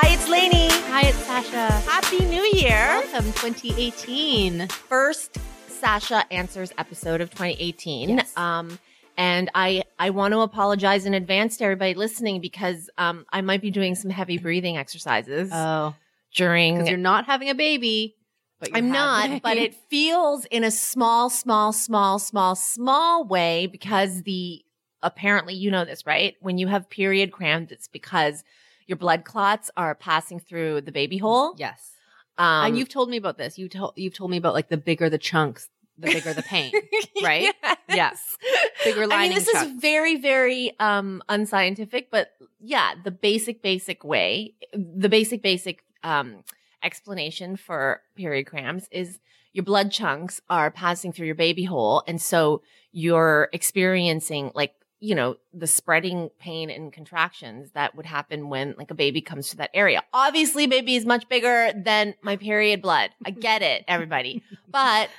Hi, 0.00 0.14
it's 0.14 0.28
Lainey. 0.28 0.68
Hi, 0.70 1.08
it's 1.08 1.18
Sasha. 1.26 1.72
Happy 1.90 2.24
New 2.24 2.44
Year. 2.54 3.02
Welcome 3.10 3.32
2018. 3.32 4.68
First 4.68 5.38
Sasha 5.66 6.24
Answers 6.32 6.72
episode 6.78 7.20
of 7.20 7.30
2018. 7.30 8.10
Yes. 8.10 8.36
Um, 8.36 8.78
and 9.16 9.50
I, 9.56 9.82
I 9.98 10.10
want 10.10 10.34
to 10.34 10.40
apologize 10.42 11.04
in 11.04 11.14
advance 11.14 11.56
to 11.56 11.64
everybody 11.64 11.94
listening 11.94 12.40
because 12.40 12.88
um, 12.96 13.26
I 13.32 13.40
might 13.40 13.60
be 13.60 13.72
doing 13.72 13.96
some 13.96 14.12
heavy 14.12 14.38
breathing 14.38 14.76
exercises 14.76 15.50
Oh, 15.52 15.96
during. 16.32 16.76
because 16.76 16.88
you're 16.90 16.96
not 16.96 17.26
having 17.26 17.50
a 17.50 17.56
baby. 17.56 18.14
But 18.60 18.70
I'm 18.74 18.92
not, 18.92 19.42
but 19.42 19.56
it 19.56 19.74
feels 19.90 20.44
in 20.44 20.62
a 20.62 20.70
small, 20.70 21.28
small, 21.28 21.72
small, 21.72 22.20
small, 22.20 22.54
small 22.54 23.24
way 23.24 23.66
because 23.66 24.22
the 24.22 24.64
apparently 25.02 25.54
you 25.54 25.72
know 25.72 25.84
this, 25.84 26.06
right? 26.06 26.36
When 26.40 26.56
you 26.56 26.68
have 26.68 26.88
period 26.88 27.32
cramps, 27.32 27.72
it's 27.72 27.88
because 27.88 28.44
your 28.88 28.96
blood 28.96 29.24
clots 29.24 29.70
are 29.76 29.94
passing 29.94 30.40
through 30.40 30.80
the 30.80 30.90
baby 30.90 31.18
hole. 31.18 31.54
yes. 31.56 31.92
Um, 32.38 32.66
and 32.66 32.78
you've 32.78 32.88
told 32.88 33.10
me 33.10 33.16
about 33.16 33.36
this. 33.36 33.58
You 33.58 33.68
told 33.68 33.94
you've 33.96 34.14
told 34.14 34.30
me 34.30 34.36
about 34.36 34.54
like 34.54 34.68
the 34.68 34.76
bigger 34.76 35.10
the 35.10 35.18
chunks, 35.18 35.68
the 35.98 36.06
bigger 36.06 36.32
the 36.32 36.42
pain. 36.42 36.72
right? 37.22 37.52
Yes. 37.88 38.36
Bigger 38.84 39.06
I 39.10 39.22
mean, 39.28 39.34
this 39.34 39.50
chunks. 39.50 39.72
is 39.72 39.80
very, 39.80 40.16
very 40.16 40.72
um 40.78 41.20
unscientific, 41.28 42.10
but 42.12 42.28
yeah, 42.60 42.94
the 43.02 43.10
basic, 43.10 43.60
basic 43.60 44.04
way, 44.04 44.54
the 44.72 45.08
basic, 45.08 45.42
basic 45.42 45.82
um 46.04 46.44
explanation 46.82 47.56
for 47.56 48.02
period 48.14 48.46
cramps 48.46 48.88
is 48.92 49.18
your 49.52 49.64
blood 49.64 49.90
chunks 49.90 50.40
are 50.48 50.70
passing 50.70 51.12
through 51.12 51.26
your 51.26 51.34
baby 51.34 51.64
hole, 51.64 52.04
and 52.06 52.22
so 52.22 52.62
you're 52.92 53.48
experiencing 53.52 54.52
like 54.54 54.74
you 55.00 55.14
know 55.14 55.36
the 55.52 55.66
spreading 55.66 56.30
pain 56.38 56.70
and 56.70 56.92
contractions 56.92 57.70
that 57.72 57.94
would 57.94 58.06
happen 58.06 58.48
when 58.48 58.74
like 58.76 58.90
a 58.90 58.94
baby 58.94 59.20
comes 59.20 59.48
to 59.50 59.56
that 59.56 59.70
area. 59.74 60.02
Obviously, 60.12 60.66
baby 60.66 60.96
is 60.96 61.06
much 61.06 61.28
bigger 61.28 61.72
than 61.74 62.14
my 62.22 62.36
period 62.36 62.82
blood. 62.82 63.10
I 63.24 63.30
get 63.30 63.62
it, 63.62 63.84
everybody, 63.88 64.42
but 64.68 65.10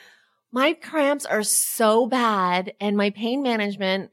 my 0.52 0.73
cramps 0.73 1.25
are 1.25 1.44
so 1.44 2.07
bad 2.07 2.73
and 2.80 2.97
my 2.97 3.11
pain 3.11 3.41
management 3.44 4.11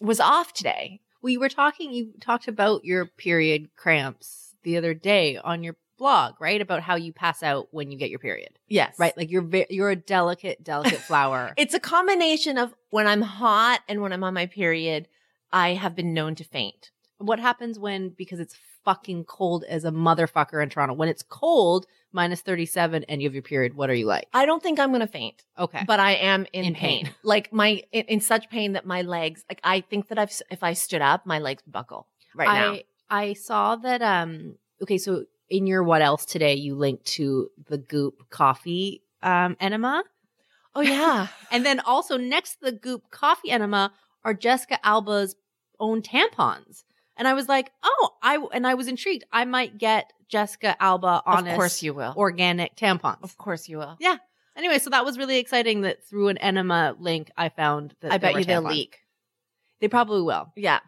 was 0.00 0.20
off 0.20 0.52
today. 0.52 1.00
we 1.20 1.36
were 1.36 1.48
talking. 1.48 1.92
You 1.92 2.12
talked 2.20 2.46
about 2.46 2.84
your 2.84 3.06
period 3.06 3.70
cramps 3.76 4.54
the 4.62 4.76
other 4.76 4.94
day 4.94 5.36
on 5.36 5.62
your 5.62 5.76
blog, 5.98 6.34
right? 6.40 6.60
About 6.60 6.82
how 6.82 6.94
you 6.96 7.12
pass 7.12 7.42
out 7.42 7.68
when 7.72 7.90
you 7.90 7.98
get 7.98 8.08
your 8.10 8.18
period, 8.20 8.58
Yes. 8.68 8.94
right? 8.98 9.16
Like 9.16 9.30
you're 9.30 9.42
ve- 9.42 9.66
you're 9.68 9.90
a 9.90 9.96
delicate, 9.96 10.62
delicate 10.64 11.00
flower. 11.00 11.52
It's 11.58 11.74
a 11.74 11.80
combination 11.80 12.56
of 12.56 12.74
when 12.90 13.06
I'm 13.06 13.22
hot 13.22 13.80
and 13.88 14.00
when 14.00 14.12
I'm 14.12 14.24
on 14.24 14.32
my 14.34 14.46
period, 14.46 15.08
I 15.52 15.74
have 15.74 15.94
been 15.94 16.14
known 16.14 16.34
to 16.36 16.44
faint. 16.44 16.90
what 17.18 17.40
happens 17.40 17.78
when 17.78 18.10
because 18.10 18.38
it's 18.40 18.56
fucking 18.84 19.24
cold 19.24 19.64
as 19.68 19.84
a 19.84 19.90
motherfucker 19.90 20.62
in 20.62 20.68
Toronto? 20.70 20.94
When 20.94 21.08
it's 21.08 21.22
cold, 21.22 21.84
minus 22.12 22.40
37 22.40 23.04
and 23.08 23.20
you 23.20 23.28
have 23.28 23.34
your 23.34 23.42
period, 23.42 23.74
what 23.74 23.90
are 23.90 23.94
you 23.94 24.06
like? 24.06 24.28
I 24.32 24.46
don't 24.46 24.62
think 24.62 24.78
I'm 24.78 24.90
going 24.90 25.00
to 25.00 25.06
faint, 25.06 25.44
Okay. 25.58 25.82
but 25.86 26.00
I 26.00 26.12
am 26.12 26.46
in, 26.54 26.64
In 26.64 26.74
pain. 26.74 27.04
pain. 27.06 27.14
Like 27.22 27.52
my, 27.52 27.82
in, 27.92 28.04
in 28.06 28.20
such 28.20 28.48
pain 28.48 28.72
that 28.74 28.86
my 28.86 29.02
legs, 29.02 29.44
like 29.50 29.60
I 29.64 29.80
think 29.80 30.08
that 30.08 30.18
I've, 30.18 30.32
if 30.50 30.62
I 30.62 30.72
stood 30.74 31.02
up, 31.02 31.26
my 31.26 31.38
legs 31.40 31.62
buckle 31.66 32.06
right 32.34 32.46
now. 32.54 32.72
I 32.72 32.84
I 33.10 33.32
saw 33.32 33.76
that 33.76 34.00
um 34.02 34.56
okay, 34.82 34.96
so 34.98 35.24
in 35.50 35.66
your 35.66 35.82
what 35.82 36.02
else 36.02 36.24
today 36.24 36.54
you 36.54 36.74
linked 36.74 37.04
to 37.06 37.50
the 37.68 37.78
Goop 37.78 38.28
coffee 38.30 39.02
um 39.22 39.56
enema. 39.60 40.04
Oh 40.74 40.80
yeah. 40.80 41.28
And 41.50 41.64
then 41.64 41.80
also 41.80 42.16
next 42.16 42.56
to 42.56 42.66
the 42.66 42.72
Goop 42.72 43.10
coffee 43.10 43.50
enema 43.50 43.92
are 44.24 44.34
Jessica 44.34 44.78
Alba's 44.86 45.34
own 45.80 46.02
tampons. 46.02 46.84
And 47.16 47.26
I 47.26 47.34
was 47.34 47.48
like, 47.48 47.72
"Oh, 47.82 48.10
I 48.22 48.38
and 48.52 48.66
I 48.66 48.74
was 48.74 48.86
intrigued. 48.86 49.24
I 49.32 49.44
might 49.44 49.78
get 49.78 50.12
Jessica 50.28 50.76
Alba 50.80 51.22
honest 51.26 51.48
of 51.48 51.56
course 51.56 51.82
you 51.82 51.94
will. 51.94 52.14
organic 52.16 52.76
tampons." 52.76 53.22
of 53.22 53.36
course 53.36 53.68
you 53.68 53.78
will. 53.78 53.96
Yeah. 53.98 54.16
Anyway, 54.56 54.78
so 54.78 54.90
that 54.90 55.04
was 55.04 55.16
really 55.16 55.38
exciting 55.38 55.82
that 55.82 56.04
through 56.04 56.28
an 56.28 56.38
enema 56.38 56.96
link, 56.98 57.30
I 57.36 57.48
found 57.48 57.94
that 58.00 58.12
I 58.12 58.18
bet 58.18 58.36
you 58.36 58.44
they'll 58.44 58.60
leak. 58.62 58.98
They 59.80 59.88
probably 59.88 60.22
will. 60.22 60.52
Yeah. 60.56 60.80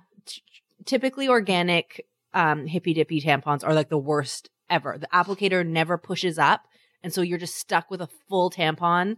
Typically, 0.84 1.28
organic 1.28 2.06
um, 2.34 2.66
hippy 2.66 2.94
dippy 2.94 3.20
tampons 3.20 3.64
are 3.64 3.74
like 3.74 3.88
the 3.88 3.98
worst 3.98 4.50
ever. 4.68 4.96
The 4.98 5.08
applicator 5.08 5.66
never 5.66 5.98
pushes 5.98 6.38
up, 6.38 6.66
and 7.02 7.12
so 7.12 7.22
you're 7.22 7.38
just 7.38 7.56
stuck 7.56 7.90
with 7.90 8.00
a 8.00 8.08
full 8.28 8.50
tampon 8.50 9.16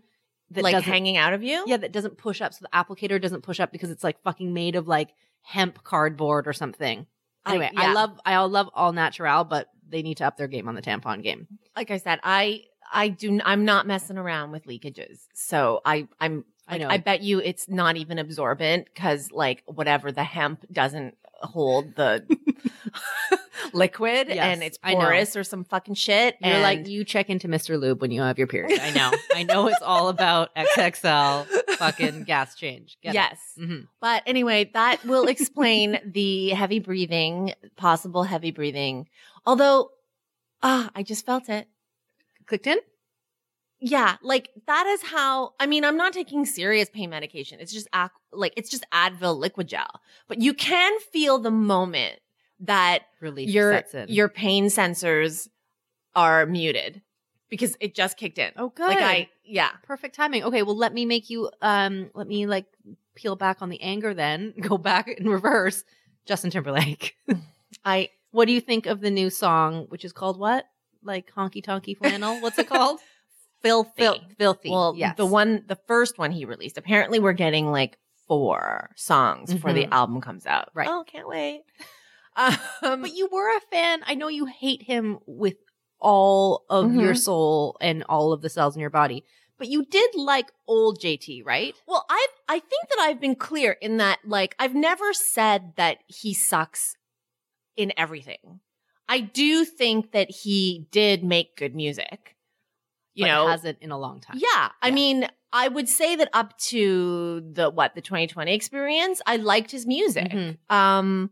that 0.55 0.65
like 0.65 0.83
hanging 0.83 1.17
out 1.17 1.33
of 1.33 1.43
you? 1.43 1.65
Yeah, 1.67 1.79
that 1.79 1.93
doesn't 1.93 2.19
push 2.19 2.41
up. 2.41 2.55
So 2.55 2.61
the 2.63 2.77
applicator 2.77 3.21
doesn't 3.21 3.43
push 3.43 3.61
up 3.61 3.73
because 3.73 3.91
it's 3.91 4.05
like 4.05 4.23
fucking 4.23 4.53
made 4.53 4.77
of 4.77 4.89
like 4.89 5.11
hemp 5.43 5.83
cardboard 5.83 6.47
or 6.47 6.53
something. 6.53 7.07
Anyway, 7.47 7.71
I, 7.77 7.89
yeah. 7.89 7.93
love 7.93 8.21
I 8.25 8.35
all 8.35 8.49
love 8.49 8.71
all 8.75 8.93
natural, 8.93 9.45
but 9.45 9.69
they 9.89 10.03
need 10.03 10.19
to 10.19 10.27
up 10.27 10.37
their 10.37 10.49
game 10.49 10.69
on 10.69 10.75
the 10.75 10.83
tampon 10.83 11.23
game. 11.23 11.47
like 11.77 11.91
I 11.91 11.99
said, 11.99 12.21
I 12.23 12.63
I 12.93 13.09
do 13.09 13.41
I'm 13.45 13.65
not 13.65 13.87
messing 13.87 14.19
around 14.19 14.53
with 14.53 14.67
leakages. 14.67 15.27
So 15.35 15.81
I 15.85 16.09
I'm 16.21 16.45
I 16.69 16.79
know. 16.79 16.89
I 16.89 16.99
bet 16.99 17.23
you 17.23 17.41
it's 17.41 17.69
not 17.69 17.97
even 17.97 18.19
absorbent 18.19 18.87
because 18.87 19.33
like 19.33 19.63
whatever 19.67 20.13
the 20.13 20.25
hemp 20.25 20.65
doesn't 20.71 21.17
hold 21.43 21.95
the 21.97 22.25
liquid 23.73 24.29
Yes, 24.29 24.39
and 24.39 24.63
it's 24.63 24.79
porous 24.79 25.37
or 25.37 25.45
some 25.45 25.65
fucking 25.65 25.95
shit. 25.95 26.37
You're 26.41 26.55
and 26.55 26.63
like 26.63 26.89
you 26.89 27.05
check 27.05 27.31
into 27.31 27.49
Mr. 27.49 27.81
Lube 27.81 28.01
when 28.01 28.11
you 28.11 28.23
have 28.23 28.39
your 28.39 28.47
period. 28.47 28.79
I 28.81 28.91
know. 28.91 29.11
I 29.35 29.43
know 29.43 29.67
it's 29.69 29.83
all 29.83 30.09
about 30.09 30.55
XXL 30.57 31.47
fucking 31.77 32.25
gas 32.25 32.55
change. 32.55 32.97
Get 33.03 33.15
yes. 33.15 33.39
Mhm. 33.59 33.89
But 34.01 34.23
anyway, 34.27 34.71
that 34.75 35.05
will 35.05 35.29
explain 35.29 35.99
the 36.07 36.51
heavy 36.51 36.79
breathing, 36.79 37.55
possible 37.77 38.25
heavy 38.25 38.51
breathing. 38.51 39.09
Although, 39.47 39.91
ah, 40.63 40.91
I 40.95 41.03
just 41.03 41.27
felt 41.27 41.49
it. 41.49 41.69
Clicked 42.47 42.67
in? 42.67 42.79
Yeah, 43.85 44.17
like 44.23 44.51
that 44.69 44.87
is 44.87 45.03
how. 45.03 45.55
I 45.59 45.67
mean, 45.67 45.85
I'm 45.85 45.97
not 45.97 46.13
taking 46.13 46.47
serious 46.47 46.89
pain 46.89 47.11
medication. 47.11 47.59
It's 47.59 47.73
just 47.73 47.89
ac- 47.93 48.11
like 48.33 48.53
it's 48.57 48.71
just 48.71 48.85
Advil 48.93 49.37
liquid 49.37 49.67
gel, 49.67 50.01
but 50.29 50.41
you 50.41 50.55
can 50.55 50.93
feel 51.13 51.41
the 51.41 51.51
moment 51.51 52.21
that 52.61 53.01
Relief 53.21 53.51
your 53.51 53.73
sets 53.73 53.95
in. 53.95 54.09
your 54.09 54.29
pain 54.29 54.67
sensors 54.67 55.49
are 56.15 56.47
muted 56.47 57.03
because 57.49 57.77
it 57.81 57.93
just 57.95 58.17
kicked 58.17 58.39
in. 58.39 58.53
oh 58.57 58.69
good. 58.69 58.87
Like 58.87 58.99
I, 58.99 59.29
yeah, 59.45 59.71
perfect 59.83 60.15
timing. 60.15 60.45
Okay, 60.45 60.63
well 60.63 60.77
let 60.77 60.95
me 60.95 61.05
make 61.05 61.29
you 61.29 61.51
um 61.61 62.09
let 62.15 62.29
me 62.29 62.47
like 62.47 62.67
peel 63.17 63.35
back 63.35 63.63
on 63.63 63.69
the 63.69 63.81
anger 63.83 64.15
then. 64.15 64.55
Go 64.61 64.79
back 64.79 65.09
in 65.09 65.29
reverse. 65.29 65.83
Justin 66.25 66.53
Timberlake. 66.53 67.17
I 67.85 68.11
what 68.31 68.45
do 68.47 68.53
you 68.53 68.61
think 68.61 68.87
of 68.87 69.01
the 69.01 69.11
new 69.11 69.29
song 69.29 69.87
which 69.89 70.05
is 70.05 70.13
called 70.13 70.39
what? 70.39 70.67
Like 71.03 71.33
honky 71.35 71.65
tonky 71.65 71.97
flannel? 71.99 72.41
What's 72.41 72.61
it 72.61 72.69
called? 72.69 73.01
Filthy. 73.63 73.93
Fil- 73.97 74.21
filthy. 74.39 74.71
Well, 74.71 74.95
yes. 74.97 75.17
the 75.17 75.27
one, 75.27 75.65
the 75.67 75.79
first 75.87 76.19
one 76.19 76.31
he 76.33 76.45
released. 76.45 76.79
Apparently, 76.79 77.19
we're 77.21 77.33
getting 77.33 77.71
like 77.71 77.97
four 78.29 78.91
songs 78.97 79.53
before 79.53 79.73
the 79.73 79.87
Mhm. 79.87 79.93
album 79.93 80.21
comes 80.21 80.47
out. 80.47 80.71
Right. 80.75 80.89
Oh, 80.89 81.05
can't 81.07 81.29
wait. 81.29 81.63
Um, 82.35 83.03
But 83.03 83.13
you 83.15 83.29
were 83.31 83.55
a 83.55 83.61
fan. 83.71 84.01
I 84.07 84.15
know 84.15 84.29
you 84.29 84.47
hate 84.47 84.83
him 84.83 85.19
with 85.27 85.57
all 86.01 86.65
of 86.71 86.95
your 86.95 87.13
Mhm. 87.13 87.19
soul 87.19 87.77
and 87.81 88.03
all 88.09 88.33
of 88.33 88.41
the 88.41 88.49
cells 88.49 88.75
in 88.75 88.81
your 88.81 88.89
body. 88.89 89.23
But 89.59 89.69
you 89.69 89.85
did 89.85 90.15
like 90.15 90.51
old 90.67 90.99
JT, 90.99 91.43
right? 91.45 91.75
Well, 91.87 92.07
I 92.09 92.27
I 92.49 92.59
think 92.59 92.89
that 92.89 92.99
I've 93.01 93.21
been 93.21 93.35
clear 93.37 93.73
in 93.73 93.99
that 93.99 94.21
like 94.25 94.55
I've 94.59 94.75
never 94.75 95.13
said 95.13 95.75
that 95.77 95.99
he 96.09 96.33
sucks 96.33 96.97
in 97.77 97.93
everything. 97.99 98.61
I 99.09 99.21
do 99.21 99.67
think 99.67 100.13
that 100.13 100.31
he 100.31 100.87
did 100.91 101.23
make 101.23 101.55
good 101.57 101.75
music. 101.75 102.35
You 103.15 103.27
know, 103.27 103.47
hasn't 103.49 103.79
in 103.81 103.91
a 103.91 103.99
long 103.99 104.21
time. 104.21 104.39
yeah. 104.39 104.71
I 104.81 104.91
mean, 104.91 105.29
I 105.53 105.69
would 105.69 105.89
say 105.89 106.17
that 106.17 106.31
up 106.33 106.57
to 106.71 107.41
the 107.53 107.69
what 107.71 107.95
the 107.95 108.01
2020 108.01 108.55
experience, 108.55 109.21
I 109.27 109.37
liked 109.37 109.71
his 109.71 109.87
music. 109.87 110.31
Mhm. 110.31 110.57
Um, 110.71 111.31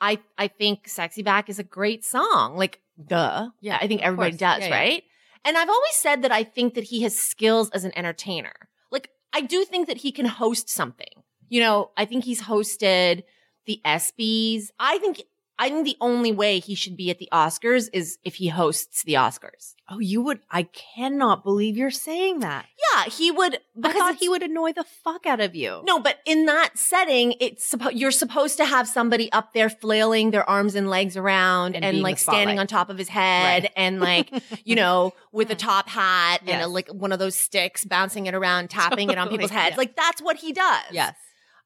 I 0.00 0.18
I 0.36 0.48
think 0.48 0.88
"Sexy 0.88 1.22
Back" 1.22 1.48
is 1.48 1.58
a 1.60 1.62
great 1.64 2.04
song. 2.04 2.56
Like, 2.56 2.80
duh. 3.04 3.50
Yeah, 3.60 3.78
I 3.80 3.86
think 3.86 4.02
everybody 4.02 4.32
does, 4.36 4.62
Yeah, 4.62 4.68
yeah. 4.68 4.74
right? 4.76 5.04
And 5.44 5.56
I've 5.56 5.68
always 5.70 5.94
said 5.94 6.22
that 6.22 6.32
I 6.32 6.42
think 6.44 6.74
that 6.74 6.84
he 6.84 7.02
has 7.02 7.16
skills 7.18 7.70
as 7.70 7.84
an 7.84 7.92
entertainer. 7.96 8.54
Like, 8.90 9.10
I 9.32 9.40
do 9.42 9.64
think 9.64 9.86
that 9.88 9.98
he 9.98 10.10
can 10.12 10.26
host 10.26 10.68
something. 10.70 11.22
You 11.48 11.60
know, 11.60 11.90
I 11.96 12.04
think 12.04 12.24
he's 12.24 12.42
hosted 12.42 13.22
the 13.66 13.80
ESPYS. 13.84 14.70
I 14.80 14.98
think 14.98 15.22
I 15.58 15.68
think 15.68 15.84
the 15.84 15.96
only 16.00 16.32
way 16.32 16.58
he 16.58 16.74
should 16.74 16.96
be 16.96 17.10
at 17.10 17.18
the 17.18 17.28
Oscars 17.32 17.88
is 17.92 18.18
if 18.24 18.36
he 18.36 18.48
hosts 18.48 19.02
the 19.04 19.14
Oscars. 19.14 19.74
Oh, 19.88 19.98
you 20.00 20.22
would. 20.22 20.40
I 20.50 20.64
cannot 20.64 21.44
believe 21.44 21.76
you're 21.76 21.90
saying 21.90 22.40
that. 22.40 22.64
Yeah, 22.94 23.04
he 23.04 23.30
would 23.30 23.56
I 23.56 23.58
because 23.76 23.94
thought 23.96 24.14
he 24.16 24.28
would 24.28 24.42
annoy 24.42 24.72
the 24.72 24.84
fuck 25.04 25.26
out 25.26 25.40
of 25.40 25.54
you. 25.54 25.82
No, 25.84 26.00
but 26.00 26.18
in 26.24 26.46
that 26.46 26.78
setting, 26.78 27.34
it's 27.38 27.70
suppo- 27.72 27.92
you're 27.94 28.10
supposed 28.10 28.56
to 28.56 28.64
have 28.64 28.88
somebody 28.88 29.30
up 29.30 29.52
there 29.52 29.68
flailing 29.68 30.30
their 30.30 30.48
arms 30.48 30.74
and 30.74 30.88
legs 30.88 31.16
around 31.16 31.76
And 31.76 31.84
and, 31.84 31.92
being 31.94 32.02
the 32.02 32.08
like 32.08 32.18
standing 32.18 32.56
spotlight. 32.56 32.58
on 32.60 32.66
top 32.66 32.88
of 32.90 32.98
his 32.98 33.08
head 33.10 33.64
Right. 33.64 33.72
and 33.76 34.00
like, 34.00 34.30
you 34.64 34.74
know, 34.74 35.12
with 35.32 35.50
a 35.50 35.54
top 35.54 35.88
hat 35.88 36.40
and 36.40 36.48
Yes. 36.48 36.64
a, 36.64 36.68
like 36.68 36.88
one 36.88 37.12
of 37.12 37.18
those 37.18 37.36
sticks, 37.36 37.84
bouncing 37.84 38.26
it 38.26 38.34
around, 38.34 38.70
tapping 38.70 39.10
it 39.10 39.18
on 39.18 39.26
Totally, 39.26 39.38
people's 39.38 39.50
heads. 39.50 39.72
yeah. 39.72 39.78
Like 39.78 39.94
that's 39.96 40.20
what 40.22 40.38
he 40.38 40.52
does. 40.52 40.82
Yes. 40.90 41.14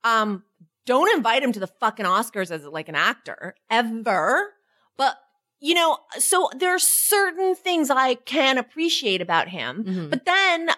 Um, 0.05 0.43
don't 0.87 1.15
invite 1.17 1.43
him 1.43 1.53
to 1.53 1.61
the 1.61 1.67
fucking 1.67 2.06
Oscars 2.06 2.50
as 2.50 2.65
like 2.65 2.88
an 2.88 2.94
actor 2.94 3.55
ever. 3.71 4.55
But 4.97 5.17
you 5.61 5.75
know, 5.75 5.99
so 6.19 6.49
there 6.56 6.75
are 6.75 6.79
certain 6.79 7.55
things 7.55 7.91
I 7.91 8.15
can 8.15 8.56
appreciate 8.59 9.21
about 9.21 9.49
him. 9.49 9.85
Mhm. 9.85 10.11
But 10.11 10.25
then 10.25 10.71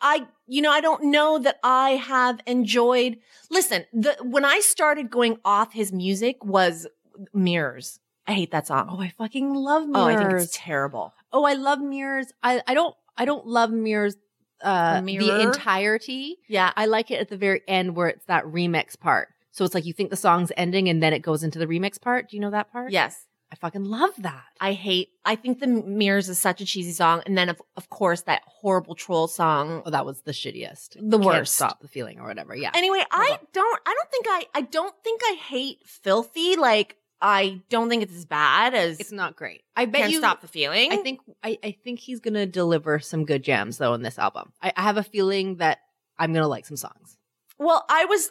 I, 0.00 0.26
you 0.48 0.60
know, 0.62 0.70
I 0.70 0.80
don't 0.80 1.04
know 1.04 1.38
that 1.38 1.58
I 1.62 1.90
have 1.90 2.40
enjoyed. 2.46 3.18
Listen, 3.50 3.84
the 3.92 4.16
when 4.22 4.44
I 4.44 4.60
started 4.60 5.10
going 5.10 5.38
off 5.44 5.72
his 5.72 5.92
music 5.92 6.44
was 6.44 6.86
Mirrors. 7.32 8.00
I 8.26 8.32
hate 8.32 8.50
that 8.52 8.66
song. 8.66 8.88
Oh, 8.90 9.00
I 9.00 9.10
fucking 9.10 9.52
love 9.54 9.86
mirrors. 9.86 9.96
Oh, 9.96 10.08
I 10.08 10.16
think 10.16 10.32
it's 10.40 10.56
terrible. 10.56 11.12
Oh, 11.32 11.44
I 11.44 11.54
love 11.54 11.80
mirrors. 11.80 12.32
I, 12.42 12.62
I 12.66 12.74
don't 12.74 12.94
I 13.16 13.24
don't 13.24 13.46
love 13.46 13.70
mirrors 13.70 14.16
uh 14.62 15.00
The 15.00 15.40
entirety. 15.40 16.36
Yeah, 16.48 16.72
I 16.76 16.86
like 16.86 17.10
it 17.10 17.20
at 17.20 17.28
the 17.28 17.36
very 17.36 17.62
end 17.68 17.96
where 17.96 18.08
it's 18.08 18.24
that 18.26 18.44
remix 18.44 18.98
part. 18.98 19.28
So 19.50 19.64
it's 19.64 19.74
like 19.74 19.84
you 19.84 19.92
think 19.92 20.10
the 20.10 20.16
song's 20.16 20.50
ending 20.56 20.88
and 20.88 21.02
then 21.02 21.12
it 21.12 21.18
goes 21.20 21.42
into 21.42 21.58
the 21.58 21.66
remix 21.66 22.00
part. 22.00 22.30
Do 22.30 22.36
you 22.36 22.40
know 22.40 22.50
that 22.50 22.72
part? 22.72 22.90
yes. 22.92 23.26
I 23.50 23.54
fucking 23.54 23.84
love 23.84 24.12
that. 24.16 24.44
I 24.62 24.72
hate. 24.72 25.10
I 25.26 25.36
think 25.36 25.60
the 25.60 25.66
Mirrors 25.66 26.30
is 26.30 26.38
such 26.38 26.62
a 26.62 26.64
cheesy 26.64 26.92
song, 26.92 27.20
and 27.26 27.36
then 27.36 27.50
of 27.50 27.60
of 27.76 27.90
course 27.90 28.22
that 28.22 28.40
horrible 28.46 28.94
troll 28.94 29.28
song. 29.28 29.82
Oh, 29.84 29.90
that 29.90 30.06
was 30.06 30.22
the 30.22 30.32
shittiest. 30.32 30.94
The 30.94 31.18
Can't 31.18 31.22
worst. 31.22 31.56
stop 31.56 31.82
the 31.82 31.86
feeling 31.88 32.18
or 32.18 32.26
whatever. 32.28 32.56
Yeah. 32.56 32.70
Anyway, 32.72 33.04
I 33.10 33.38
don't. 33.52 33.80
I 33.84 33.92
don't 33.94 34.10
think 34.10 34.26
I. 34.26 34.46
I 34.54 34.60
don't 34.62 34.94
think 35.04 35.20
I 35.22 35.34
hate 35.34 35.80
filthy. 35.86 36.56
Like 36.56 36.96
I 37.22 37.60
don't 37.70 37.88
think 37.88 38.02
it's 38.02 38.14
as 38.14 38.24
bad 38.24 38.74
as 38.74 38.98
it's 38.98 39.12
not 39.12 39.36
great. 39.36 39.62
I 39.76 39.86
bet 39.86 40.02
Can't 40.02 40.12
you 40.12 40.18
stop 40.18 40.40
the 40.40 40.48
feeling. 40.48 40.92
I 40.92 40.96
think 40.96 41.20
I, 41.42 41.56
I 41.62 41.70
think 41.84 42.00
he's 42.00 42.18
gonna 42.18 42.46
deliver 42.46 42.98
some 42.98 43.24
good 43.24 43.44
jams 43.44 43.78
though 43.78 43.94
in 43.94 44.02
this 44.02 44.18
album. 44.18 44.52
I, 44.60 44.72
I 44.76 44.82
have 44.82 44.96
a 44.96 45.04
feeling 45.04 45.56
that 45.56 45.78
I'm 46.18 46.32
gonna 46.32 46.48
like 46.48 46.66
some 46.66 46.76
songs. 46.76 47.16
Well, 47.58 47.84
I 47.88 48.06
was, 48.06 48.30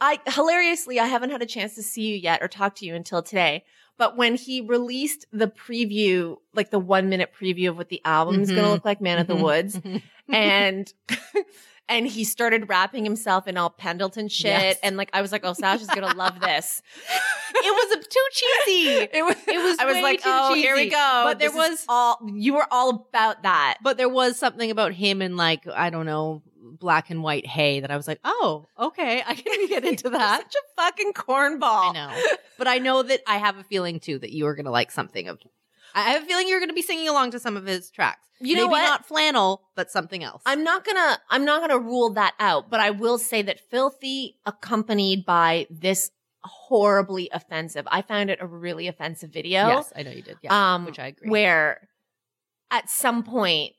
I 0.00 0.20
hilariously, 0.26 0.98
I 0.98 1.06
haven't 1.06 1.30
had 1.30 1.42
a 1.42 1.46
chance 1.46 1.74
to 1.74 1.82
see 1.82 2.02
you 2.02 2.16
yet 2.16 2.42
or 2.42 2.48
talk 2.48 2.74
to 2.76 2.86
you 2.86 2.94
until 2.94 3.22
today. 3.22 3.64
But 3.96 4.16
when 4.16 4.34
he 4.34 4.60
released 4.60 5.26
the 5.32 5.46
preview, 5.46 6.36
like 6.52 6.70
the 6.70 6.78
one 6.80 7.08
minute 7.08 7.30
preview 7.38 7.68
of 7.70 7.76
what 7.76 7.88
the 7.88 8.00
album 8.04 8.40
is 8.40 8.50
going 8.50 8.62
to 8.64 8.70
look 8.70 8.84
like, 8.84 9.00
Man 9.00 9.18
of 9.18 9.26
the 9.26 9.34
Mhm. 9.36 9.42
Woods, 9.42 9.80
and 10.28 10.92
and 11.88 12.06
he 12.06 12.24
started 12.24 12.68
wrapping 12.68 13.04
himself 13.04 13.46
in 13.46 13.56
all 13.56 13.70
Pendleton 13.70 14.28
shit, 14.28 14.46
Yes. 14.46 14.78
and 14.82 14.96
like 14.96 15.10
I 15.12 15.20
was 15.22 15.30
like, 15.32 15.42
oh, 15.44 15.52
Sasha's 15.52 15.86
gonna 15.88 16.14
love 16.14 16.40
this. 16.40 16.82
it 17.54 17.96
was 17.96 18.06
too 18.06 18.26
cheesy. 18.32 19.08
It 19.12 19.24
was. 19.24 19.36
It 19.46 19.62
was 19.62 19.78
I 19.78 19.84
was 19.84 19.96
like, 20.02 20.22
oh, 20.24 20.54
here 20.54 20.74
we 20.74 20.88
go. 20.88 21.22
But 21.26 21.38
there 21.38 21.50
This 21.50 21.56
is 21.56 21.70
was- 21.70 21.84
all 21.88 22.18
you 22.32 22.54
were 22.54 22.66
all 22.70 22.90
about 23.08 23.42
that. 23.42 23.76
But 23.82 23.96
there 23.96 24.08
was 24.08 24.38
something 24.38 24.70
about 24.70 24.92
him 24.92 25.20
and 25.22 25.36
like 25.36 25.66
I 25.68 25.90
don't 25.90 26.06
know 26.06 26.42
black 26.78 27.10
and 27.10 27.22
white 27.22 27.46
hay 27.46 27.80
that 27.80 27.90
I 27.90 27.96
was 27.96 28.08
like, 28.08 28.20
oh, 28.24 28.66
okay, 28.78 29.22
I 29.26 29.34
can 29.34 29.68
get 29.68 29.84
into 29.90 30.10
that. 30.10 30.42
Such 30.42 30.54
a 30.54 30.82
fucking 30.82 31.12
cornball. 31.12 31.90
I 31.90 31.92
know, 31.92 32.22
but 32.58 32.66
I 32.68 32.78
know 32.78 33.02
that 33.02 33.20
I 33.26 33.36
have 33.38 33.58
a 33.58 33.64
feeling 33.64 34.00
too 34.00 34.18
that 34.20 34.30
you 34.32 34.46
are 34.46 34.54
going 34.54 34.64
to 34.66 34.70
like 34.70 34.90
something 34.90 35.28
of. 35.28 35.38
I 35.94 36.10
have 36.10 36.22
a 36.24 36.26
feeling 36.26 36.48
you're 36.48 36.58
going 36.60 36.70
to 36.70 36.74
be 36.74 36.82
singing 36.82 37.08
along 37.08 37.30
to 37.32 37.38
some 37.38 37.56
of 37.56 37.66
his 37.66 37.90
tracks. 37.90 38.20
You 38.40 38.56
know 38.56 38.62
Maybe 38.62 38.72
what? 38.72 38.82
not 38.82 39.06
flannel, 39.06 39.62
but 39.76 39.90
something 39.92 40.24
else. 40.24 40.42
I'm 40.44 40.64
not 40.64 40.84
gonna 40.84 41.18
I'm 41.30 41.44
not 41.44 41.60
gonna 41.60 41.78
rule 41.78 42.14
that 42.14 42.34
out, 42.40 42.68
but 42.68 42.80
I 42.80 42.90
will 42.90 43.16
say 43.16 43.42
that 43.42 43.60
filthy 43.70 44.36
accompanied 44.44 45.24
by 45.24 45.68
this 45.70 46.10
horribly 46.42 47.30
offensive. 47.32 47.86
I 47.90 48.02
found 48.02 48.30
it 48.30 48.38
a 48.40 48.46
really 48.46 48.88
offensive 48.88 49.30
video. 49.30 49.68
yes, 49.68 49.92
I 49.96 50.02
know 50.02 50.10
you 50.10 50.22
did. 50.22 50.36
Yeah, 50.42 50.74
um 50.74 50.84
which 50.84 50.98
I 50.98 51.06
agree. 51.06 51.30
Where 51.30 51.88
at 52.72 52.90
some 52.90 53.22
point, 53.22 53.74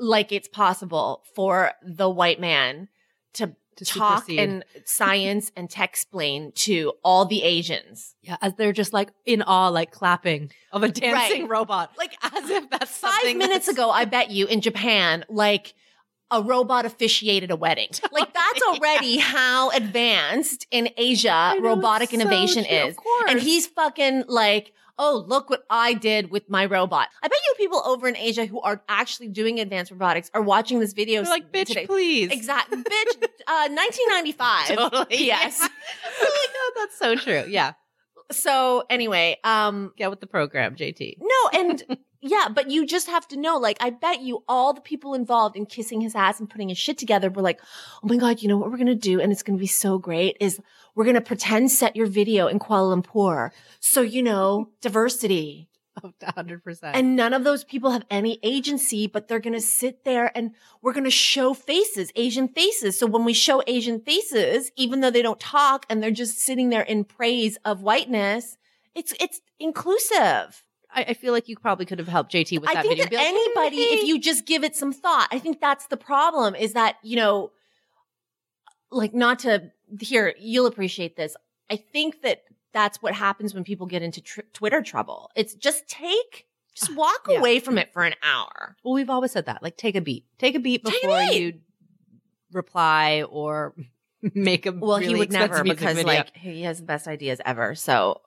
like 0.00 0.32
it's 0.32 0.48
possible 0.48 1.22
for 1.34 1.72
the 1.82 2.08
white 2.10 2.40
man 2.40 2.88
to, 3.34 3.54
To 3.76 3.84
talk 3.84 4.22
supersede. 4.22 4.40
and 4.40 4.64
science 4.84 5.52
and 5.56 5.68
tech 5.70 5.90
explain 5.90 6.52
to 6.66 6.92
all 7.04 7.26
the 7.26 7.42
Asians. 7.42 8.14
yeah, 8.22 8.36
as 8.42 8.54
they're 8.54 8.72
just 8.72 8.92
like 8.92 9.10
in 9.26 9.42
awe, 9.42 9.68
like 9.68 9.90
clapping 9.92 10.50
of 10.72 10.82
a 10.82 10.88
dancing 10.88 11.42
Right. 11.42 11.50
robot, 11.50 11.92
like 11.98 12.12
as 12.22 12.48
if 12.50 12.68
that's 12.70 12.96
Five 12.96 13.12
something 13.12 13.38
minutes 13.38 13.66
that's- 13.66 13.68
ago, 13.68 13.90
I 13.90 14.04
bet 14.06 14.30
you 14.30 14.46
in 14.46 14.60
Japan, 14.62 15.24
like 15.28 15.74
a 16.32 16.40
robot 16.42 16.86
officiated 16.86 17.50
a 17.50 17.56
wedding. 17.56 17.88
Like 18.12 18.32
that's 18.32 18.62
already 18.62 19.18
how 19.18 19.70
advanced 19.70 20.66
in 20.70 20.90
Asia 20.96 21.54
know, 21.56 21.60
robotic 21.70 22.10
so 22.10 22.14
innovation 22.16 22.64
of 22.64 22.88
is. 22.90 22.96
course. 22.96 23.24
And 23.30 23.40
he's 23.40 23.66
fucking 23.66 24.24
like, 24.28 24.72
oh, 25.00 25.24
look 25.26 25.48
what 25.48 25.64
I 25.70 25.94
did 25.94 26.30
with 26.30 26.48
my 26.48 26.66
robot. 26.66 27.08
I 27.22 27.28
bet 27.28 27.38
you 27.44 27.54
people 27.56 27.82
over 27.84 28.06
in 28.06 28.16
Asia 28.16 28.44
who 28.44 28.60
are 28.60 28.82
actually 28.86 29.28
doing 29.28 29.58
advanced 29.58 29.90
robotics 29.90 30.30
are 30.34 30.42
watching 30.42 30.78
this 30.78 30.92
video. 30.92 31.22
They're 31.22 31.30
like, 31.32 31.50
bitch, 31.50 31.68
today. 31.68 31.86
please. 31.86 32.30
Exactly. 32.30 32.78
Bitch, 32.82 33.24
uh, 33.48 33.68
1995. 33.70 34.66
Totally. 34.76 35.26
Yes. 35.26 35.58
oh 36.20 36.20
my 36.20 36.46
god, 36.52 36.82
that's 36.82 36.98
so 36.98 37.16
true. 37.16 37.50
Yeah, 37.50 37.72
So 38.30 38.84
anyway, 38.90 39.38
um, 39.42 39.92
get 39.96 40.10
with 40.10 40.20
the 40.20 40.26
program, 40.26 40.76
JT. 40.76 41.16
No, 41.18 41.58
and 41.60 41.98
yeah, 42.22 42.48
but 42.54 42.70
you 42.70 42.86
just 42.86 43.08
have 43.08 43.26
to 43.28 43.38
know, 43.38 43.56
like, 43.56 43.78
I 43.80 43.90
bet 43.90 44.20
you 44.20 44.44
all 44.46 44.74
the 44.74 44.80
people 44.82 45.14
involved 45.14 45.56
in 45.56 45.64
kissing 45.64 46.02
his 46.02 46.14
ass 46.14 46.38
and 46.38 46.50
putting 46.50 46.68
his 46.68 46.76
shit 46.76 46.98
together 46.98 47.30
were 47.30 47.40
like, 47.40 47.60
oh 48.02 48.08
my 48.08 48.16
God, 48.16 48.42
you 48.42 48.48
know 48.48 48.58
what 48.58 48.70
we're 48.70 48.76
going 48.76 48.88
to 48.88 48.94
do? 48.94 49.20
And 49.20 49.32
it's 49.32 49.42
going 49.42 49.56
to 49.56 49.60
be 49.60 49.66
so 49.66 49.98
great 49.98 50.36
is 50.38 50.60
we're 50.94 51.04
going 51.04 51.14
to 51.14 51.22
pretend 51.22 51.70
set 51.70 51.96
your 51.96 52.06
video 52.06 52.46
in 52.46 52.58
Kuala 52.58 53.02
Lumpur. 53.02 53.50
So, 53.80 54.02
you 54.02 54.22
know, 54.22 54.68
diversity. 54.82 55.68
hundred 56.22 56.62
percent. 56.62 56.94
And 56.94 57.16
none 57.16 57.32
of 57.32 57.42
those 57.42 57.64
people 57.64 57.90
have 57.90 58.04
any 58.10 58.38
agency, 58.42 59.06
but 59.06 59.26
they're 59.26 59.40
going 59.40 59.54
to 59.54 59.60
sit 59.60 60.04
there 60.04 60.30
and 60.36 60.50
we're 60.82 60.92
going 60.92 61.04
to 61.04 61.10
show 61.10 61.54
faces, 61.54 62.12
Asian 62.16 62.48
faces. 62.48 62.98
So 62.98 63.06
when 63.06 63.24
we 63.24 63.32
show 63.32 63.62
Asian 63.66 63.98
faces, 63.98 64.70
even 64.76 65.00
though 65.00 65.10
they 65.10 65.22
don't 65.22 65.40
talk 65.40 65.86
and 65.88 66.02
they're 66.02 66.10
just 66.10 66.38
sitting 66.38 66.68
there 66.68 66.82
in 66.82 67.04
praise 67.04 67.56
of 67.64 67.80
whiteness, 67.80 68.58
it's, 68.94 69.14
it's 69.18 69.40
inclusive. 69.58 70.64
I, 70.94 71.04
I 71.08 71.14
feel 71.14 71.32
like 71.32 71.48
you 71.48 71.56
probably 71.56 71.86
could 71.86 71.98
have 71.98 72.08
helped 72.08 72.32
JT 72.32 72.60
with 72.60 72.68
I 72.70 72.74
that 72.74 72.82
think 72.82 72.96
video. 72.98 73.04
that 73.06 73.12
like, 73.16 73.26
anybody, 73.26 73.76
"Hey." 73.76 73.94
if 73.96 74.06
you 74.08 74.18
just 74.20 74.46
give 74.46 74.64
it 74.64 74.74
some 74.76 74.92
thought, 74.92 75.28
I 75.30 75.38
think 75.38 75.60
that's 75.60 75.86
the 75.86 75.96
problem 75.96 76.54
is 76.54 76.72
that, 76.72 76.96
you 77.02 77.16
know, 77.16 77.52
like 78.90 79.14
not 79.14 79.40
to 79.40 79.70
here, 80.00 80.34
you'll 80.38 80.66
appreciate 80.66 81.16
this. 81.16 81.36
I 81.70 81.76
think 81.76 82.22
that 82.22 82.42
that's 82.72 83.00
what 83.02 83.14
happens 83.14 83.54
when 83.54 83.64
people 83.64 83.86
get 83.86 84.02
into 84.02 84.20
tr- 84.20 84.40
Twitter 84.52 84.82
trouble. 84.82 85.30
It's 85.36 85.54
just 85.54 85.88
take, 85.88 86.46
just 86.74 86.90
ah, 86.92 86.94
walk 86.96 87.26
Yeah. 87.28 87.38
away 87.38 87.60
from 87.60 87.78
it 87.78 87.92
for 87.92 88.02
an 88.04 88.14
hour. 88.22 88.76
well, 88.84 88.94
we've 88.94 89.10
always 89.10 89.32
said 89.32 89.46
that. 89.46 89.62
Like, 89.62 89.76
take 89.76 89.94
a 89.96 90.00
beat. 90.00 90.24
Take 90.38 90.54
a 90.54 90.60
beat 90.60 90.84
Take 90.84 90.94
a 91.02 91.06
before 91.06 91.18
beat. 91.28 91.40
you 91.40 91.54
reply 92.52 93.22
or 93.28 93.74
make 94.34 94.66
a 94.66 94.72
Well, 94.72 94.98
he 94.98 95.14
would 95.14 95.32
never 95.32 95.62
because 95.62 95.96
video. 95.96 96.06
like 96.12 96.36
he 96.36 96.62
has 96.62 96.78
the 96.80 96.86
best 96.86 97.06
ideas 97.08 97.40
ever. 97.44 97.74
So 97.74 98.20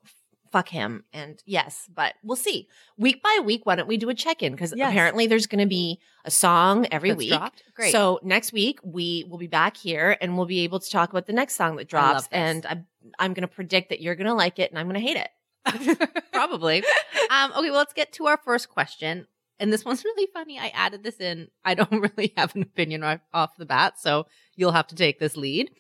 fuck 0.53 0.69
him. 0.69 1.03
And 1.11 1.41
yes, 1.45 1.89
but 1.93 2.13
we'll 2.23 2.37
see. 2.37 2.69
Week 2.97 3.21
by 3.21 3.39
week, 3.43 3.65
why 3.65 3.75
don't 3.75 3.87
we 3.87 3.97
do 3.97 4.07
a 4.09 4.13
check 4.13 4.41
in? 4.41 4.53
Because 4.53 4.73
Yes. 4.75 4.89
apparently 4.91 5.27
there's 5.27 5.47
going 5.47 5.59
to 5.59 5.67
be 5.67 5.99
a 6.23 6.31
song 6.31 6.85
every 6.91 7.09
That's 7.09 7.17
week. 7.17 7.29
dropped? 7.29 7.63
Great. 7.75 7.91
So 7.91 8.19
next 8.23 8.53
week 8.53 8.79
we 8.83 9.25
will 9.29 9.39
be 9.39 9.47
back 9.47 9.75
here 9.75 10.15
and 10.21 10.37
we'll 10.37 10.45
be 10.45 10.61
able 10.61 10.79
to 10.79 10.89
talk 10.89 11.09
about 11.09 11.25
the 11.25 11.33
next 11.33 11.55
song 11.55 11.75
that 11.77 11.89
drops. 11.89 12.23
this. 12.23 12.29
And 12.31 12.65
I'm 12.65 12.87
I'm 13.19 13.33
going 13.33 13.41
to 13.41 13.53
predict 13.53 13.89
that 13.89 13.99
you're 13.99 14.15
going 14.15 14.27
to 14.27 14.33
like 14.33 14.59
it 14.59 14.69
and 14.71 14.79
I'm 14.79 14.87
going 14.87 15.01
to 15.01 15.05
hate 15.05 15.17
it. 15.17 15.29
Probably. 16.31 16.83
um, 17.29 17.51
okay, 17.51 17.69
well, 17.69 17.79
let's 17.79 17.93
get 17.93 18.13
to 18.13 18.27
our 18.27 18.37
first 18.37 18.69
question. 18.69 19.27
And 19.59 19.71
this 19.73 19.83
one's 19.85 20.03
really 20.05 20.27
funny. 20.33 20.59
I 20.59 20.67
added 20.73 21.03
this 21.03 21.19
in. 21.19 21.47
I 21.65 21.73
don't 21.73 21.91
really 22.17 22.33
have 22.37 22.55
an 22.55 22.61
opinion 22.61 23.01
right 23.01 23.19
off 23.33 23.55
the 23.57 23.65
bat, 23.65 23.99
so 23.99 24.27
you'll 24.55 24.71
have 24.71 24.87
to 24.87 24.95
take 24.95 25.19
this 25.19 25.35
lead. 25.35 25.71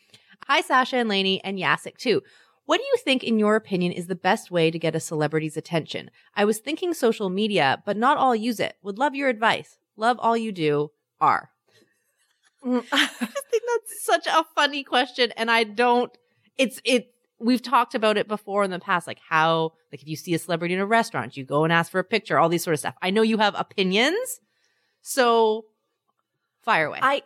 Hi, 0.47 0.59
Sasha 0.61 0.97
and 0.97 1.07
Lainey 1.09 1.41
and 1.43 1.57
Jacek 1.57 1.97
too. 1.97 2.21
What 2.65 2.77
do 2.77 2.83
you 2.83 2.97
think, 3.03 3.23
in 3.23 3.39
your 3.39 3.55
opinion, 3.55 3.91
is 3.91 4.07
the 4.07 4.15
best 4.15 4.49
way 4.49 4.71
to 4.71 4.79
get 4.79 4.95
a 4.95 4.99
celebrity's 4.99 5.57
attention? 5.57 6.09
I 6.35 6.45
was 6.45 6.59
thinking 6.59 6.93
social 6.93 7.29
media, 7.29 7.83
but 7.85 7.97
not 7.97 8.17
all 8.17 8.35
use 8.35 8.59
it. 8.59 8.77
Would 8.83 8.97
love 8.97 9.15
your 9.15 9.29
advice. 9.29 9.77
Love 9.97 10.17
all 10.19 10.37
you 10.37 10.51
do. 10.51 10.91
R. 11.19 11.49
Mm. 12.65 12.85
I 12.91 13.07
think 13.07 13.63
that's 13.67 14.05
such 14.05 14.27
a 14.27 14.45
funny 14.55 14.83
question, 14.83 15.31
and 15.35 15.51
I 15.51 15.63
don't. 15.65 16.15
It's 16.57 16.79
it. 16.85 17.13
We've 17.39 17.61
talked 17.61 17.93
about 17.93 18.17
it 18.17 18.29
before 18.29 18.63
in 18.63 18.71
the 18.71 18.79
past, 18.79 19.05
like 19.07 19.19
how, 19.27 19.73
like 19.91 20.01
if 20.01 20.07
you 20.07 20.15
see 20.15 20.33
a 20.33 20.39
celebrity 20.39 20.73
in 20.73 20.79
a 20.79 20.85
restaurant, 20.85 21.35
you 21.35 21.43
go 21.43 21.65
and 21.65 21.73
ask 21.73 21.91
for 21.91 21.99
a 21.99 22.03
picture, 22.03 22.39
all 22.39 22.47
these 22.47 22.63
sort 22.63 22.73
of 22.73 22.79
stuff. 22.79 22.95
I 23.01 23.09
know 23.09 23.21
you 23.21 23.37
have 23.39 23.55
opinions, 23.57 24.39
so 25.01 25.65
fire 26.61 26.85
away. 26.85 26.99
I 27.01 27.23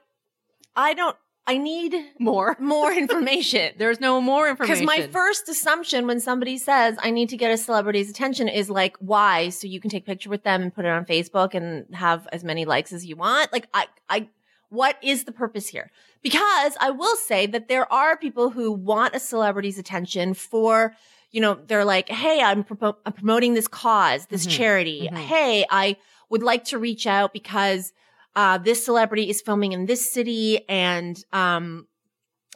I 0.76 0.96
don't 0.96 1.16
I 1.48 1.58
need 1.58 1.96
More. 2.20 2.58
more 2.60 2.92
information. 2.92 3.74
There's 3.78 4.02
no 4.02 4.20
more 4.20 4.50
information. 4.50 4.86
Because 4.86 5.00
my 5.00 5.08
first 5.08 5.48
assumption 5.48 6.06
when 6.06 6.20
somebody 6.20 6.58
says 6.58 6.98
I 7.02 7.10
need 7.10 7.30
to 7.30 7.38
get 7.38 7.52
a 7.52 7.58
celebrity's 7.58 8.10
attention 8.10 8.50
is 8.50 8.70
like, 8.70 8.98
why? 9.00 9.50
So 9.50 9.66
you 9.66 9.80
can 9.80 9.90
take 9.90 10.04
a 10.04 10.06
picture 10.06 10.30
with 10.30 10.44
them 10.44 10.62
and 10.62 10.76
put 10.76 10.84
it 10.84 10.90
on 10.90 11.06
Facebook 11.06 11.54
and 11.54 11.86
have 11.96 12.28
as 12.34 12.44
many 12.44 12.66
likes 12.66 12.92
as 12.92 13.06
you 13.06 13.16
want. 13.16 13.54
Like, 13.54 13.68
I, 13.74 13.88
I, 14.10 14.28
what 14.70 14.98
is 15.02 15.24
the 15.24 15.32
purpose 15.32 15.70
here? 15.70 15.90
Because 16.22 16.76
I 16.82 16.92
will 16.92 17.16
say 17.16 17.46
that 17.48 17.70
there 17.70 17.92
are 17.92 18.18
people 18.18 18.50
who 18.50 18.74
want 18.74 19.16
a 19.16 19.20
celebrity's 19.20 19.80
attention 19.80 20.34
for, 20.34 20.94
you 21.32 21.40
know, 21.40 21.58
they're 21.68 21.86
like, 21.86 22.10
hey, 22.10 22.42
I'm, 22.42 22.66
propo- 22.66 22.98
I'm 23.06 23.14
promoting 23.14 23.54
this 23.54 23.70
cause, 23.70 24.26
this 24.26 24.46
Mhm. 24.46 24.52
charity. 24.52 25.10
Mhm. 25.10 25.18
Hey, 25.18 25.66
I 25.70 25.96
would 26.30 26.44
like 26.44 26.66
to 26.66 26.78
reach 26.78 27.08
out 27.08 27.32
because 27.32 27.94
uh, 28.38 28.58
this 28.60 28.86
celebrity 28.86 29.30
is 29.32 29.42
filming 29.42 29.72
in 29.74 29.88
this 29.88 30.12
city 30.12 30.64
and 30.70 31.26
um, 31.34 31.88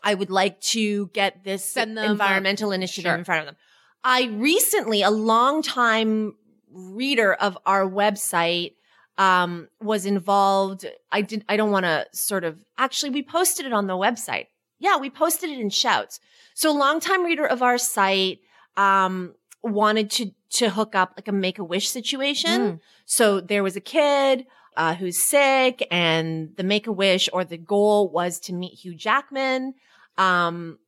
I 0.04 0.14
would 0.14 0.30
like 0.30 0.62
to 0.76 1.08
get 1.08 1.44
this 1.44 1.66
Send 1.66 1.98
them 1.98 2.08
a- 2.08 2.12
environmental 2.12 2.72
initiative 2.72 3.10
Sure. 3.10 3.18
in 3.18 3.24
front 3.26 3.42
of 3.42 3.46
them. 3.48 3.56
I 4.04 4.26
recently, 4.26 5.02
a 5.02 5.10
long 5.10 5.64
time 5.64 6.36
reader 6.72 7.34
of 7.34 7.58
our 7.66 7.84
website, 7.90 8.76
um, 9.18 9.70
was 9.82 10.06
involved. 10.06 10.86
I 11.12 11.22
did, 11.22 11.44
I 11.50 11.58
don't 11.58 11.72
want 11.72 11.86
to 11.86 12.06
sort 12.14 12.44
of, 12.44 12.64
actually, 12.78 13.10
we 13.10 13.24
posted 13.24 13.66
it 13.66 13.74
on 13.74 13.88
the 13.88 13.94
website. 13.94 14.48
Yeah, 14.80 14.98
we 14.98 15.10
posted 15.10 15.50
it 15.50 15.60
in 15.60 15.70
shouts. 15.72 16.20
So 16.54 16.72
a 16.72 16.78
longtime 16.78 17.24
reader 17.24 17.46
of 17.46 17.62
our 17.64 17.78
site, 17.78 18.40
um, 18.78 19.34
wanted 19.64 20.10
to, 20.12 20.32
to 20.52 20.70
hook 20.70 20.94
up 20.96 21.14
like 21.18 21.28
a 21.28 21.32
make 21.32 21.60
a 21.60 21.64
wish 21.64 21.90
situation. 21.90 22.62
Mm. 22.62 22.80
So 23.06 23.42
there 23.42 23.64
was 23.64 23.76
a 23.76 23.82
kid, 23.82 24.46
uh, 24.78 24.96
who's 24.96 25.18
sick 25.18 25.86
and 25.92 26.56
the 26.58 26.64
make 26.64 26.88
a 26.88 26.92
wish 26.92 27.28
or 27.34 27.44
the 27.44 27.58
goal 27.58 28.10
was 28.10 28.40
to 28.42 28.54
meet 28.54 28.74
Hugh 28.80 28.96
Jackman. 28.96 29.74
Um, 30.18 30.80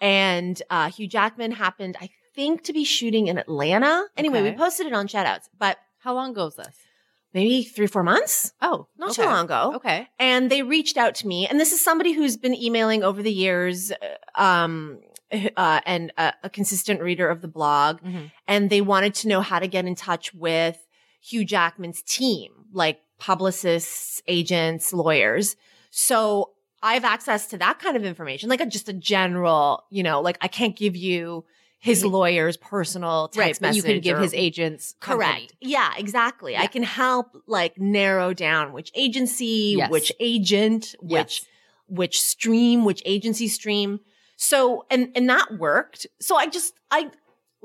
and, 0.00 0.60
uh, 0.70 0.90
Hugh 0.90 1.08
Jackman 1.08 1.52
happened, 1.52 1.96
I 2.00 2.10
think, 2.34 2.64
to 2.64 2.72
be 2.72 2.84
shooting 2.84 3.28
in 3.28 3.38
Atlanta. 3.38 4.04
Anyway, 4.16 4.40
Okay. 4.40 4.50
we 4.50 4.56
posted 4.56 4.86
it 4.86 4.92
on 4.92 5.08
shoutouts, 5.08 5.48
but 5.58 5.78
How 6.00 6.14
long 6.14 6.32
goes 6.34 6.54
this? 6.56 6.76
maybe 7.32 7.64
three, 7.64 7.86
four 7.86 8.02
months, 8.02 8.52
Oh, 8.62 8.86
not 8.96 9.10
okay. 9.10 9.22
too 9.22 9.28
long 9.28 9.44
ago. 9.46 9.72
Okay. 9.76 10.08
And 10.18 10.50
they 10.50 10.62
reached 10.62 10.96
out 10.96 11.14
to 11.16 11.26
me. 11.26 11.46
And 11.46 11.58
this 11.60 11.72
is 11.72 11.82
somebody 11.84 12.12
who's 12.12 12.36
been 12.36 12.54
emailing 12.54 13.02
over 13.02 13.22
the 13.22 13.32
years, 13.32 13.90
uh, 13.92 14.40
um, 14.40 15.00
uh, 15.56 15.80
and 15.84 16.12
a, 16.16 16.32
a 16.44 16.48
consistent 16.50 17.00
reader 17.02 17.28
of 17.28 17.42
the 17.42 17.48
blog. 17.48 18.00
Mhm. 18.00 18.30
And 18.46 18.70
they 18.70 18.80
wanted 18.80 19.14
to 19.16 19.28
know 19.28 19.40
how 19.42 19.58
to 19.58 19.66
get 19.66 19.84
in 19.84 19.94
touch 19.96 20.32
with 20.32 20.78
Hugh 21.20 21.44
Jackman's 21.44 22.00
team, 22.02 22.52
like 22.72 23.00
publicists, 23.18 24.22
agents, 24.28 24.92
lawyers. 24.92 25.56
So 25.90 26.50
I 26.82 26.94
have 26.94 27.04
access 27.04 27.46
to 27.48 27.58
that 27.58 27.78
kind 27.78 27.96
of 27.96 28.04
information, 28.04 28.48
like 28.48 28.60
a, 28.60 28.66
just 28.66 28.88
a 28.88 28.92
general, 28.92 29.84
you 29.90 30.02
know, 30.02 30.20
like 30.20 30.38
I 30.40 30.48
can't 30.48 30.76
give 30.76 30.94
you 30.96 31.44
his 31.78 32.04
lawyer's 32.04 32.56
personal 32.56 33.28
text 33.28 33.38
Right, 33.38 33.58
but 33.60 33.76
you 33.76 33.82
can 33.82 34.00
give 34.00 34.18
or- 34.18 34.22
his 34.22 34.34
agents 34.34 34.94
Correct. 35.00 35.30
company. 35.30 35.48
Yeah, 35.60 35.92
exactly. 35.96 36.56
I 36.56 36.66
can 36.66 36.82
help 36.82 37.36
like 37.46 37.78
narrow 37.78 38.32
down 38.32 38.72
which 38.72 38.90
agency, 38.94 39.74
Yes. 39.78 39.90
which 39.90 40.12
agent, 40.20 40.94
which 41.00 41.40
Yes. 41.42 41.46
which 41.88 42.20
stream, 42.20 42.84
which 42.84 43.02
agency 43.04 43.46
stream. 43.48 44.00
So 44.36 44.84
and 44.90 45.12
and 45.14 45.28
that 45.30 45.58
worked. 45.58 46.06
So 46.20 46.36
I 46.36 46.46
just 46.46 46.74
I 46.90 47.10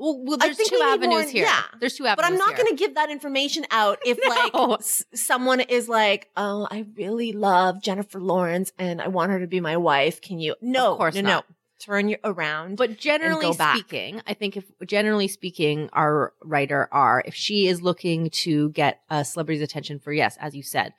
Well, 0.02 0.20
well 0.24 0.36
there's 0.38 0.56
two 0.56 0.80
avenues 0.82 1.22
more- 1.24 1.30
here. 1.30 1.44
yeah. 1.44 1.62
There's 1.80 1.94
two 1.96 2.06
avenues. 2.06 2.16
but 2.28 2.32
I'm 2.32 2.38
not 2.38 2.56
going 2.56 2.68
to 2.68 2.74
give 2.74 2.96
that 2.96 3.10
information 3.10 3.64
out 3.70 3.98
if 4.04 4.18
No. 4.22 4.28
like 4.68 4.80
s- 4.80 5.04
someone 5.14 5.60
is 5.60 5.88
like, 5.88 6.28
"Oh, 6.36 6.66
I 6.70 6.86
really 6.96 7.32
love 7.32 7.80
Jennifer 7.82 8.20
Lawrence 8.20 8.72
and 8.78 9.00
I 9.00 9.08
want 9.08 9.30
her 9.30 9.38
to 9.40 9.46
be 9.46 9.60
my 9.60 9.76
wife. 9.76 10.20
Can 10.20 10.40
you?" 10.40 10.56
No, 10.60 10.92
Of 10.92 10.98
course 10.98 11.14
no, 11.14 11.20
not. 11.20 11.44
no. 11.48 11.54
Turn 11.84 12.08
you 12.08 12.16
around. 12.22 12.76
But 12.76 12.96
generally 12.98 13.52
speaking, 13.52 14.22
I 14.26 14.34
think 14.34 14.56
if 14.56 14.64
generally 14.86 15.26
speaking, 15.28 15.88
our 15.92 16.32
writer 16.44 16.88
R, 16.92 17.22
if 17.26 17.34
she 17.34 17.66
is 17.66 17.82
looking 17.82 18.30
to 18.44 18.70
get 18.70 19.00
a 19.10 19.24
celebrity's 19.24 19.62
attention 19.62 19.98
for 19.98 20.12
yes, 20.12 20.36
as 20.40 20.54
you 20.54 20.62
said, 20.62 20.92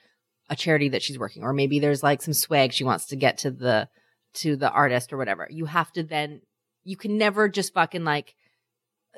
a 0.50 0.55
charity 0.57 0.89
that 0.89 1.01
she's 1.01 1.17
working, 1.17 1.43
or 1.43 1.53
maybe 1.53 1.79
there's 1.79 2.03
like 2.03 2.22
some 2.22 2.33
swag 2.33 2.74
she 2.74 2.83
wants 2.83 3.05
to 3.07 3.15
get 3.15 3.38
to 3.39 3.51
the 3.51 3.88
to 4.36 4.55
the 4.57 4.69
artist 4.72 5.13
or 5.13 5.17
whatever, 5.17 5.48
you 5.50 5.65
have 5.65 5.91
to 5.93 6.03
then 6.03 6.41
you 6.83 6.98
can 6.98 7.17
never 7.17 7.48
just 7.48 7.74
fucking 7.74 8.03
like 8.03 8.36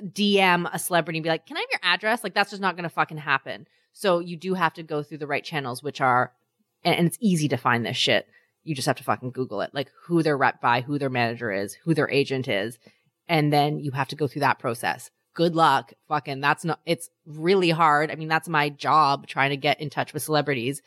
DM 0.01 0.69
a 0.71 0.79
celebrity 0.79 1.19
and 1.19 1.23
be 1.23 1.29
like, 1.29 1.45
"Can 1.45 1.57
I 1.57 1.61
have 1.61 1.69
your 1.71 1.79
address?" 1.83 2.23
Like 2.23 2.33
that's 2.33 2.49
just 2.49 2.61
not 2.61 2.75
going 2.75 2.83
to 2.83 2.89
fucking 2.89 3.17
happen. 3.17 3.67
So 3.93 4.19
you 4.19 4.35
do 4.35 4.53
have 4.53 4.73
to 4.73 4.83
go 4.83 5.03
through 5.03 5.19
the 5.19 5.27
right 5.27 5.43
channels, 5.43 5.81
which 5.81 6.01
are, 6.01 6.33
and, 6.83 6.95
and 6.95 7.07
it's 7.07 7.17
easy 7.21 7.47
to 7.47 7.57
find 7.57 7.85
this 7.85 7.95
shit. 7.95 8.27
You 8.63 8.75
just 8.75 8.87
have 8.87 8.97
to 8.97 9.03
fucking 9.03 9.31
Google 9.31 9.61
it, 9.61 9.73
like 9.73 9.89
who 10.03 10.21
they're 10.21 10.37
rep 10.37 10.59
by, 10.59 10.81
who 10.81 10.99
their 10.99 11.09
manager 11.09 11.51
is, 11.51 11.75
who 11.75 11.93
their 11.93 12.09
agent 12.09 12.47
is, 12.47 12.77
and 13.27 13.53
then 13.53 13.79
you 13.79 13.91
have 13.91 14.09
to 14.09 14.15
go 14.15 14.27
through 14.27 14.41
that 14.41 14.59
process. 14.59 15.11
Good 15.33 15.55
luck, 15.55 15.93
fucking. 16.07 16.41
That's 16.41 16.65
not. 16.65 16.79
It's 16.85 17.09
really 17.25 17.69
hard. 17.69 18.11
I 18.11 18.15
mean, 18.15 18.27
that's 18.27 18.49
my 18.49 18.69
job 18.69 19.27
trying 19.27 19.51
to 19.51 19.57
get 19.57 19.79
in 19.79 19.89
touch 19.89 20.13
with 20.13 20.23
celebrities 20.23 20.81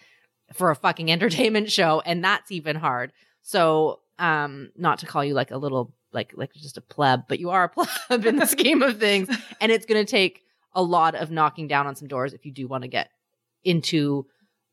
for 0.52 0.70
a 0.70 0.76
fucking 0.76 1.10
entertainment 1.12 1.70
show, 1.70 2.00
and 2.04 2.24
that's 2.24 2.50
even 2.50 2.76
hard. 2.76 3.12
So, 3.42 4.00
um, 4.18 4.70
not 4.76 4.98
to 4.98 5.06
call 5.06 5.24
you 5.24 5.34
like 5.34 5.50
a 5.50 5.58
little 5.58 5.94
like 6.12 6.32
like 6.36 6.52
just 6.54 6.76
a 6.76 6.80
pleb, 6.80 7.22
but 7.28 7.38
you 7.40 7.50
are 7.50 7.64
a 7.64 7.68
pleb 8.08 8.24
in 8.26 8.36
the 8.36 8.46
scheme 8.56 8.82
of 8.82 8.98
things, 8.98 9.28
and 9.60 9.70
it's 9.72 9.86
going 9.86 10.04
to 10.04 10.10
take 10.10 10.42
a 10.74 10.82
lot 10.82 11.14
of 11.14 11.30
knocking 11.30 11.66
down 11.68 11.86
on 11.86 11.96
some 11.96 12.08
doors 12.08 12.32
if 12.34 12.44
you 12.46 12.52
do 12.52 12.68
want 12.68 12.82
to 12.82 12.88
get 12.88 13.10
into 13.64 14.26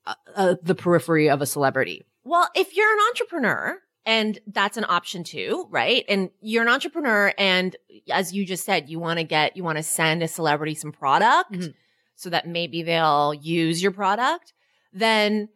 uh, 0.06 0.14
uh, 0.36 0.56
the 0.62 0.76
periphery 0.76 1.30
of 1.30 1.42
a 1.42 1.46
celebrity. 1.46 2.06
Well, 2.24 2.48
if 2.56 2.76
you're 2.76 2.92
an 2.92 3.00
entrepreneur, 3.10 3.80
and 4.06 4.38
that's 4.48 4.78
an 4.78 4.86
option 4.88 5.24
too, 5.24 5.68
right? 5.72 6.06
And 6.08 6.30
you're 6.42 6.62
an 6.64 6.70
entrepreneur, 6.70 7.34
and 7.38 7.76
as 8.12 8.34
you 8.34 8.46
just 8.46 8.66
said, 8.66 8.90
you 8.90 9.00
want 9.00 9.18
to 9.20 9.24
get, 9.24 9.58
you 9.58 9.64
want 9.64 9.78
to 9.78 9.84
send 9.84 10.22
a 10.22 10.28
celebrity 10.28 10.76
some 10.76 10.92
product 10.92 11.52
Mhm. 11.54 11.74
so 12.16 12.30
that 12.30 12.48
maybe 12.48 12.84
they'll 12.84 13.34
use 13.34 13.82
your 13.82 13.92
product, 13.92 14.54
then 14.94 15.50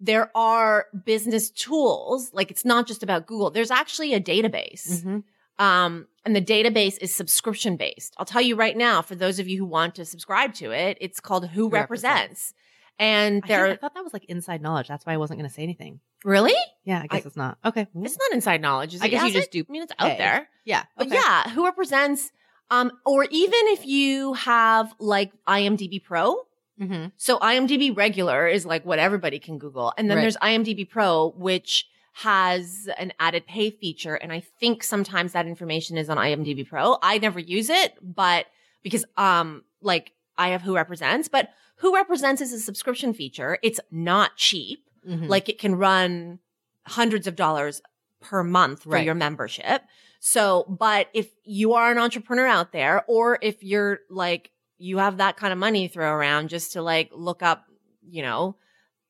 there 0.00 0.30
are 0.36 0.86
business 1.04 1.50
tools. 1.50 2.30
Like 2.32 2.50
it's 2.50 2.64
not 2.64 2.86
just 2.86 3.02
about 3.02 3.26
Google. 3.26 3.50
There's 3.50 3.70
actually 3.70 4.14
a 4.14 4.20
database. 4.20 5.22
Um, 5.58 6.06
and 6.26 6.36
the 6.36 6.42
database 6.42 6.98
is 7.00 7.14
subscription 7.14 7.76
based. 7.78 8.14
I'll 8.18 8.26
tell 8.26 8.42
you 8.42 8.56
right 8.56 8.76
now, 8.76 9.00
for 9.00 9.14
those 9.14 9.38
of 9.38 9.48
you 9.48 9.56
who 9.58 9.64
want 9.64 9.94
to 9.94 10.04
subscribe 10.04 10.52
to 10.54 10.70
it, 10.70 10.98
it's 11.00 11.18
called 11.18 11.48
Who, 11.48 11.70
Represents. 11.70 12.12
Represents. 12.12 12.54
And 12.98 13.42
I, 13.44 13.48
there, 13.48 13.66
think- 13.68 13.78
I 13.78 13.80
thought 13.80 13.94
that 13.94 14.04
was 14.04 14.12
like 14.12 14.24
inside 14.26 14.60
knowledge. 14.60 14.88
That's 14.88 15.06
why 15.06 15.14
I 15.14 15.16
wasn't 15.16 15.38
going 15.38 15.48
to 15.48 15.54
say 15.54 15.62
anything. 15.62 16.00
really? 16.24 16.54
Yeah, 16.84 17.00
I 17.02 17.06
guess 17.06 17.24
I- 17.24 17.28
it's 17.28 17.36
not. 17.36 17.58
Okay. 17.64 17.86
It's 18.02 18.18
not 18.18 18.32
inside 18.34 18.60
knowledge. 18.60 18.96
I 19.00 19.08
guess 19.08 19.26
you 19.26 19.32
just 19.32 19.50
do 19.50 19.64
I 19.66 19.72
mean, 19.72 19.82
it's 19.82 19.92
out 19.98 20.18
there. 20.18 20.48
Yeah. 20.64 20.84
But 20.98 21.08
yeah, 21.08 21.48
who 21.50 21.64
represents, 21.64 22.30
um, 22.70 22.92
or 23.06 23.24
even 23.30 23.60
if 23.68 23.86
you 23.86 24.34
have 24.34 24.94
like 24.98 25.32
IMDb 25.48 26.02
Pro. 26.02 26.36
Mhm. 26.80 27.12
So 27.16 27.38
IMDb 27.38 27.96
regular 27.96 28.46
is 28.46 28.66
like 28.66 28.84
what 28.84 28.98
everybody 28.98 29.38
can 29.38 29.58
Google. 29.58 29.92
And 29.96 30.10
then 30.10 30.16
Right. 30.18 30.22
there's 30.22 30.36
IMDb 30.38 30.88
Pro, 30.88 31.30
which 31.36 31.86
has 32.12 32.88
an 32.98 33.12
added 33.18 33.46
pay 33.46 33.70
feature. 33.70 34.14
And 34.14 34.32
I 34.32 34.40
think 34.40 34.82
sometimes 34.82 35.32
that 35.32 35.46
information 35.46 35.98
is 35.98 36.08
on 36.08 36.16
IMDb 36.18 36.66
Pro. 36.66 36.98
I 37.02 37.18
never 37.18 37.38
use 37.38 37.68
it, 37.70 37.94
but 38.02 38.46
because, 38.82 39.04
um, 39.16 39.64
like 39.80 40.12
I 40.38 40.48
have 40.48 40.62
Who 40.62 40.74
Represents, 40.74 41.28
but 41.28 41.50
Who 41.76 41.94
Represents 41.94 42.40
is 42.40 42.52
a 42.52 42.58
subscription 42.60 43.12
feature. 43.12 43.58
It's 43.62 43.80
not 43.90 44.36
cheap. 44.36 44.88
Mhm. 45.06 45.28
Like 45.28 45.48
it 45.48 45.58
can 45.58 45.74
run 45.76 46.38
hundreds 46.86 47.26
of 47.26 47.36
dollars 47.36 47.82
per 48.20 48.42
month 48.42 48.84
for 48.84 48.90
Right. 48.90 49.04
your 49.04 49.14
membership. 49.14 49.82
So, 50.20 50.64
but 50.68 51.08
if 51.12 51.30
you 51.44 51.74
are 51.74 51.90
an 51.92 51.98
entrepreneur 51.98 52.46
out 52.46 52.72
there, 52.72 53.04
or 53.06 53.38
if 53.42 53.62
you're 53.62 54.00
like, 54.08 54.50
you 54.78 54.98
have 54.98 55.16
that 55.18 55.36
kind 55.36 55.52
of 55.52 55.58
money 55.58 55.88
to 55.88 55.92
throw 55.92 56.12
around 56.12 56.48
just 56.48 56.72
to 56.72 56.82
like 56.82 57.10
look 57.12 57.42
up, 57.42 57.64
you 58.08 58.22
know, 58.22 58.56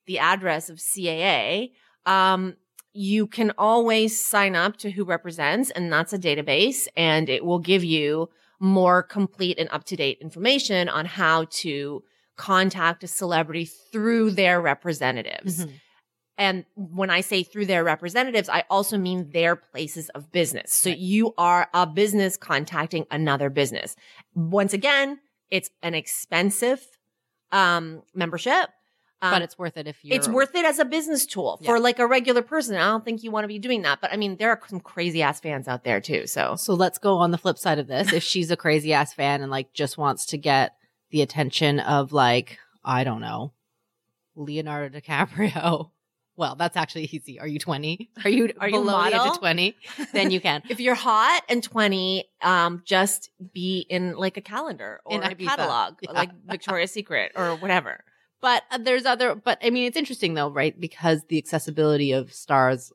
the 0.06 0.18
address 0.18 0.70
of 0.70 0.78
CAA, 0.78 1.73
um, 2.06 2.56
you 2.92 3.26
can 3.26 3.52
always 3.58 4.25
sign 4.25 4.54
up 4.54 4.76
to 4.78 4.90
Who 4.90 5.04
Represents, 5.04 5.70
and 5.70 5.92
that's 5.92 6.12
a 6.12 6.18
database, 6.18 6.87
and 6.96 7.28
it 7.28 7.44
will 7.44 7.58
give 7.58 7.85
you 7.85 8.30
more 8.58 9.02
complete 9.02 9.58
and 9.58 9.68
up 9.70 9.85
to 9.85 9.96
date 9.96 10.18
information 10.23 10.88
on 10.88 11.04
how 11.04 11.44
to 11.50 12.02
contact 12.37 13.04
a 13.04 13.06
celebrity 13.06 13.66
through 13.92 14.30
their 14.30 14.61
representatives. 14.61 15.66
Mhm. 15.66 15.73
And 16.38 16.64
when 16.75 17.11
I 17.11 17.23
say 17.23 17.42
through 17.42 17.66
their 17.66 17.82
representatives, 17.82 18.49
I 18.49 18.64
also 18.70 18.99
mean 18.99 19.30
their 19.30 19.56
places 19.56 20.08
of 20.11 20.30
business. 20.32 20.73
So 20.73 20.90
you 20.90 21.35
are 21.38 21.68
a 21.73 21.87
business 21.87 22.37
contacting 22.37 23.06
another 23.11 23.49
business. 23.49 23.96
Once 24.35 24.75
again, 24.75 25.18
it's 25.50 25.70
an 25.82 25.94
expensive 25.94 26.84
um, 27.52 28.02
membership. 28.14 28.68
Um, 29.22 29.30
but 29.30 29.42
it's 29.42 29.58
worth 29.58 29.78
it 29.78 29.86
if 29.86 30.04
you. 30.04 30.14
it's 30.14 30.28
worth 30.28 30.54
it 30.54 30.66
as 30.66 30.78
a 30.78 30.84
business 30.84 31.24
tool 31.24 31.58
for 31.64 31.80
like 31.80 31.98
a 31.98 32.06
regular 32.06 32.42
person. 32.42 32.76
I 32.76 32.84
don't 32.90 33.02
think 33.02 33.22
you 33.22 33.30
want 33.30 33.44
to 33.44 33.48
be 33.48 33.58
doing 33.58 33.80
that, 33.82 34.02
but 34.02 34.12
I 34.12 34.16
mean, 34.18 34.36
there 34.36 34.50
are 34.50 34.60
some 34.68 34.78
crazy 34.78 35.22
ass 35.22 35.40
fans 35.40 35.68
out 35.68 35.84
there 35.84 36.02
too. 36.02 36.26
So 36.26 36.56
So 36.56 36.74
let's 36.74 36.98
go 36.98 37.16
on 37.16 37.30
the 37.30 37.38
flip 37.38 37.56
side 37.56 37.78
of 37.78 37.86
this. 37.86 38.12
If 38.12 38.22
she's 38.22 38.50
a 38.50 38.58
crazy 38.58 38.92
ass 38.92 39.14
fan 39.14 39.40
and 39.40 39.50
like 39.50 39.72
just 39.72 39.96
wants 39.96 40.26
to 40.26 40.38
get 40.38 40.76
the 41.10 41.22
attention 41.22 41.80
of 41.80 42.12
like 42.12 42.58
I 42.84 43.04
don't 43.04 43.22
know 43.22 43.54
Leonardo 44.34 45.00
DiCaprio 45.00 45.90
Well, 46.37 46.55
that's 46.55 46.76
actually 46.76 47.05
easy. 47.12 47.40
Are 47.40 47.47
you 47.47 47.59
20? 47.59 48.11
Are 48.25 48.31
you 48.31 48.50
Are 48.61 48.69
you 48.69 48.75
below 48.78 49.02
the 49.05 49.09
age 49.09 49.14
of 49.14 49.38
20? 49.38 49.76
Then 50.12 50.31
you 50.31 50.40
can. 50.40 50.62
If 50.69 50.81
you're 50.81 50.95
hot 50.95 51.43
and 51.49 51.62
20, 51.62 52.25
um, 52.43 52.83
just 52.85 53.31
be 53.55 53.87
in 53.88 54.14
like 54.16 54.37
a 54.37 54.43
calendar 54.43 55.00
or 55.05 55.14
In 55.16 55.23
a 55.23 55.28
Ibiza. 55.35 55.47
catalog, 55.47 55.95
Yeah. 56.02 56.12
like 56.12 56.31
Victoria's 56.45 56.90
Secret 56.93 57.33
or 57.37 57.57
whatever. 57.57 58.05
But 58.43 58.64
uh, 58.71 58.78
there's 58.78 59.07
other, 59.07 59.35
but 59.35 59.59
I 59.62 59.71
mean, 59.71 59.87
it's 59.87 59.97
interesting 59.97 60.35
though, 60.35 60.50
right? 60.50 60.78
Because 60.78 61.25
the 61.28 61.38
accessibility 61.38 62.12
of 62.12 62.33
stars, 62.35 62.93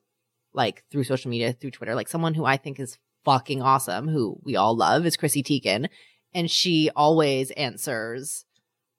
like 0.54 0.84
through 0.90 1.04
social 1.04 1.30
media, 1.30 1.52
through 1.52 1.72
Twitter, 1.72 1.94
like 1.96 2.08
someone 2.08 2.34
who 2.34 2.44
I 2.44 2.56
think 2.56 2.78
is 2.78 2.96
fucking 3.24 3.60
awesome, 3.60 4.06
who 4.08 4.38
we 4.44 4.54
all 4.54 4.76
love, 4.76 5.04
is 5.04 5.16
Chrissy 5.16 5.42
Teigen, 5.42 5.88
and 6.32 6.48
she 6.50 6.90
always 6.94 7.50
answers, 7.52 8.44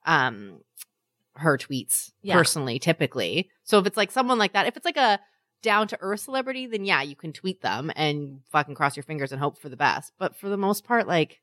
um, 0.04 0.60
her 1.36 1.58
tweets 1.58 2.12
Yeah. 2.22 2.34
personally, 2.34 2.78
typically. 2.78 3.50
So 3.62 3.78
if 3.78 3.86
it's 3.86 3.96
like 3.96 4.10
someone 4.12 4.38
like 4.38 4.52
that, 4.52 4.66
if 4.66 4.76
it's 4.76 4.84
like 4.84 4.96
a 4.96 5.20
down 5.62 5.88
to 5.88 5.98
earth 6.00 6.20
celebrity, 6.20 6.66
then 6.66 6.84
yeah, 6.84 7.02
you 7.02 7.16
can 7.16 7.32
tweet 7.32 7.62
them 7.62 7.90
and 7.96 8.40
fucking 8.50 8.74
cross 8.74 8.96
your 8.96 9.02
fingers 9.04 9.32
and 9.32 9.40
hope 9.40 9.58
for 9.58 9.68
the 9.68 9.76
best. 9.76 10.12
But 10.18 10.36
for 10.36 10.48
the 10.48 10.56
most 10.56 10.84
part, 10.84 11.06
like. 11.06 11.40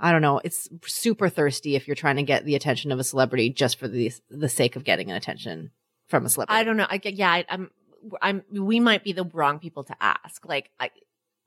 I 0.00 0.10
don't 0.10 0.22
know. 0.22 0.40
It's 0.42 0.68
super 0.86 1.28
thirsty 1.28 1.76
if 1.76 1.86
you're 1.86 1.94
trying 1.94 2.16
to 2.16 2.24
get 2.24 2.44
the 2.44 2.56
attention 2.56 2.90
of 2.90 2.98
a 2.98 3.04
celebrity 3.04 3.50
just 3.50 3.78
for 3.78 3.86
the 3.86 4.10
the 4.30 4.48
sake 4.48 4.74
of 4.74 4.82
getting 4.82 5.10
an 5.10 5.16
attention 5.16 5.70
from 6.08 6.26
a 6.26 6.28
celebrity. 6.28 6.58
I 6.58 6.64
don't 6.64 6.76
know. 6.76 6.86
I 6.88 6.96
get, 6.96 7.14
yeah, 7.14 7.30
I, 7.30 7.44
I'm, 7.48 7.70
I'm, 8.20 8.42
we 8.50 8.80
might 8.80 9.04
be 9.04 9.12
the 9.12 9.24
wrong 9.24 9.60
people 9.60 9.84
to 9.84 9.96
ask. 10.00 10.44
Like, 10.44 10.70
I, 10.80 10.90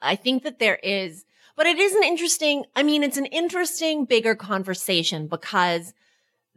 I 0.01 0.15
think 0.15 0.44
that 0.44 0.60
there 0.60 0.75
is, 0.75 1.25
but 1.58 1.65
it 1.65 1.79
is 1.79 1.96
an 1.96 2.03
interesting, 2.03 2.63
I 2.77 2.84
mean, 2.84 3.03
it's 3.03 3.17
an 3.17 3.25
interesting, 3.25 4.05
bigger 4.05 4.36
conversation 4.36 5.27
because 5.27 5.94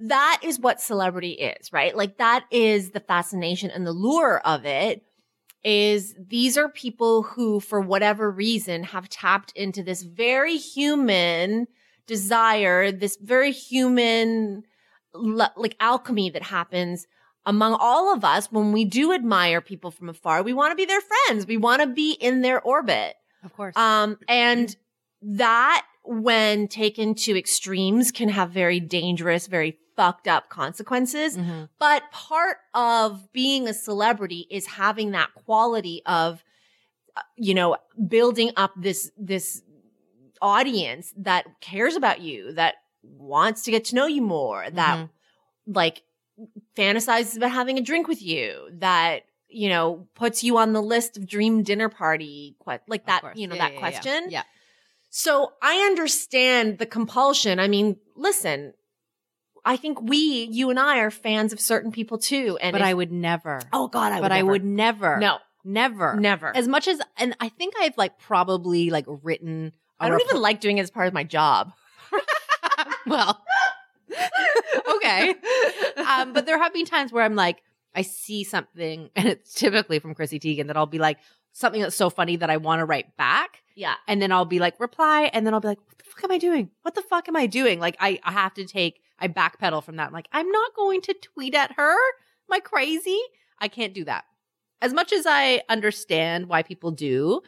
that 0.01 0.41
is 0.43 0.61
what 0.61 0.81
celebrity 0.81 1.33
is, 1.33 1.73
right? 1.73 1.97
Like 1.97 2.19
that 2.19 2.45
is 2.51 2.91
the 2.91 3.01
fascination 3.01 3.71
and 3.71 3.87
the 3.87 3.93
lure 3.93 4.41
of 4.45 4.65
it 4.65 5.03
is 5.65 6.15
these 6.19 6.57
are 6.57 6.69
people 6.69 7.23
who, 7.23 7.61
for 7.61 7.81
whatever 7.81 8.31
reason, 8.31 8.85
have 8.85 9.09
tapped 9.09 9.53
into 9.53 9.83
this 9.83 10.03
very 10.03 10.57
human 10.57 11.67
desire, 12.07 12.93
this 12.93 13.19
very 13.21 13.53
human, 13.53 14.63
like 15.13 15.77
alchemy 15.81 16.31
that 16.31 16.45
happens 16.45 17.07
among 17.45 17.77
all 17.81 18.15
of 18.15 18.25
us 18.25 18.53
when 18.53 18.73
we 18.73 18.85
do 18.85 19.13
admire 19.13 19.61
people 19.61 19.91
from 19.91 20.09
afar. 20.09 20.43
We 20.43 20.53
want 20.53 20.73
to 20.73 20.77
be 20.77 20.85
their 20.85 21.01
friends. 21.01 21.47
We 21.47 21.57
want 21.57 21.83
to 21.83 21.89
be 21.89 22.13
in 22.13 22.43
their 22.43 22.61
orbit. 22.61 23.15
of 23.43 23.55
course. 23.55 23.77
Um, 23.77 24.19
and 24.29 24.75
that 25.23 25.85
when 26.05 26.69
taken 26.69 27.15
to 27.15 27.37
extremes 27.37 28.13
can 28.13 28.29
have 28.29 28.51
very 28.51 28.81
dangerous, 28.81 29.47
very 29.47 29.79
fucked 29.99 30.29
up 30.29 30.49
consequences. 30.49 31.37
Mhm. 31.37 31.69
But 31.81 32.05
part 32.13 32.59
of 32.73 33.33
being 33.33 33.67
a 33.67 33.75
celebrity 33.75 34.47
is 34.49 34.65
having 34.67 35.11
that 35.11 35.35
quality 35.35 36.03
of, 36.07 36.45
uh, 37.17 37.23
you 37.37 37.53
know, 37.53 37.77
building 38.07 38.53
up 38.57 38.73
this, 38.77 39.11
this 39.17 39.63
audience 40.41 41.13
that 41.17 41.47
cares 41.61 41.97
about 41.97 42.21
you, 42.21 42.53
that 42.53 42.77
wants 43.03 43.63
to 43.65 43.73
get 43.73 43.87
to 43.87 43.97
know 43.97 44.07
you 44.07 44.23
more, 44.23 44.71
that 44.71 44.97
Mhm. 44.99 45.11
like 45.67 46.05
fantasizes 46.77 47.37
about 47.37 47.51
having 47.51 47.77
a 47.77 47.81
drink 47.83 48.07
with 48.07 48.23
you, 48.23 48.69
that, 48.75 49.25
you 49.49 49.69
know, 49.69 50.07
puts 50.15 50.45
you 50.45 50.59
on 50.59 50.73
the 50.75 50.83
list 50.83 51.17
of 51.17 51.27
dream 51.27 51.65
dinner 51.65 51.89
party, 51.89 52.55
like 52.87 53.07
that, 53.07 53.37
you 53.37 53.49
know, 53.49 53.57
Yeah, 53.57 53.63
that 53.65 53.73
yeah, 53.73 53.75
yeah, 53.75 53.79
question. 53.81 54.31
Yeah. 54.31 54.43
So 55.11 55.55
I 55.61 55.79
understand 55.87 56.79
the 56.79 56.87
compulsion. 56.87 57.59
I 57.59 57.67
mean, 57.67 57.97
listen, 58.15 58.75
I 59.65 59.77
think 59.77 60.01
we, 60.01 60.49
you 60.51 60.71
and 60.71 60.79
I 60.79 60.99
are 60.99 61.11
fans 61.11 61.53
of 61.53 61.61
certain 61.61 61.93
people 61.93 62.19
too. 62.19 62.59
And 62.61 62.73
But 62.73 62.81
if- 62.81 62.87
I 62.87 62.95
would 62.95 63.13
never. 63.13 63.61
oh 63.73 63.89
God, 63.89 64.13
I 64.13 64.17
would 64.17 64.23
but 64.23 64.33
I 64.33 64.43
would 64.43 64.65
never. 64.65 65.19
no, 65.19 65.39
Never. 65.65 66.17
never. 66.17 66.57
As 66.57 66.67
much 66.69 66.89
as, 66.89 67.01
and 67.17 67.37
I 67.41 67.49
think 67.51 67.75
I've 67.81 67.97
like 67.99 68.19
probably 68.19 68.91
like 68.91 69.05
written. 69.07 69.73
I 70.01 70.07
I 70.07 70.09
don't 70.11 70.23
even 70.23 70.41
like 70.41 70.61
doing 70.61 70.79
it 70.79 70.83
as 70.83 70.91
part 70.91 71.09
of 71.09 71.13
my 71.15 71.25
job. 71.25 71.73
well, 73.07 73.43
okay. 74.97 75.35
Um, 76.09 76.33
but 76.33 76.47
there 76.47 76.59
have 76.59 76.73
been 76.73 76.87
times 76.87 77.13
where 77.13 77.25
I'm 77.25 77.35
like, 77.35 77.63
I 77.95 78.03
see 78.03 78.45
something, 78.45 79.11
and 79.17 79.29
it's 79.29 79.55
typically 79.55 79.99
from 79.99 80.15
Chrissy 80.15 80.39
Teigen 80.39 80.69
that 80.69 80.77
I'll 80.77 80.87
be 80.87 80.99
like, 80.99 81.19
something 81.53 81.81
that's 81.83 81.97
so 81.97 82.09
funny 82.11 82.37
that 82.37 82.51
I 82.51 82.57
want 82.59 82.79
to 82.81 82.85
write 82.85 83.17
back. 83.17 83.63
yeah. 83.75 83.95
And 84.07 84.23
then 84.23 84.31
I'll 84.31 84.45
be 84.45 84.59
like, 84.61 84.79
reply. 84.79 85.31
And 85.33 85.45
then 85.47 85.55
I'll 85.55 85.61
be 85.61 85.69
like, 85.69 85.81
what 85.87 85.99
the 85.99 86.05
fuck 86.05 86.25
am 86.25 86.31
I 86.31 86.39
doing? 86.39 86.71
What 86.83 86.95
the 86.95 87.03
fuck 87.03 87.27
am 87.29 87.35
I 87.37 87.47
doing? 87.47 87.81
Like, 87.81 87.97
I, 87.99 88.21
I 88.23 88.33
have 88.33 88.55
to 88.55 88.65
take, 88.65 89.01
I 89.21 89.29
backpedal 89.29 89.83
from 89.83 89.97
that. 89.97 90.09
I'm 90.09 90.13
like, 90.13 90.29
I'm 90.33 90.51
not 90.51 90.75
going 90.75 91.01
to 91.03 91.15
tweet 91.15 91.55
at 91.55 91.73
her. 91.73 91.93
Am 91.93 92.53
I 92.53 92.61
crazy? 92.61 93.19
I 93.59 93.69
can't 93.69 93.95
do 93.95 94.05
that. 94.05 94.25
As 94.81 94.93
much 94.93 95.13
as 95.13 95.27
I 95.27 95.63
understand 95.69 96.49
why 96.49 96.63
people 96.63 96.93
do, 96.93 97.41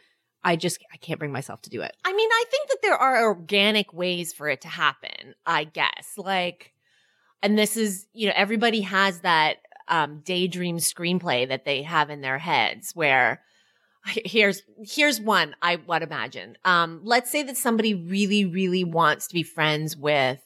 I 0.42 0.56
just, 0.56 0.78
I 0.92 0.96
can't 0.96 1.18
bring 1.18 1.32
myself 1.32 1.62
to 1.62 1.70
do 1.70 1.82
it. 1.82 1.96
I 2.04 2.12
mean, 2.12 2.28
I 2.30 2.44
think 2.50 2.68
that 2.70 2.82
there 2.82 2.96
are 2.96 3.24
organic 3.24 3.92
ways 3.92 4.32
for 4.32 4.48
it 4.48 4.62
to 4.62 4.68
happen, 4.68 5.34
I 5.46 5.64
guess. 5.64 6.14
Like, 6.16 6.72
and 7.42 7.58
this 7.58 7.76
is, 7.76 8.06
you 8.12 8.26
know, 8.26 8.32
everybody 8.34 8.80
has 8.80 9.20
that 9.20 9.58
um, 9.88 10.22
daydream 10.24 10.78
screenplay 10.78 11.48
that 11.48 11.64
they 11.64 11.82
have 11.82 12.10
in 12.10 12.20
their 12.20 12.38
heads 12.38 12.92
where 12.94 13.42
here's 14.06 14.62
here's 14.82 15.20
one 15.20 15.54
I 15.60 15.76
would 15.76 16.02
imagine. 16.02 16.56
Um, 16.64 17.00
let's 17.04 17.30
say 17.30 17.42
that 17.42 17.56
somebody 17.56 17.94
really, 17.94 18.44
really 18.44 18.84
wants 18.84 19.26
to 19.28 19.34
be 19.34 19.42
friends 19.42 19.96
with 19.96 20.40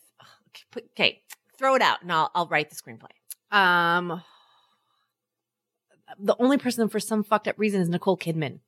okay, 0.93 1.23
throw 1.59 1.75
it 1.75 1.83
out 1.83 2.03
and 2.03 2.13
I'll 2.13 2.31
I'll 2.35 2.47
write 2.47 2.71
the 2.71 2.77
screenplay. 2.77 3.11
Um, 3.57 4.23
the 6.19 6.37
only 6.39 6.59
person 6.59 6.89
for 6.89 7.01
some 7.01 7.23
fucked 7.23 7.49
up 7.49 7.59
reason 7.59 7.81
is 7.81 7.89
Nicole 7.89 8.17
Kidman. 8.17 8.61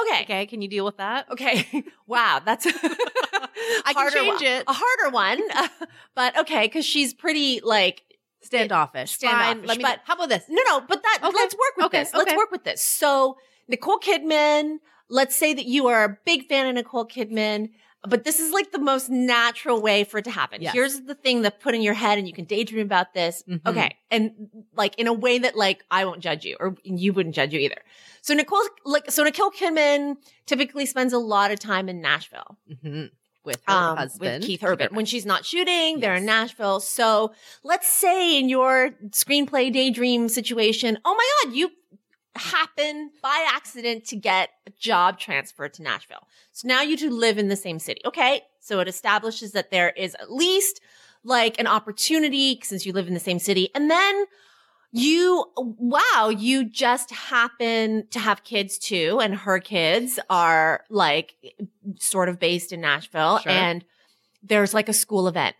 Okay. 0.00 0.22
Okay, 0.22 0.46
can 0.46 0.62
you 0.62 0.68
deal 0.68 0.84
with 0.84 0.96
that? 0.98 1.30
Okay. 1.30 1.84
Wow, 2.06 2.40
that's 2.44 2.66
I 3.86 3.92
can 3.92 4.10
change 4.10 4.42
it. 4.42 4.64
A 4.66 4.72
harder 4.72 5.14
one, 5.14 5.40
but 6.16 6.36
okay, 6.40 6.62
because 6.66 6.84
she's 6.84 7.14
pretty 7.14 7.60
like 7.62 8.02
Standoffish. 8.42 9.12
Standoffish, 9.12 9.46
Fine, 9.58 9.66
Let 9.66 9.76
me. 9.78 9.82
but- 9.84 10.00
how 10.04 10.14
about 10.14 10.28
this? 10.28 10.42
no, 10.48 10.60
no. 10.66 10.80
But 10.80 11.02
that 11.04 11.18
Okay, 11.22 11.32
let's 11.36 11.54
work 11.54 11.76
with 11.76 11.86
okay, 11.86 12.00
this. 12.00 12.12
Let's 12.14 12.34
work 12.34 12.50
with 12.50 12.64
this. 12.64 12.82
So 12.84 13.36
Nicole 13.68 13.98
Kidman. 14.00 14.78
Let's 15.08 15.34
say 15.36 15.52
that 15.54 15.66
you 15.66 15.86
are 15.88 16.04
a 16.04 16.16
big 16.24 16.46
fan 16.48 16.66
of 16.68 16.74
Nicole 16.74 17.06
Kidman, 17.06 17.70
but 18.08 18.24
this 18.24 18.40
is 18.40 18.52
like 18.52 18.72
the 18.72 18.78
most 18.78 19.10
natural 19.10 19.80
way 19.80 20.04
for 20.04 20.18
it 20.18 20.24
to 20.24 20.30
happen. 20.30 20.62
Yes. 20.62 20.72
Here's 20.72 21.00
the 21.02 21.14
thing 21.14 21.42
that 21.42 21.60
put 21.60 21.74
in 21.74 21.82
your 21.82 21.94
head, 21.94 22.18
and 22.18 22.26
you 22.26 22.32
can 22.32 22.44
daydream 22.44 22.86
about 22.86 23.12
this. 23.14 23.42
Mhm. 23.48 23.60
Okay, 23.66 23.96
and 24.10 24.32
like 24.74 24.98
in 24.98 25.06
a 25.06 25.12
way 25.12 25.38
that 25.38 25.56
like 25.56 25.84
I 25.90 26.04
won't 26.04 26.20
judge 26.20 26.44
you, 26.44 26.56
or 26.58 26.76
you 26.84 27.12
wouldn't 27.12 27.34
judge 27.34 27.52
you 27.52 27.60
either. 27.60 27.82
So 28.22 28.34
Nicole, 28.34 28.62
like, 28.84 29.10
so 29.10 29.22
Nicole 29.24 29.50
Kidman 29.50 30.16
typically 30.46 30.86
spends 30.86 31.12
a 31.12 31.18
lot 31.18 31.50
of 31.50 31.58
time 31.58 31.88
in 31.88 32.00
Nashville 32.00 32.56
hmm 32.82 33.06
With 33.44 33.62
her 33.66 33.74
um, 33.74 33.96
husband, 33.96 34.40
with 34.40 34.46
Keith 34.46 34.62
Urban. 34.62 34.94
When 34.94 35.06
she's 35.06 35.24
not 35.26 35.44
shooting, 35.44 36.00
they're 36.00 36.16
in 36.16 36.26
Nashville. 36.26 36.80
So 36.80 37.32
let's 37.64 37.86
say 37.88 38.38
in 38.38 38.48
your 38.48 38.90
screenplay 39.10 39.72
daydream 39.72 40.28
situation, 40.28 40.98
oh 41.04 41.14
my 41.14 41.28
God, 41.50 41.56
you 41.56 41.70
happen 42.36 43.10
by 43.22 43.46
accident 43.52 44.04
to 44.06 44.16
get 44.16 44.50
a 44.66 44.70
job 44.70 45.18
transfer 45.18 45.68
to 45.68 45.82
Nashville. 45.82 46.26
So 46.52 46.68
now 46.68 46.82
you 46.82 46.96
two 46.96 47.10
live 47.10 47.38
in 47.38 47.48
the 47.48 47.56
same 47.56 47.78
city. 47.78 48.00
Okay. 48.04 48.42
So 48.60 48.80
it 48.80 48.88
establishes 48.88 49.52
that 49.52 49.70
there 49.70 49.90
is 49.90 50.14
at 50.20 50.32
least 50.32 50.80
like 51.24 51.58
an 51.58 51.66
opportunity 51.66 52.60
since 52.62 52.86
you 52.86 52.92
live 52.92 53.08
in 53.08 53.14
the 53.14 53.20
same 53.20 53.38
city. 53.38 53.70
And 53.74 53.90
then 53.90 54.24
you, 54.92 55.44
wow, 55.56 56.32
you 56.36 56.64
just 56.64 57.10
happen 57.10 58.06
to 58.10 58.18
have 58.18 58.44
kids 58.44 58.78
too. 58.78 59.20
And 59.20 59.34
her 59.34 59.58
kids 59.58 60.18
are 60.28 60.84
like 60.88 61.34
sort 61.98 62.28
of 62.28 62.38
based 62.38 62.72
in 62.72 62.80
Nashville. 62.80 63.38
Sure. 63.38 63.52
And 63.52 63.84
there's 64.42 64.74
like 64.74 64.88
a 64.88 64.94
school 64.94 65.28
event. 65.28 65.56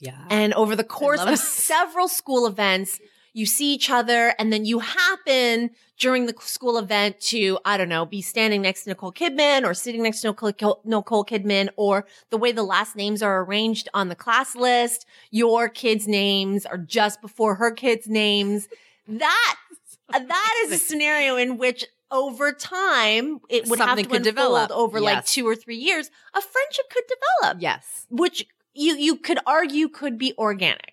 Yeah. 0.00 0.24
And 0.30 0.52
over 0.54 0.74
the 0.74 0.84
course 0.84 1.20
of 1.20 1.38
several 1.38 2.08
school 2.08 2.46
events, 2.46 2.98
you 3.32 3.46
see 3.46 3.72
each 3.72 3.90
other 3.90 4.34
and 4.38 4.52
then 4.52 4.64
you 4.64 4.80
happen 4.80 5.70
during 5.98 6.26
the 6.26 6.34
school 6.40 6.78
event 6.78 7.20
to, 7.20 7.58
I 7.64 7.76
don't 7.76 7.88
know, 7.88 8.04
be 8.04 8.20
standing 8.20 8.62
next 8.62 8.84
to 8.84 8.90
Nicole 8.90 9.12
Kidman 9.12 9.64
or 9.64 9.72
sitting 9.74 10.02
next 10.02 10.20
to 10.22 10.28
Nicole, 10.28 10.80
Nicole 10.84 11.24
Kidman 11.24 11.68
or 11.76 12.06
the 12.30 12.36
way 12.36 12.52
the 12.52 12.62
last 12.62 12.96
names 12.96 13.22
are 13.22 13.42
arranged 13.42 13.88
on 13.94 14.08
the 14.08 14.14
class 14.14 14.54
list, 14.54 15.06
your 15.30 15.68
kids' 15.68 16.06
names 16.06 16.66
are 16.66 16.78
just 16.78 17.20
before 17.22 17.54
her 17.54 17.70
kids' 17.70 18.08
names. 18.08 18.68
That, 19.08 19.56
that 20.10 20.62
is 20.64 20.72
a 20.72 20.78
scenario 20.78 21.36
in 21.36 21.56
which 21.56 21.86
over 22.10 22.52
time, 22.52 23.40
it 23.48 23.66
would 23.68 23.78
Something 23.78 23.86
have 23.86 23.96
to 23.96 24.04
could 24.04 24.26
unfold 24.26 24.68
develop. 24.68 24.70
over 24.70 25.00
like 25.00 25.24
two 25.24 25.46
or 25.48 25.56
three 25.56 25.78
years. 25.78 26.10
A 26.34 26.42
friendship 26.42 26.84
could 26.90 27.04
develop 27.40 27.62
yes. 27.62 28.06
which 28.10 28.46
you 28.74 28.96
you 28.96 29.16
could 29.16 29.38
argue 29.46 29.88
could 29.88 30.18
be 30.18 30.34
organic. 30.36 30.91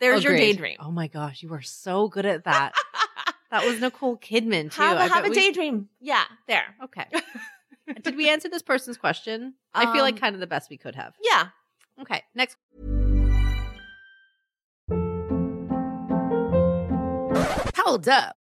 There's 0.00 0.24
your 0.24 0.32
Agreed. 0.32 0.52
daydream. 0.52 0.76
Oh 0.80 0.90
my 0.90 1.06
gosh, 1.08 1.42
you 1.42 1.52
are 1.52 1.62
so 1.62 2.08
good 2.08 2.26
at 2.26 2.44
that. 2.44 2.72
that 3.50 3.64
was 3.66 3.80
Nicole 3.80 4.16
Kidman 4.16 4.72
too. 4.72 4.80
have 4.82 4.96
I 4.96 5.04
a, 5.06 5.08
have 5.08 5.22
bet 5.22 5.26
a 5.26 5.28
we- 5.30 5.34
daydream. 5.36 5.88
Yeah, 6.00 6.24
there. 6.48 6.74
Okay. 6.84 7.06
Did 8.02 8.16
we 8.16 8.28
answer 8.30 8.48
this 8.48 8.62
person's 8.62 8.96
question? 8.96 9.54
I 9.74 9.92
feel 9.92 10.02
like 10.02 10.14
Um, 10.14 10.20
kind 10.20 10.34
of 10.34 10.40
the 10.40 10.46
best 10.46 10.70
we 10.70 10.78
could 10.78 10.94
have. 10.94 11.14
Yeah. 11.22 11.48
Okay. 12.00 12.22
Next. 12.34 12.56
Hold 17.76 18.08
up. 18.08 18.36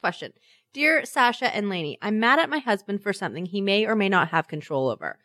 Question. 0.00 0.32
Dear 0.72 1.04
Sasha 1.04 1.54
and 1.54 1.68
Lainey, 1.68 1.98
I'm 2.00 2.18
mad 2.18 2.38
at 2.38 2.48
my 2.48 2.58
husband 2.58 3.02
for 3.02 3.12
something 3.12 3.46
he 3.46 3.60
may 3.60 3.86
or 3.86 3.94
may 3.94 4.08
not 4.08 4.28
have 4.28 4.48
control 4.48 4.88
over. 4.88 5.18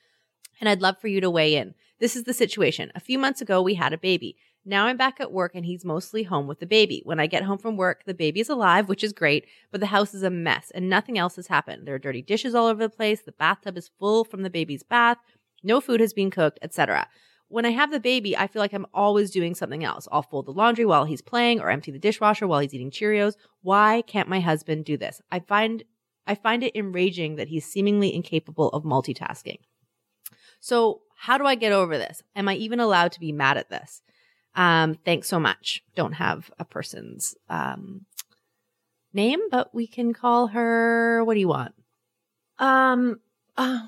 And 0.59 0.67
I'd 0.67 0.81
love 0.81 0.99
for 0.99 1.07
you 1.07 1.21
to 1.21 1.29
weigh 1.29 1.55
in. 1.55 1.75
This 1.99 2.15
is 2.15 2.25
the 2.25 2.33
situation. 2.33 2.91
A 2.93 2.99
few 2.99 3.17
months 3.17 3.41
ago, 3.41 3.61
we 3.61 3.75
had 3.75 3.93
a 3.93 3.97
baby. 3.97 4.35
Now 4.65 4.87
I'm 4.87 4.97
back 4.97 5.21
at 5.21 5.31
work 5.31 5.53
and 5.55 5.65
he's 5.65 5.85
mostly 5.85 6.23
home 6.23 6.47
with 6.47 6.59
the 6.59 6.65
baby. 6.65 7.01
When 7.05 7.19
I 7.19 7.27
get 7.27 7.43
home 7.43 7.59
from 7.59 7.77
work, 7.77 8.03
the 8.05 8.13
baby 8.13 8.41
is 8.41 8.49
alive, 8.49 8.89
which 8.89 9.03
is 9.03 9.13
great, 9.13 9.45
but 9.71 9.79
the 9.79 9.87
house 9.87 10.13
is 10.13 10.23
a 10.23 10.29
mess 10.29 10.71
and 10.73 10.89
nothing 10.89 11.17
else 11.17 11.35
has 11.35 11.47
happened. 11.47 11.87
There 11.87 11.95
are 11.95 11.99
dirty 11.99 12.21
dishes 12.21 12.55
all 12.55 12.65
over 12.65 12.81
the 12.81 12.89
place. 12.89 13.21
The 13.21 13.31
bathtub 13.31 13.77
is 13.77 13.91
full 13.99 14.25
from 14.25 14.41
the 14.41 14.49
baby's 14.49 14.83
bath. 14.83 15.19
No 15.63 15.79
food 15.79 16.01
has 16.01 16.13
been 16.13 16.31
cooked, 16.31 16.59
etc. 16.61 17.07
When 17.55 17.65
I 17.65 17.69
have 17.69 17.89
the 17.89 18.01
baby, 18.01 18.35
I 18.35 18.47
feel 18.47 18.61
like 18.61 18.73
I'm 18.73 18.85
always 18.93 19.31
doing 19.31 19.55
something 19.55 19.85
else. 19.85 20.09
I'll 20.11 20.23
fold 20.23 20.45
the 20.45 20.51
laundry 20.51 20.83
while 20.83 21.05
he's 21.05 21.21
playing 21.21 21.61
or 21.61 21.69
empty 21.69 21.89
the 21.89 21.97
dishwasher 21.97 22.45
while 22.47 22.59
he's 22.59 22.73
eating 22.73 22.91
Cheerios. 22.91 23.35
Why 23.61 24.03
can't 24.05 24.27
my 24.27 24.41
husband 24.41 24.83
do 24.83 24.97
this? 24.97 25.21
I 25.31 25.39
find 25.39 25.85
I 26.27 26.35
find 26.35 26.63
it 26.63 26.75
enraging 26.75 27.37
that 27.37 27.47
he's 27.47 27.65
seemingly 27.65 28.13
incapable 28.13 28.67
of 28.71 28.83
multitasking. 28.83 29.59
So, 30.59 30.99
how 31.15 31.37
do 31.37 31.45
I 31.45 31.55
get 31.55 31.71
over 31.71 31.97
this? 31.97 32.21
Am 32.35 32.49
I 32.49 32.55
even 32.55 32.81
allowed 32.81 33.13
to 33.13 33.21
be 33.21 33.31
mad 33.31 33.55
at 33.55 33.69
this? 33.69 34.01
Um, 34.53 34.95
thanks 35.05 35.29
so 35.29 35.39
much. 35.39 35.81
Don't 35.95 36.15
have 36.15 36.51
a 36.59 36.65
person's 36.65 37.37
um, 37.49 38.05
name, 39.13 39.39
but 39.49 39.73
we 39.73 39.87
can 39.87 40.11
call 40.11 40.47
her. 40.47 41.23
What 41.23 41.35
do 41.35 41.39
you 41.39 41.47
want? 41.47 41.73
Um, 42.59 43.21
uh, 43.55 43.79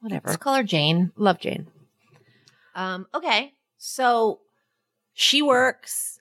Whatever. 0.00 0.30
let's 0.30 0.42
call 0.42 0.56
her 0.56 0.64
Jane. 0.64 1.12
Love 1.16 1.38
Jane. 1.38 1.68
Um, 2.74 3.06
okay. 3.14 3.52
So 3.78 4.40
she 5.12 5.42
works. 5.42 6.18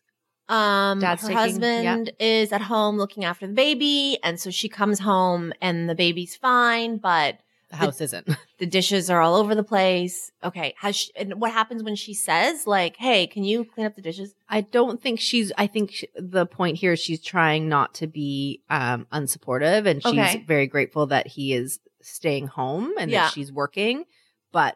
Um, 0.49 0.99
Dad's 0.99 1.21
her 1.21 1.29
taking- 1.29 1.37
husband 1.37 2.11
is 2.19 2.51
at 2.51 2.61
home 2.61 2.97
looking 2.97 3.23
after 3.25 3.47
the 3.47 3.53
baby, 3.53 4.17
and 4.23 4.39
so 4.39 4.49
she 4.51 4.67
comes 4.69 4.99
home 4.99 5.53
and 5.61 5.89
the 5.89 5.95
baby's 5.95 6.35
fine, 6.35 6.97
but 6.97 7.39
The 7.69 7.77
house 7.77 8.01
isn't. 8.01 8.27
the 8.59 8.65
dishes 8.65 9.09
are 9.09 9.21
all 9.21 9.35
over 9.35 9.55
the 9.55 9.63
place. 9.63 10.31
Okay, 10.43 10.75
has 10.79 10.97
she, 10.97 11.11
and 11.15 11.39
what 11.39 11.51
happens 11.53 11.81
when 11.81 11.95
she 11.95 12.13
says 12.13 12.67
like, 12.67 12.97
"Hey, 12.97 13.25
can 13.25 13.45
you 13.45 13.63
clean 13.63 13.87
up 13.87 13.95
the 13.95 14.01
dishes?" 14.01 14.35
I 14.49 14.61
don't 14.61 15.01
think 15.01 15.19
she's. 15.21 15.51
I 15.57 15.65
think 15.65 15.91
sh 15.93 16.03
the 16.15 16.45
point 16.45 16.77
here 16.77 16.91
is 16.91 16.99
she's 16.99 17.21
trying 17.21 17.69
not 17.69 17.93
to 17.95 18.07
be 18.07 18.61
um, 18.69 19.07
unsupportive, 19.13 19.87
and 19.87 20.03
she's 20.03 20.11
Okay. 20.11 20.43
very 20.45 20.67
grateful 20.67 21.07
that 21.07 21.25
he 21.25 21.53
is 21.53 21.79
staying 22.01 22.47
home 22.47 22.91
and 22.99 23.09
Yeah. 23.09 23.23
that 23.23 23.33
she's 23.33 23.51
working. 23.51 24.03
But 24.51 24.75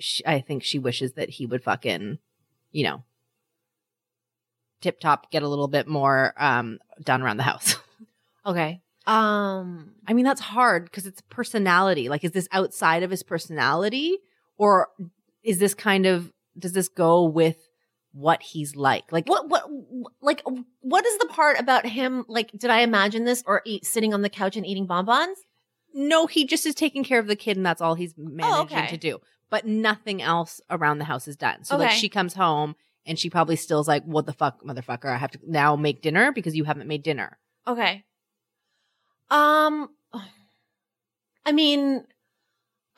she, 0.00 0.24
I 0.26 0.40
think 0.40 0.64
she 0.64 0.78
wishes 0.78 1.12
that 1.12 1.30
he 1.30 1.46
would 1.46 1.62
fucking, 1.62 2.18
you 2.72 2.84
know, 2.84 3.04
tip 4.80 5.00
top, 5.00 5.30
get 5.30 5.42
a 5.42 5.48
little 5.48 5.68
bit 5.68 5.86
more 5.86 6.34
um, 6.36 6.78
done 7.02 7.22
around 7.22 7.36
the 7.36 7.44
house. 7.44 7.76
Okay. 8.46 8.80
Um, 9.06 9.92
I 10.06 10.12
mean, 10.12 10.24
that's 10.24 10.40
hard 10.40 10.84
because 10.84 11.06
it's 11.06 11.20
personality. 11.28 12.08
Like, 12.08 12.24
is 12.24 12.32
this 12.32 12.48
outside 12.52 13.02
of 13.02 13.10
his 13.10 13.22
personality, 13.22 14.18
or 14.56 14.88
is 15.42 15.58
this 15.58 15.74
kind 15.74 16.06
of 16.06 16.32
does 16.58 16.72
this 16.72 16.88
go 16.88 17.24
with 17.24 17.56
what 18.12 18.42
he's 18.42 18.76
like? 18.76 19.12
Like, 19.12 19.28
what 19.28 19.48
what 19.48 19.64
like 20.20 20.42
what 20.80 21.06
is 21.06 21.18
the 21.18 21.26
part 21.26 21.58
about 21.58 21.86
him? 21.86 22.24
Like, 22.28 22.50
did 22.52 22.70
I 22.70 22.80
imagine 22.80 23.24
this 23.24 23.42
or 23.46 23.62
eat, 23.64 23.84
sitting 23.84 24.14
on 24.14 24.22
the 24.22 24.30
couch 24.30 24.56
and 24.56 24.66
eating 24.66 24.86
bonbons? 24.86 25.38
No, 25.92 26.26
he 26.26 26.46
just 26.46 26.66
is 26.66 26.74
taking 26.74 27.02
care 27.02 27.18
of 27.18 27.26
the 27.26 27.36
kid, 27.36 27.56
and 27.56 27.66
that's 27.66 27.80
all 27.80 27.94
he's 27.94 28.14
managing 28.16 28.78
okay. 28.78 28.86
to 28.88 28.96
do. 28.96 29.20
But 29.50 29.66
nothing 29.66 30.22
else 30.22 30.60
around 30.70 30.98
the 30.98 31.04
house 31.04 31.26
is 31.28 31.36
done. 31.36 31.64
So, 31.64 31.76
like, 31.76 31.90
she 31.90 32.08
comes 32.08 32.34
home 32.34 32.76
and 33.04 33.18
she 33.18 33.28
probably 33.28 33.56
still's 33.56 33.88
like, 33.88 34.04
"What 34.04 34.26
the 34.26 34.32
fuck, 34.32 34.62
motherfucker? 34.62 35.06
I 35.12 35.16
have 35.16 35.32
to 35.32 35.40
now 35.44 35.74
make 35.76 36.02
dinner 36.02 36.30
because 36.32 36.54
you 36.54 36.64
haven't 36.64 36.86
made 36.86 37.02
dinner." 37.02 37.36
Okay. 37.66 38.04
Um, 39.30 39.90
I 41.44 41.52
mean, 41.52 42.04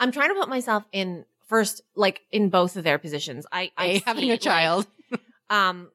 I'm 0.01 0.13
trying 0.13 0.29
to 0.29 0.35
put 0.35 0.49
myself 0.49 0.85
in 0.93 1.25
first, 1.47 1.83
like 1.95 2.23
in 2.31 2.49
both 2.49 2.77
of 2.77 2.85
their 2.85 2.99
positions. 2.99 3.47
I, 3.53 3.71
I 3.77 3.87
A, 3.87 3.99
having 4.05 4.25
a 4.25 4.33
like, 4.33 4.41
child, 4.41 4.87
um, 5.51 5.91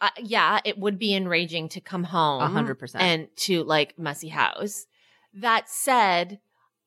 uh, 0.00 0.10
yeah, 0.18 0.60
it 0.64 0.78
would 0.78 0.98
be 0.98 1.14
enraging 1.14 1.68
to 1.70 1.80
come 1.80 2.04
home, 2.04 2.42
A 2.42 2.48
hundred 2.48 2.76
percent. 2.76 3.02
and 3.04 3.28
to 3.36 3.62
like 3.64 3.98
messy 3.98 4.28
house. 4.28 4.86
That 5.34 5.68
said, 5.68 6.40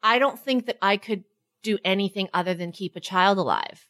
I 0.03 0.19
don't 0.19 0.39
think 0.39 0.65
that 0.67 0.77
I 0.82 0.97
could 0.97 1.23
do 1.63 1.78
anything 1.84 2.30
other 2.34 2.54
than 2.54 2.72
keep 2.72 2.96
a 2.96 3.00
child 3.00 3.38
alive. 3.38 3.88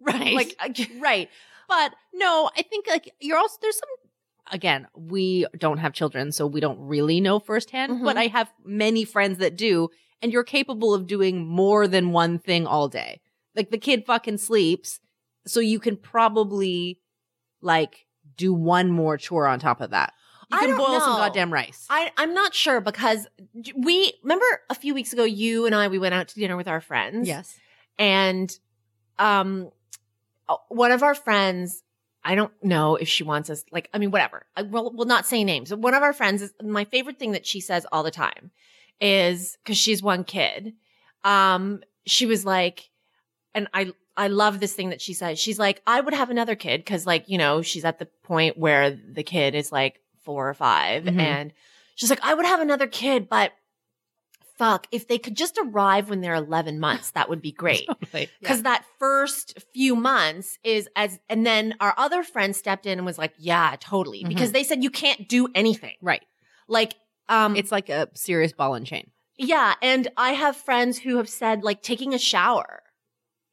right? 0.00 0.34
Like, 0.34 0.90
right. 1.00 1.28
But 1.68 1.94
no, 2.14 2.50
I 2.56 2.62
think 2.62 2.86
like 2.88 3.12
you're 3.20 3.38
also 3.38 3.56
there's 3.60 3.78
some. 3.78 3.88
Again, 4.50 4.86
we 4.96 5.46
don't 5.58 5.76
have 5.78 5.92
children, 5.92 6.32
so 6.32 6.46
we 6.46 6.60
don't 6.60 6.80
really 6.80 7.20
know 7.20 7.38
firsthand. 7.38 8.02
But 8.02 8.16
Mhm. 8.16 8.20
I 8.20 8.26
have 8.28 8.50
many 8.64 9.04
friends 9.04 9.38
that 9.38 9.56
do, 9.56 9.90
and 10.22 10.32
you're 10.32 10.44
capable 10.44 10.94
of 10.94 11.06
doing 11.06 11.46
more 11.46 11.86
than 11.86 12.12
one 12.12 12.38
thing 12.38 12.66
all 12.66 12.88
day. 12.88 13.20
Like 13.54 13.70
the 13.70 13.76
kid 13.78 14.06
fucking 14.06 14.38
sleeps, 14.38 15.00
so 15.46 15.60
you 15.60 15.78
can 15.78 15.96
probably 15.98 17.00
like 17.60 18.06
do 18.36 18.54
one 18.54 18.90
more 18.90 19.18
chore 19.18 19.46
on 19.46 19.58
top 19.58 19.82
of 19.82 19.90
that. 19.90 20.14
You 20.50 20.56
I 20.56 20.60
can 20.60 20.68
don't 20.70 20.78
boil 20.78 21.00
some 21.00 21.12
know. 21.12 21.18
goddamn 21.18 21.52
rice. 21.52 21.86
I, 21.90 22.10
I'm 22.16 22.32
not 22.34 22.54
sure 22.54 22.80
because 22.80 23.26
we 23.76 24.12
remember 24.22 24.46
a 24.70 24.74
few 24.74 24.94
weeks 24.94 25.12
ago, 25.12 25.24
you 25.24 25.66
and 25.66 25.74
I, 25.74 25.88
we 25.88 25.98
went 25.98 26.14
out 26.14 26.28
to 26.28 26.34
dinner 26.36 26.56
with 26.56 26.68
our 26.68 26.80
friends. 26.80 27.28
yes. 27.28 27.58
and 27.98 28.56
um 29.18 29.70
one 30.68 30.92
of 30.92 31.02
our 31.02 31.14
friends 31.14 31.82
i 32.24 32.34
don't 32.34 32.52
know 32.62 32.94
if 32.96 33.08
she 33.08 33.24
wants 33.24 33.50
us 33.50 33.64
like 33.72 33.88
i 33.92 33.98
mean 33.98 34.10
whatever 34.10 34.46
I, 34.56 34.62
we'll, 34.62 34.92
we'll 34.94 35.06
not 35.06 35.26
say 35.26 35.42
names 35.44 35.74
one 35.74 35.92
of 35.94 36.02
our 36.02 36.12
friends 36.12 36.40
is 36.42 36.52
my 36.62 36.84
favorite 36.84 37.18
thing 37.18 37.32
that 37.32 37.44
she 37.44 37.60
says 37.60 37.84
all 37.90 38.02
the 38.02 38.10
time 38.10 38.50
is 39.00 39.58
because 39.62 39.76
she's 39.76 40.02
one 40.02 40.24
kid 40.24 40.74
um 41.24 41.82
she 42.06 42.26
was 42.26 42.44
like 42.46 42.90
and 43.54 43.68
i 43.74 43.92
i 44.16 44.28
love 44.28 44.60
this 44.60 44.72
thing 44.74 44.90
that 44.90 45.00
she 45.00 45.12
says 45.14 45.38
she's 45.38 45.58
like 45.58 45.82
i 45.86 46.00
would 46.00 46.14
have 46.14 46.30
another 46.30 46.54
kid 46.54 46.80
because 46.80 47.06
like 47.06 47.28
you 47.28 47.38
know 47.38 47.60
she's 47.60 47.84
at 47.84 47.98
the 47.98 48.06
point 48.22 48.56
where 48.56 48.90
the 48.90 49.22
kid 49.24 49.54
is 49.54 49.70
like 49.72 50.00
four 50.28 50.48
or 50.50 50.54
5 50.54 51.04
Mhm. 51.04 51.18
and 51.20 51.52
she's 51.94 52.10
like 52.10 52.20
i 52.22 52.34
would 52.34 52.44
have 52.44 52.60
another 52.60 52.86
kid 52.86 53.28
but 53.30 53.52
fuck 54.58 54.86
if 54.90 55.06
they 55.08 55.18
could 55.18 55.36
just 55.36 55.56
arrive 55.62 56.10
when 56.10 56.20
they're 56.20 56.34
11 56.34 56.78
months 56.80 57.12
that 57.12 57.28
would 57.30 57.40
be 57.40 57.52
great 57.64 57.88
because 58.40 58.62
that 58.62 58.84
first 58.98 59.58
few 59.72 59.94
months 59.96 60.58
is 60.64 60.88
as 60.96 61.18
and 61.28 61.46
then 61.46 61.74
our 61.80 61.94
other 61.96 62.22
friend 62.22 62.54
stepped 62.56 62.84
in 62.84 62.98
and 62.98 63.06
was 63.06 63.18
like 63.18 63.32
yeah 63.38 63.76
totally 63.80 64.18
Mm-hmm. 64.20 64.28
because 64.28 64.52
they 64.52 64.64
said 64.64 64.82
you 64.82 64.90
can't 64.90 65.28
do 65.28 65.48
anything 65.54 65.94
right. 66.02 66.24
like 66.66 66.94
um 67.28 67.56
It's 67.56 67.72
like 67.72 67.88
a 67.88 68.08
serious 68.14 68.52
ball 68.52 68.74
and 68.74 68.84
chain. 68.86 69.10
yeah 69.36 69.74
and 69.80 70.08
i 70.16 70.32
have 70.32 70.56
friends 70.56 70.98
who 70.98 71.16
have 71.18 71.28
said 71.28 71.62
like 71.62 71.80
taking 71.82 72.12
a 72.14 72.18
shower 72.18 72.82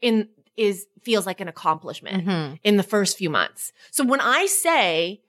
in 0.01 0.27
is 0.57 0.87
feels 1.03 1.25
like 1.27 1.39
an 1.41 1.47
accomplishment 1.47 2.25
Mm-hmm. 2.25 2.55
in 2.63 2.77
the 2.77 2.83
first 2.83 3.15
few 3.17 3.29
months 3.29 3.71
so 3.91 4.03
when 4.03 4.21
i 4.21 4.47
say 4.47 5.21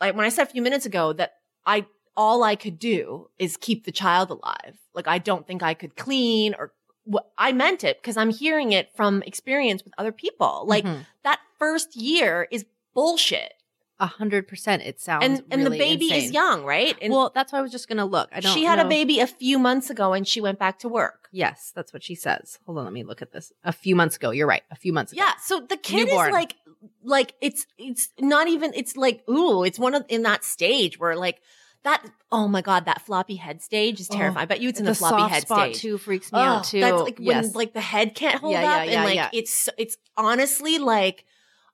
like 0.00 0.14
when 0.16 0.24
i 0.24 0.28
said 0.28 0.46
a 0.46 0.50
few 0.50 0.62
minutes 0.62 0.86
ago 0.86 1.12
that 1.12 1.34
i 1.66 1.84
all 2.16 2.42
i 2.42 2.54
could 2.56 2.78
do 2.78 3.28
is 3.38 3.56
keep 3.56 3.84
the 3.84 3.92
child 3.92 4.30
alive 4.30 4.76
like 4.94 5.06
i 5.08 5.18
don't 5.18 5.46
think 5.46 5.62
i 5.62 5.74
could 5.74 5.96
clean 5.96 6.54
or 6.58 6.72
wh- 7.12 7.24
I 7.38 7.52
meant 7.52 7.84
it 7.84 7.98
because 8.02 8.16
I'm 8.18 8.28
hearing 8.30 8.72
it 8.72 8.90
from 8.94 9.22
experience 9.22 9.82
with 9.82 9.94
other 9.96 10.12
people. 10.12 10.64
Like 10.66 10.84
Mhm. 10.84 11.06
that 11.22 11.40
first 11.58 11.96
year 11.96 12.46
is 12.50 12.66
bullshit. 12.94 13.54
A 14.00 14.06
hundred 14.06 14.46
percent. 14.48 14.82
It 14.82 15.00
sounds 15.00 15.24
And 15.24 15.42
and 15.50 15.66
the 15.66 15.70
baby 15.70 16.06
is 16.06 16.30
young, 16.30 16.64
right? 16.64 16.96
And 17.02 17.12
well, 17.12 17.32
that's 17.34 17.52
why 17.52 17.58
I 17.58 17.62
was 17.62 17.72
just 17.72 17.88
gonna 17.88 18.04
look. 18.06 18.28
I 18.32 18.40
don't. 18.40 18.54
she 18.54 18.64
had 18.64 18.78
a 18.78 18.84
baby 18.88 19.20
a 19.20 19.26
few 19.26 19.58
months 19.58 19.90
ago 19.90 20.12
and 20.12 20.26
she 20.26 20.40
went 20.40 20.58
back 20.58 20.78
to 20.80 20.88
work. 20.88 21.28
Yes, 21.32 21.72
that's 21.74 21.92
what 21.92 22.02
she 22.02 22.14
says. 22.14 22.58
Hold 22.66 22.78
on, 22.78 22.84
let 22.84 22.92
me 22.92 23.02
look 23.04 23.22
at 23.22 23.32
this. 23.32 23.52
A 23.64 23.72
few 23.72 23.96
months 23.96 24.16
ago, 24.16 24.30
you're 24.30 24.46
right. 24.46 24.62
A 24.70 24.76
few 24.76 24.92
months 24.92 25.12
ago. 25.12 25.22
Yeah. 25.24 25.32
So 25.42 25.60
the 25.60 25.76
kid 25.76 26.06
Newborn. 26.08 26.28
is 26.28 26.32
like 26.32 26.54
like 27.02 27.34
it's 27.40 27.66
it's 27.76 28.08
not 28.20 28.46
even 28.48 28.72
it's 28.74 28.96
like 28.96 29.28
ooh, 29.28 29.64
it's 29.64 29.78
one 29.78 29.94
of 29.94 30.04
in 30.08 30.22
that 30.22 30.44
stage 30.44 30.98
where 30.98 31.16
like 31.16 31.40
that 31.84 32.04
oh 32.30 32.46
my 32.48 32.60
god, 32.62 32.84
that 32.86 33.02
floppy 33.02 33.34
head 33.36 33.62
stage 33.62 34.00
is 34.00 34.08
Oh, 34.12 34.16
terrifying. 34.16 34.42
I 34.42 34.46
bet 34.46 34.60
you 34.60 34.68
it's 34.68 34.78
in 34.78 34.84
the 34.84 34.92
the, 34.92 34.96
floppy 34.96 35.22
soft 35.22 35.32
head 35.34 35.42
spot 35.42 35.68
stage. 35.70 35.80
too 35.82 35.98
freaks 35.98 36.32
me 36.32 36.38
Oh, 36.38 36.42
out 36.42 36.64
too. 36.64 36.80
That's 36.80 37.02
like 37.02 37.18
yes. 37.18 37.44
when 37.46 37.52
like 37.54 37.72
the 37.72 37.80
head 37.80 38.14
can't 38.14 38.40
hold 38.40 38.52
Yeah, 38.52 38.60
up 38.76 38.86
yeah, 38.86 38.92
and 38.92 39.04
like 39.04 39.14
yeah. 39.16 39.30
it's 39.32 39.68
it's 39.76 39.96
honestly 40.16 40.78
like 40.78 41.24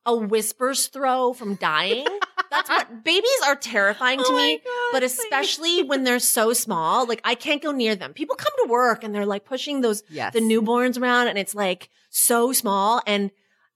a 0.06 0.14
whisper's 0.14 0.88
throw 0.88 1.32
from 1.32 1.54
dying. 1.54 2.06
that's 2.54 2.68
what 2.70 3.04
babies 3.04 3.40
are 3.46 3.56
terrifying 3.56 4.18
to 4.18 4.24
Oh 4.28 4.36
me, 4.36 4.56
God, 4.58 4.64
but 4.92 5.00
please. 5.02 5.18
especially 5.18 5.82
when 5.82 6.04
they're 6.04 6.18
so 6.18 6.52
small. 6.52 7.06
Like 7.06 7.20
I 7.24 7.34
can't 7.34 7.62
go 7.62 7.72
near 7.72 7.94
them. 7.96 8.12
People 8.12 8.36
come 8.36 8.52
to 8.64 8.68
work 8.70 9.02
and 9.04 9.14
they're 9.14 9.26
like 9.26 9.44
pushing 9.44 9.80
those 9.80 10.02
Yes. 10.08 10.32
the 10.32 10.40
newborns 10.40 11.00
around 11.00 11.28
and 11.28 11.38
it's 11.38 11.54
like 11.54 11.90
so 12.10 12.52
small 12.52 13.02
and 13.06 13.30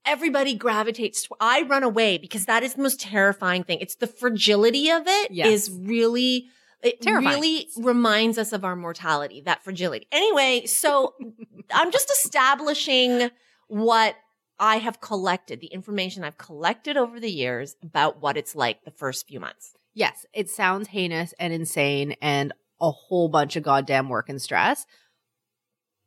everybody 0.07 0.55
gravitates 0.55 1.23
to 1.25 1.35
I 1.41 1.63
run 1.63 1.83
away 1.83 2.19
because 2.19 2.47
that 2.47 2.63
is 2.63 2.75
the 2.75 2.83
most 2.83 3.01
terrifying 3.01 3.65
thing. 3.65 3.79
It's 3.81 3.97
the 3.97 4.07
fragility 4.07 4.91
of 4.91 5.03
it 5.07 5.31
is 5.33 5.69
Yes. 5.69 5.71
really 5.71 6.47
it 6.81 7.01
Terrifying. 7.03 7.41
really 7.41 7.69
reminds 7.77 8.39
us 8.39 8.53
of 8.53 8.65
our 8.65 8.77
mortality, 8.77 9.41
that 9.47 9.65
fragility. 9.65 10.07
Anyway, 10.13 10.65
so 10.67 11.15
I'm 11.75 11.91
just 11.91 12.09
establishing 12.11 13.31
what 13.67 14.15
I 14.61 14.79
have 14.79 15.01
collected, 15.01 15.61
the 15.61 15.69
information 15.69 16.25
I've 16.25 16.39
collected 16.39 16.97
over 16.97 17.21
the 17.21 17.31
years 17.31 17.77
about 17.83 18.21
what 18.21 18.37
it's 18.37 18.57
like 18.57 18.85
the 18.85 18.91
first 18.91 19.27
few 19.29 19.41
months. 19.41 19.75
Yes, 19.95 20.27
it 20.33 20.51
sounds 20.51 20.89
heinous 20.89 21.35
and 21.39 21.53
insane 21.53 22.17
and 22.21 22.53
a 22.81 22.91
whole 22.91 23.29
bunch 23.29 23.57
of 23.57 23.63
goddamn 23.63 24.09
work 24.09 24.29
and 24.29 24.41
stress. 24.41 24.87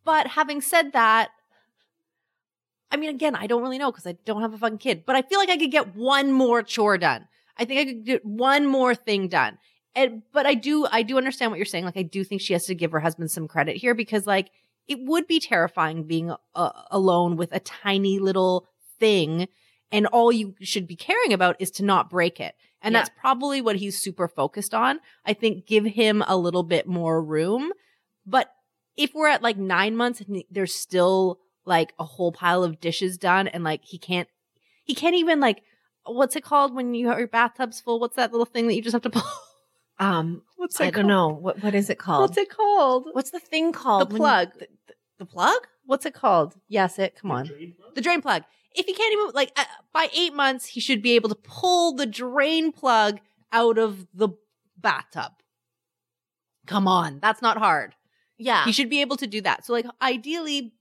But 0.03 0.27
having 0.27 0.61
said 0.61 0.93
that, 0.93 1.29
I 2.91 2.97
mean, 2.97 3.09
again, 3.09 3.35
I 3.35 3.47
don't 3.47 3.61
really 3.61 3.77
know 3.77 3.91
because 3.91 4.07
I 4.07 4.17
don't 4.25 4.41
have 4.41 4.53
a 4.53 4.57
fucking 4.57 4.79
kid, 4.79 5.03
but 5.05 5.15
I 5.15 5.21
feel 5.21 5.39
like 5.39 5.49
I 5.49 5.57
could 5.57 5.71
get 5.71 5.95
one 5.95 6.31
more 6.31 6.61
chore 6.61 6.97
done. 6.97 7.27
I 7.57 7.65
think 7.65 7.79
I 7.79 7.85
could 7.85 8.05
get 8.05 8.25
one 8.25 8.65
more 8.65 8.95
thing 8.95 9.27
done. 9.27 9.57
And, 9.95 10.23
but 10.31 10.45
I 10.45 10.53
do, 10.53 10.87
I 10.89 11.03
do 11.03 11.17
understand 11.17 11.51
what 11.51 11.57
you're 11.57 11.65
saying. 11.65 11.85
Like, 11.85 11.97
I 11.97 12.03
do 12.03 12.23
think 12.23 12.41
she 12.41 12.53
has 12.53 12.65
to 12.65 12.75
give 12.75 12.91
her 12.91 12.99
husband 12.99 13.31
some 13.31 13.47
credit 13.47 13.77
here 13.77 13.93
because, 13.93 14.25
like, 14.25 14.49
it 14.91 14.99
would 15.01 15.25
be 15.27 15.39
terrifying 15.39 16.03
being 16.03 16.33
uh, 16.55 16.71
alone 16.91 17.35
with 17.37 17.49
a 17.53 17.59
tiny 17.59 18.19
little 18.19 18.67
thing 18.99 19.47
and 19.91 20.05
all 20.07 20.31
you 20.31 20.55
should 20.61 20.87
be 20.87 20.95
caring 20.95 21.33
about 21.33 21.55
is 21.59 21.71
to 21.71 21.83
not 21.83 22.09
break 22.09 22.39
it. 22.39 22.55
And 22.81 22.93
Yeah. 22.93 22.99
that's 23.01 23.11
probably 23.19 23.61
what 23.61 23.75
he's 23.77 23.97
super 23.97 24.27
focused 24.27 24.73
on. 24.73 24.99
I 25.25 25.33
think 25.33 25.65
give 25.67 25.85
him 25.85 26.23
a 26.27 26.35
little 26.37 26.63
bit 26.63 26.87
more 26.87 27.23
room. 27.23 27.71
But 28.25 28.51
if 28.97 29.13
we're 29.13 29.27
at 29.27 29.41
like 29.41 29.57
nine 29.57 29.95
months 29.95 30.21
and 30.21 30.43
there's 30.49 30.73
still 30.73 31.39
like 31.65 31.93
a 31.99 32.03
whole 32.03 32.31
pile 32.31 32.63
of 32.63 32.79
dishes 32.79 33.17
done 33.17 33.47
and 33.47 33.63
like 33.63 33.81
he 33.83 33.97
can't, 33.97 34.27
he 34.83 34.93
can't 34.95 35.15
even 35.15 35.39
like, 35.39 35.61
what's 36.05 36.35
it 36.35 36.43
called 36.43 36.73
when 36.73 36.93
you 36.93 37.07
your 37.17 37.27
bathtub's 37.27 37.79
full? 37.79 37.99
What's 37.99 38.15
that 38.15 38.31
little 38.31 38.45
thing 38.45 38.67
that 38.67 38.75
you 38.75 38.81
just 38.81 38.93
have 38.93 39.03
to 39.03 39.09
pull? 39.09 39.23
Um, 39.99 40.41
What's 40.57 40.79
it 40.79 40.85
I 40.85 40.89
don't 40.91 41.07
know 41.07 41.29
what 41.29 41.61
what 41.63 41.75
is 41.75 41.89
it 41.89 41.97
called? 41.99 42.21
What's 42.21 42.37
it 42.37 42.49
called? 42.49 43.05
What's 43.13 43.31
the 43.31 43.39
thing 43.39 43.71
called? 43.71 44.09
The 44.09 44.13
you- 44.15 44.19
plug. 44.19 44.49
The, 45.21 45.25
the- 45.25 45.29
the 45.29 45.33
plug? 45.33 45.67
What's 45.85 46.05
it 46.05 46.13
called? 46.13 46.55
Yes, 46.67 46.99
it. 46.99 47.15
Come 47.15 47.31
on. 47.31 47.49
The 47.95 48.01
drain 48.01 48.21
plug. 48.21 48.43
If 48.73 48.85
he 48.85 48.93
can't 48.93 49.11
even 49.13 49.31
like 49.33 49.51
uh, 49.57 49.65
by 49.93 50.07
eight 50.15 50.33
months, 50.33 50.65
he 50.67 50.79
should 50.79 51.01
be 51.01 51.11
able 51.15 51.29
to 51.29 51.35
pull 51.35 51.93
the 51.95 52.05
drain 52.05 52.71
plug 52.71 53.19
out 53.51 53.77
of 53.77 54.07
the 54.13 54.29
bathtub. 54.77 55.31
Come 56.67 56.87
on, 56.87 57.19
that's 57.21 57.41
not 57.41 57.57
hard. 57.57 57.95
Yeah. 58.37 58.63
He 58.65 58.71
should 58.71 58.89
be 58.89 59.01
able 59.01 59.17
to 59.17 59.27
do 59.27 59.41
that. 59.41 59.65
So 59.65 59.73
like 59.73 59.85
ideally, 60.01 60.73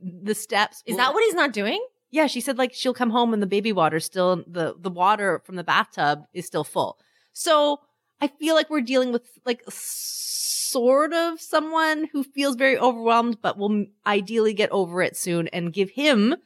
the 0.00 0.34
steps 0.34 0.82
is 0.86 0.96
that 0.96 1.12
what 1.12 1.22
he's 1.24 1.34
not 1.34 1.52
doing? 1.52 1.84
Yeah, 2.10 2.26
she 2.28 2.40
said 2.40 2.56
like 2.56 2.72
she'll 2.72 2.94
come 2.94 3.10
home 3.10 3.34
and 3.34 3.42
the 3.42 3.46
baby 3.46 3.72
water 3.72 4.00
still 4.00 4.42
the 4.46 4.74
the 4.78 4.90
water 4.90 5.42
from 5.44 5.56
the 5.56 5.64
bathtub 5.64 6.24
is 6.32 6.46
still 6.46 6.64
full. 6.64 6.98
So 7.34 7.80
I 8.20 8.28
feel 8.28 8.54
like 8.54 8.70
we're 8.70 8.80
dealing 8.80 9.12
with 9.12 9.22
like 9.44 9.62
sort 10.70 11.12
of 11.12 11.40
someone 11.40 12.08
who 12.12 12.22
feels 12.22 12.56
very 12.56 12.78
overwhelmed, 12.78 13.38
but 13.42 13.58
will 13.58 13.86
ideally 14.06 14.54
get 14.54 14.70
over 14.70 15.02
it 15.02 15.16
soon 15.16 15.48
and 15.48 15.72
give 15.72 15.90
him, 15.90 16.36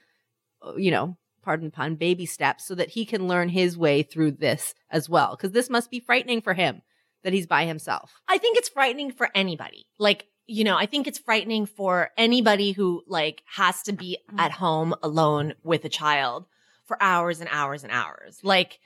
uh, 0.62 0.74
you 0.76 0.90
know, 0.90 1.16
pardon 1.42 1.66
the 1.66 1.72
pun, 1.72 1.96
baby 1.96 2.26
steps 2.26 2.66
so 2.66 2.74
that 2.74 2.90
he 2.90 3.04
can 3.04 3.26
learn 3.26 3.48
his 3.48 3.76
way 3.76 4.02
through 4.02 4.32
this 4.32 4.74
as 4.90 5.08
well. 5.08 5.36
Because 5.36 5.52
this 5.52 5.68
must 5.68 5.90
be 5.90 6.00
frightening 6.00 6.40
for 6.40 6.54
him 6.54 6.82
that 7.24 7.32
he's 7.32 7.46
by 7.46 7.66
himself. 7.66 8.12
I 8.28 8.38
think 8.38 8.56
it's 8.58 8.68
frightening 8.68 9.12
for 9.12 9.28
anybody. 9.34 9.86
Like, 9.98 10.26
you 10.46 10.64
know, 10.64 10.76
I 10.76 10.86
think 10.86 11.06
it's 11.06 11.18
frightening 11.18 11.66
for 11.66 12.10
anybody 12.16 12.72
who 12.72 13.02
like 13.06 13.42
has 13.46 13.82
to 13.84 13.92
be 13.92 14.18
Mm. 14.32 14.40
at 14.40 14.52
home 14.52 14.94
alone 15.02 15.54
with 15.62 15.84
a 15.84 15.88
child 15.88 16.46
for 16.84 17.00
hours 17.02 17.40
and 17.40 17.48
hours 17.52 17.84
and 17.84 17.92
hours. 17.92 18.40
Like, 18.42 18.78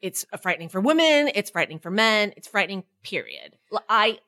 it's 0.00 0.24
frightening 0.42 0.68
for 0.68 0.80
women. 0.80 1.30
It's 1.34 1.50
frightening 1.50 1.78
for 1.78 1.90
men. 1.90 2.32
It's 2.36 2.46
frightening, 2.46 2.84
period. 3.02 3.56
I, 3.88 4.18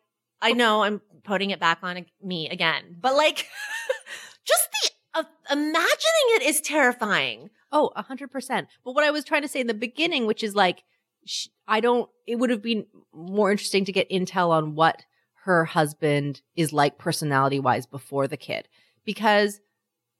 I 0.40 0.52
know 0.52 0.82
I'm 0.82 1.00
putting 1.24 1.50
it 1.50 1.60
back 1.60 1.78
on 1.82 2.04
me 2.22 2.48
again, 2.48 2.96
but 3.00 3.14
like, 3.14 3.36
just 4.44 4.68
the, 4.82 4.90
uh, 5.20 5.24
imagining 5.50 6.26
it 6.36 6.42
is 6.42 6.60
terrifying. 6.60 7.50
Oh, 7.72 7.90
a 7.96 8.02
hundred 8.02 8.30
percent. 8.30 8.68
But 8.84 8.94
what 8.94 9.04
I 9.04 9.10
was 9.10 9.24
trying 9.24 9.42
to 9.42 9.48
say 9.48 9.60
in 9.60 9.66
the 9.66 9.74
beginning, 9.74 10.26
which 10.26 10.42
is 10.42 10.54
like, 10.54 10.84
sh- 11.26 11.48
I 11.66 11.80
don't, 11.80 12.08
it 12.26 12.36
would 12.36 12.50
have 12.50 12.62
been 12.62 12.86
more 13.12 13.50
interesting 13.50 13.84
to 13.86 13.92
get 13.92 14.08
intel 14.10 14.50
on 14.50 14.74
what 14.74 15.04
her 15.44 15.64
husband 15.64 16.40
is 16.56 16.72
like 16.72 16.98
personality 16.98 17.58
wise 17.60 17.86
before 17.86 18.26
the 18.28 18.36
kid. 18.36 18.68
Because, 19.04 19.60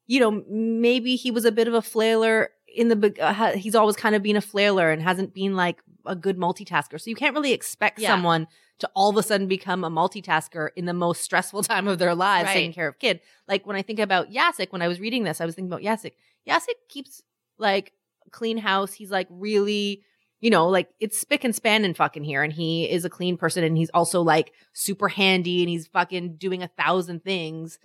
you 0.06 0.20
know, 0.20 0.42
maybe 0.50 1.16
he 1.16 1.30
was 1.30 1.44
a 1.44 1.52
bit 1.52 1.68
of 1.68 1.74
a 1.74 1.82
flailer 1.82 2.50
in 2.66 2.88
the, 2.88 3.14
uh, 3.20 3.52
he's 3.56 3.74
always 3.74 3.96
kind 3.96 4.14
of 4.14 4.22
been 4.22 4.36
a 4.36 4.40
flailer 4.42 4.90
and 4.90 5.00
hasn't 5.02 5.32
been 5.34 5.54
like 5.56 5.80
a 6.06 6.14
good 6.16 6.36
multitasker. 6.38 7.00
So 7.00 7.08
you 7.08 7.16
can't 7.16 7.34
really 7.34 7.52
expect 7.52 7.98
Yeah. 7.98 8.08
someone 8.08 8.46
to 8.78 8.90
all 8.94 9.10
of 9.10 9.16
a 9.16 9.22
sudden 9.22 9.46
become 9.48 9.82
a 9.84 9.90
multitasker 9.90 10.68
in 10.76 10.84
the 10.84 10.92
most 10.94 11.22
stressful 11.22 11.62
time 11.64 11.88
of 11.88 11.98
their 11.98 12.14
lives, 12.14 12.46
Right. 12.46 12.54
taking 12.54 12.72
care 12.72 12.88
of 12.88 12.98
kid. 12.98 13.20
Like 13.48 13.66
when 13.66 13.76
I 13.76 13.82
think 13.82 13.98
about 13.98 14.30
Jacek, 14.30 14.70
when 14.72 14.82
I 14.82 14.88
was 14.88 15.00
reading 15.00 15.24
this, 15.24 15.40
I 15.40 15.46
was 15.46 15.54
thinking 15.54 15.72
about 15.72 15.82
Jacek. 15.82 16.12
Jacek 16.48 16.74
keeps 16.88 17.22
like 17.58 17.92
clean 18.30 18.58
house. 18.58 18.92
He's 18.92 19.10
like 19.10 19.26
really, 19.30 20.02
you 20.40 20.50
know, 20.50 20.68
like 20.68 20.88
it's 21.00 21.18
spick 21.18 21.42
and 21.44 21.54
span 21.54 21.84
in 21.84 21.94
fucking 21.94 22.22
here. 22.24 22.42
And 22.42 22.52
he 22.52 22.88
is 22.88 23.04
a 23.04 23.10
clean 23.10 23.36
person 23.36 23.64
and 23.64 23.76
he's 23.76 23.90
also 23.90 24.22
like 24.22 24.52
super 24.72 25.08
handy 25.08 25.62
and 25.62 25.68
he's 25.68 25.86
fucking 25.88 26.36
doing 26.36 26.62
a 26.62 26.68
thousand 26.68 27.24
things 27.24 27.78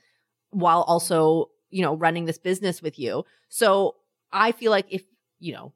while 0.51 0.81
also, 0.83 1.49
you 1.71 1.81
know, 1.81 1.95
running 1.95 2.25
this 2.25 2.37
business 2.37 2.81
with 2.81 2.99
you. 2.99 3.25
So 3.49 3.95
I 4.31 4.51
feel 4.51 4.69
like 4.69 4.85
if, 4.89 5.03
you 5.39 5.53
know, 5.53 5.73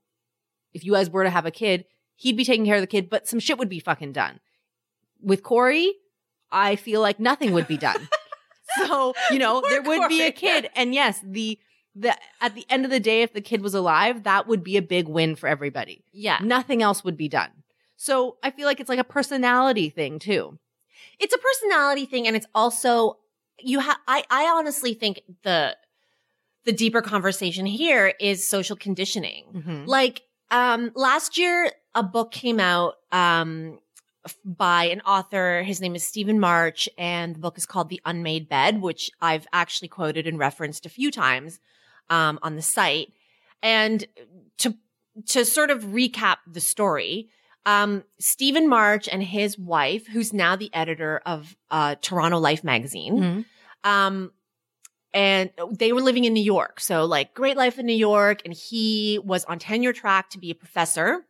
if 0.73 0.85
you 0.85 0.91
guys 0.93 1.09
were 1.09 1.23
to 1.23 1.29
have 1.31 1.47
a 1.47 1.51
kid, 1.51 1.85
he'd 2.17 2.37
be 2.37 2.45
taking 2.45 2.65
care 2.65 2.75
of 2.75 2.81
the 2.81 2.87
kid, 2.87 3.09
but 3.09 3.27
some 3.27 3.39
shit 3.39 3.57
would 3.57 3.69
be 3.69 3.79
fucking 3.79 4.11
done. 4.11 4.39
With 5.21 5.43
Corey, 5.43 5.93
I 6.51 6.75
feel 6.75 7.01
like 7.01 7.19
nothing 7.19 7.53
would 7.53 7.67
be 7.67 7.77
done. 7.77 8.07
so, 8.85 9.13
you 9.31 9.39
know, 9.39 9.61
Poor 9.61 9.69
there 9.69 9.81
would 9.81 10.07
be 10.09 10.21
a 10.21 10.31
Corey. 10.31 10.61
kid. 10.61 10.69
And 10.75 10.93
yes, 10.93 11.19
the, 11.23 11.59
the, 11.95 12.15
at 12.41 12.53
the 12.55 12.65
end 12.69 12.85
of 12.85 12.91
the 12.91 12.99
day, 12.99 13.21
if 13.23 13.33
the 13.33 13.41
kid 13.41 13.61
was 13.61 13.73
alive, 13.73 14.23
that 14.23 14.47
would 14.47 14.63
be 14.63 14.77
a 14.77 14.81
big 14.81 15.07
win 15.07 15.35
for 15.35 15.47
everybody. 15.47 16.03
Yeah. 16.13 16.37
Nothing 16.41 16.81
else 16.81 17.03
would 17.03 17.17
be 17.17 17.27
done. 17.29 17.49
So 17.95 18.37
I 18.43 18.51
feel 18.51 18.65
like 18.67 18.79
it's 18.79 18.89
like 18.89 18.99
a 18.99 19.03
personality 19.03 19.89
thing 19.89 20.19
too. 20.19 20.57
it's 21.19 21.33
a 21.33 21.37
personality 21.39 22.05
thing 22.05 22.27
and 22.27 22.35
it's 22.35 22.45
also 22.53 23.17
you 23.59 23.79
have 23.79 23.97
I, 24.07 24.23
I 24.29 24.45
honestly 24.55 24.93
think 24.93 25.21
the 25.43 25.75
the 26.65 26.71
deeper 26.71 27.01
conversation 27.01 27.65
here 27.65 28.13
is 28.19 28.47
social 28.47 28.75
conditioning 28.75 29.45
Mm-hmm. 29.55 29.85
like 29.85 30.21
um 30.51 30.91
last 30.95 31.37
year 31.39 31.71
a 31.95 32.03
book 32.03 32.31
came 32.31 32.59
out 32.59 32.95
um 33.11 33.79
by 34.43 34.85
an 34.85 35.01
author 35.01 35.63
his 35.63 35.81
name 35.81 35.95
is 35.95 36.07
stephen 36.07 36.39
marche 36.39 36.89
and 36.97 37.35
the 37.35 37.39
book 37.39 37.57
is 37.57 37.65
called 37.65 37.89
the 37.89 38.01
unmade 38.05 38.47
bed 38.49 38.81
which 38.81 39.11
i've 39.21 39.47
actually 39.53 39.87
quoted 39.87 40.27
and 40.27 40.39
referenced 40.39 40.85
a 40.85 40.89
few 40.89 41.11
times 41.11 41.59
um 42.09 42.39
on 42.41 42.55
the 42.55 42.61
site 42.61 43.13
and 43.61 44.05
to 44.57 44.75
to 45.25 45.43
sort 45.45 45.69
of 45.69 45.83
recap 45.85 46.37
the 46.47 46.61
story 46.61 47.29
um, 47.65 48.05
Stephen 48.17 48.69
Marche 48.69 49.09
and 49.11 49.21
his 49.21 49.59
wife, 49.59 50.07
who's 50.07 50.31
now 50.31 50.55
the 50.55 50.73
editor 50.73 51.21
of 51.25 51.57
uh, 51.69 51.95
Toronto 51.99 52.37
Life 52.39 52.63
magazine, 52.63 53.45
Mhm. 53.83 53.89
um, 53.89 54.31
and 55.13 55.49
they 55.71 55.91
were 55.91 55.99
living 55.99 56.23
in 56.23 56.31
New 56.31 56.43
York. 56.43 56.79
So, 56.79 57.03
like, 57.03 57.33
great 57.33 57.57
life 57.57 57.77
in 57.77 57.85
New 57.85 57.91
York. 57.91 58.41
And 58.45 58.53
he 58.53 59.19
was 59.21 59.43
on 59.45 59.59
tenure 59.59 59.91
track 59.91 60.29
to 60.29 60.37
be 60.39 60.49
a 60.49 60.55
professor. 60.55 61.25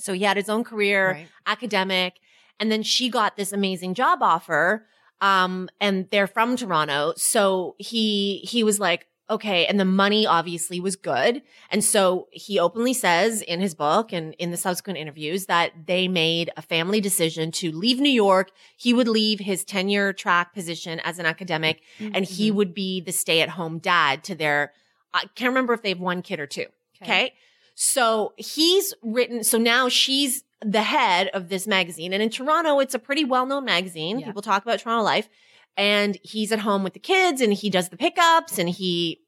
So, 0.00 0.12
he 0.12 0.22
had 0.24 0.36
his 0.36 0.48
own 0.48 0.64
career, 0.64 1.10
Right. 1.12 1.28
academic. 1.46 2.14
And 2.58 2.70
then 2.70 2.82
she 2.82 3.08
got 3.08 3.36
this 3.36 3.52
amazing 3.52 3.94
job 3.94 4.22
offer. 4.22 4.86
Um, 5.20 5.68
and 5.80 6.08
they're 6.10 6.26
from 6.26 6.56
Toronto. 6.56 7.12
So 7.16 7.74
he, 7.78 8.38
he 8.38 8.64
was 8.64 8.80
like, 8.80 9.06
okay. 9.28 9.66
And 9.66 9.78
the 9.78 9.84
money 9.84 10.26
obviously 10.26 10.80
was 10.80 10.96
good. 10.96 11.42
And 11.70 11.84
so 11.84 12.28
he 12.32 12.58
openly 12.58 12.92
says 12.94 13.42
in 13.42 13.60
his 13.60 13.74
book 13.74 14.12
and 14.12 14.34
in 14.38 14.50
the 14.50 14.56
subsequent 14.56 14.98
interviews 14.98 15.46
that 15.46 15.72
they 15.86 16.08
made 16.08 16.50
a 16.56 16.62
family 16.62 17.00
decision 17.00 17.50
to 17.52 17.70
leave 17.70 18.00
New 18.00 18.08
York. 18.10 18.50
He 18.76 18.92
would 18.94 19.08
leave 19.08 19.40
his 19.40 19.62
tenure 19.64 20.12
track 20.12 20.52
position 20.54 21.00
as 21.00 21.18
an 21.18 21.26
academic 21.26 21.82
and 21.98 22.24
he 22.24 22.50
would 22.50 22.74
be 22.74 23.00
the 23.00 23.12
stay 23.12 23.40
at 23.40 23.50
home 23.50 23.78
dad 23.78 24.24
to 24.24 24.34
their, 24.34 24.72
I 25.14 25.24
can't 25.34 25.48
remember 25.50 25.74
if 25.74 25.82
they 25.82 25.90
have 25.90 26.00
one 26.00 26.22
kid 26.22 26.40
or 26.40 26.46
two. 26.46 26.66
Okay. 27.02 27.34
So 27.82 28.34
he's 28.36 28.92
written, 29.02 29.42
so 29.42 29.56
now 29.56 29.88
she's 29.88 30.44
the 30.60 30.82
head 30.82 31.30
of 31.32 31.48
this 31.48 31.66
magazine. 31.66 32.12
And 32.12 32.22
in 32.22 32.28
Toronto, 32.28 32.78
it's 32.78 32.94
a 32.94 32.98
pretty 32.98 33.24
well 33.24 33.46
known 33.46 33.64
magazine. 33.64 34.18
Yeah. 34.18 34.26
People 34.26 34.42
talk 34.42 34.62
about 34.62 34.80
Toronto 34.80 35.02
life. 35.02 35.30
And 35.78 36.18
he's 36.22 36.52
at 36.52 36.58
home 36.58 36.84
with 36.84 36.92
the 36.92 36.98
kids 36.98 37.40
and 37.40 37.54
he 37.54 37.70
does 37.70 37.88
the 37.88 37.96
pickups 37.96 38.58
and 38.58 38.68
he, 38.68 39.22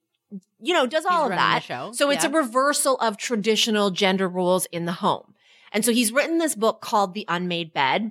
you 0.61 0.75
know, 0.75 0.87
does 0.87 1.07
all 1.07 1.25
of 1.25 1.31
that. 1.31 1.65
So 1.95 2.11
it's 2.11 2.25
a 2.25 2.29
reversal 2.29 2.97
of 2.97 3.17
traditional 3.17 3.91
gender 3.91 4.29
roles 4.29 4.67
in 4.67 4.85
the 4.85 4.93
home. 4.93 5.33
And 5.73 5.83
so 5.83 5.91
he's 5.91 6.13
written 6.13 6.37
this 6.37 6.55
book 6.55 6.83
called 6.83 7.15
The 7.15 7.25
Unmade 7.29 7.73
Bed. 7.73 8.11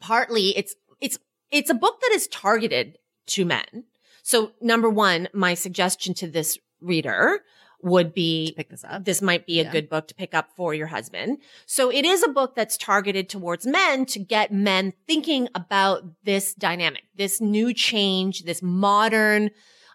Partly 0.00 0.48
it's, 0.56 0.74
it's, 1.00 1.20
it's 1.52 1.70
a 1.70 1.74
book 1.74 2.00
that 2.00 2.10
is 2.12 2.26
targeted 2.26 2.98
to 3.26 3.44
men. 3.44 3.84
So 4.24 4.50
number 4.60 4.90
one, 4.90 5.28
my 5.32 5.54
suggestion 5.54 6.12
to 6.14 6.26
this 6.26 6.58
reader 6.80 7.42
would 7.84 8.12
be 8.14 8.52
Pick 8.56 8.70
this 8.70 8.82
up. 8.84 9.04
this 9.04 9.20
might 9.22 9.46
be 9.46 9.60
a 9.60 9.64
Yeah. 9.64 9.72
good 9.72 9.88
book 9.88 10.08
to 10.08 10.14
pick 10.14 10.34
up 10.34 10.48
for 10.56 10.74
your 10.74 10.86
husband. 10.88 11.38
So 11.66 11.90
it 11.92 12.04
is 12.04 12.22
a 12.22 12.28
book 12.28 12.54
that's 12.56 12.76
targeted 12.76 13.28
towards 13.28 13.66
men 13.66 14.06
to 14.06 14.18
get 14.18 14.52
men 14.52 14.92
thinking 15.06 15.48
about 15.54 16.02
this 16.24 16.54
dynamic, 16.54 17.02
this 17.14 17.40
new 17.40 17.72
change, 17.74 18.44
this 18.44 18.62
modern, 18.62 19.50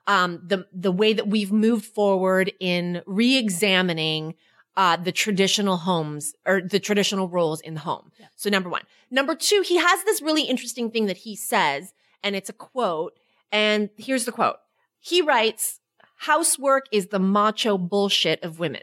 um, 0.08 0.42
the, 0.46 0.68
the 0.72 0.92
way 0.92 1.14
that 1.14 1.28
we've 1.28 1.52
moved 1.52 1.86
forward 1.86 2.52
in 2.60 3.02
re-examining 3.06 4.36
uh, 4.78 4.96
the 4.96 5.12
traditional 5.12 5.78
homes 5.78 6.34
or 6.46 6.62
the 6.62 6.80
traditional 6.80 7.28
roles 7.28 7.60
in 7.62 7.74
the 7.74 7.80
home. 7.82 8.12
So 8.36 8.50
number 8.50 8.70
one. 8.70 8.84
Number 9.12 9.36
two, 9.36 9.62
he 9.66 9.78
has 9.78 10.04
this 10.04 10.22
really 10.22 10.44
interesting 10.44 10.90
thing 10.92 11.08
that 11.08 11.18
he 11.18 11.36
says, 11.36 11.94
and 12.24 12.36
it's 12.36 12.50
a 12.50 12.54
quote. 12.54 13.14
And 13.52 13.90
here's 13.98 14.26
the 14.26 14.32
quote. 14.32 14.58
He 15.00 15.22
writes, 15.22 15.80
housework 16.20 16.86
is 16.92 17.08
the 17.08 17.20
macho 17.20 17.78
bullshit 17.78 18.44
of 18.44 18.60
women. 18.60 18.82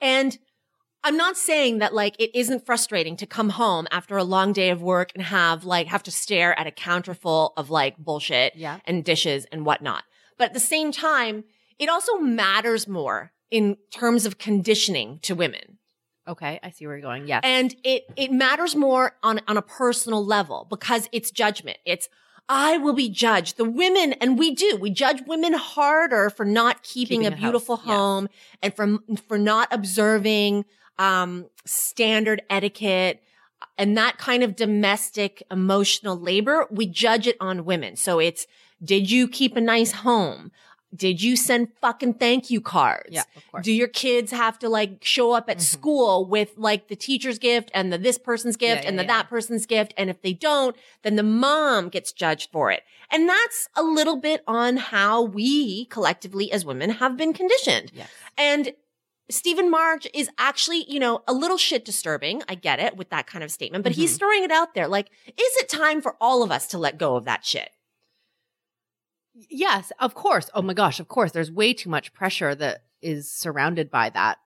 And 0.00 0.36
I'm 1.04 1.16
not 1.16 1.36
saying 1.36 1.78
that 1.78 1.94
like 1.94 2.14
it 2.18 2.30
isn't 2.36 2.64
frustrating 2.66 3.16
to 3.16 3.26
come 3.26 3.50
home 3.50 3.86
after 3.90 4.16
a 4.16 4.24
long 4.24 4.52
day 4.52 4.70
of 4.70 4.82
work 4.82 5.12
and 5.14 5.22
have 5.24 5.64
like 5.64 5.86
have 5.88 6.02
to 6.04 6.10
stare 6.10 6.58
at 6.58 6.66
a 6.66 6.70
counter 6.72 7.14
full 7.14 7.52
of 7.56 7.70
like 7.70 7.96
bullshit 7.98 8.54
Yeah. 8.56 8.80
and 8.84 9.04
dishes 9.04 9.46
and 9.52 9.64
whatnot. 9.66 10.04
But 10.38 10.46
at 10.48 10.54
the 10.54 10.60
same 10.60 10.90
time, 10.92 11.44
it 11.78 11.88
also 11.88 12.18
matters 12.18 12.86
more 12.88 13.32
in 13.50 13.76
terms 13.90 14.26
of 14.26 14.38
conditioning 14.38 15.18
to 15.22 15.34
women. 15.34 15.78
Okay, 16.26 16.60
I 16.62 16.70
see 16.70 16.86
where 16.86 16.96
you're 16.96 17.02
going. 17.02 17.26
Yes. 17.26 17.40
And 17.44 17.74
it 17.84 18.04
it 18.16 18.30
matters 18.32 18.74
more 18.76 19.16
on 19.22 19.40
on 19.48 19.56
a 19.56 19.62
personal 19.62 20.24
level 20.24 20.66
because 20.70 21.08
it's 21.12 21.30
judgment. 21.32 21.78
It's 21.84 22.08
I 22.48 22.76
will 22.78 22.92
be 22.92 23.08
judged. 23.08 23.56
The 23.56 23.64
women, 23.64 24.12
and 24.14 24.38
we 24.38 24.54
do, 24.54 24.76
we 24.76 24.90
judge 24.90 25.22
women 25.26 25.54
harder 25.54 26.28
for 26.30 26.44
not 26.44 26.82
keeping, 26.82 27.20
Keeping 27.20 27.26
a 27.26 27.28
a 27.28 27.30
house, 27.30 27.40
beautiful 27.40 27.80
yes. 27.84 27.86
home 27.86 28.28
and 28.62 28.74
for 28.74 28.98
for 29.28 29.38
not 29.38 29.68
observing 29.70 30.64
um 30.98 31.46
standard 31.64 32.42
etiquette 32.50 33.22
and 33.78 33.96
that 33.96 34.18
kind 34.18 34.42
of 34.42 34.56
domestic 34.56 35.42
emotional 35.50 36.18
labor. 36.18 36.66
We 36.70 36.86
judge 36.86 37.26
it 37.26 37.36
on 37.40 37.64
women. 37.64 37.96
So 37.96 38.18
it's 38.18 38.46
did 38.82 39.10
you 39.10 39.28
keep 39.28 39.56
a 39.56 39.60
nice 39.60 39.92
home? 39.92 40.50
Did 40.94 41.22
you 41.22 41.36
send 41.36 41.68
fucking 41.80 42.14
thank 42.14 42.50
you 42.50 42.60
cards? 42.60 43.08
yeah, 43.10 43.22
of 43.34 43.50
course. 43.50 43.64
Do 43.64 43.72
your 43.72 43.88
kids 43.88 44.30
have 44.30 44.58
to 44.58 44.68
like 44.68 45.02
show 45.02 45.32
up 45.32 45.48
at 45.48 45.58
Mhm. 45.58 45.62
school 45.62 46.26
with 46.26 46.50
like 46.56 46.88
the 46.88 46.96
teacher's 46.96 47.38
gift 47.38 47.70
and 47.72 47.90
the 47.92 47.96
this 47.98 48.18
person's 48.18 48.56
gift 48.56 48.82
Yeah, 48.82 48.88
and 48.90 48.98
the 48.98 49.02
yeah, 49.04 49.08
that 49.22 49.30
person's 49.30 49.64
gift? 49.64 49.94
And 49.96 50.10
if 50.10 50.20
they 50.20 50.34
don't, 50.34 50.76
then 51.02 51.16
the 51.16 51.22
mom 51.22 51.88
gets 51.88 52.12
judged 52.12 52.50
for 52.52 52.70
it. 52.70 52.82
And 53.10 53.28
that's 53.28 53.68
a 53.74 53.82
little 53.82 54.16
bit 54.16 54.42
on 54.46 54.76
how 54.76 55.22
we 55.22 55.86
collectively 55.86 56.52
as 56.52 56.64
women 56.64 56.90
have 56.90 57.16
been 57.16 57.32
conditioned. 57.32 57.90
yes. 57.94 58.08
And 58.36 58.72
Stephen 59.30 59.70
Marche 59.70 60.08
is 60.12 60.28
actually, 60.36 60.84
you 60.92 61.00
know, 61.00 61.22
a 61.26 61.32
little 61.32 61.56
shit 61.56 61.86
disturbing. 61.86 62.42
I 62.50 62.54
get 62.54 62.80
it 62.80 62.96
with 62.98 63.08
that 63.10 63.26
kind 63.26 63.42
of 63.42 63.50
statement, 63.50 63.82
but 63.82 63.92
he's 63.92 64.14
Mhm. 64.16 64.18
throwing 64.18 64.44
it 64.44 64.50
out 64.50 64.74
there. 64.74 64.88
Like, 64.88 65.08
is 65.26 65.56
it 65.56 65.70
time 65.70 66.02
for 66.02 66.16
all 66.20 66.42
of 66.42 66.50
us 66.50 66.66
to 66.68 66.76
let 66.78 66.98
go 66.98 67.16
of 67.16 67.24
that 67.24 67.46
shit? 67.46 67.70
Yes, 69.34 69.92
of 69.98 70.14
course. 70.14 70.50
Oh 70.54 70.62
my 70.62 70.74
gosh, 70.74 71.00
of 71.00 71.08
course. 71.08 71.32
There's 71.32 71.50
way 71.50 71.72
too 71.72 71.88
much 71.90 72.12
pressure 72.12 72.54
that 72.54 72.82
is 73.00 73.30
surrounded 73.30 73.90
by 73.90 74.10
that. 74.10 74.38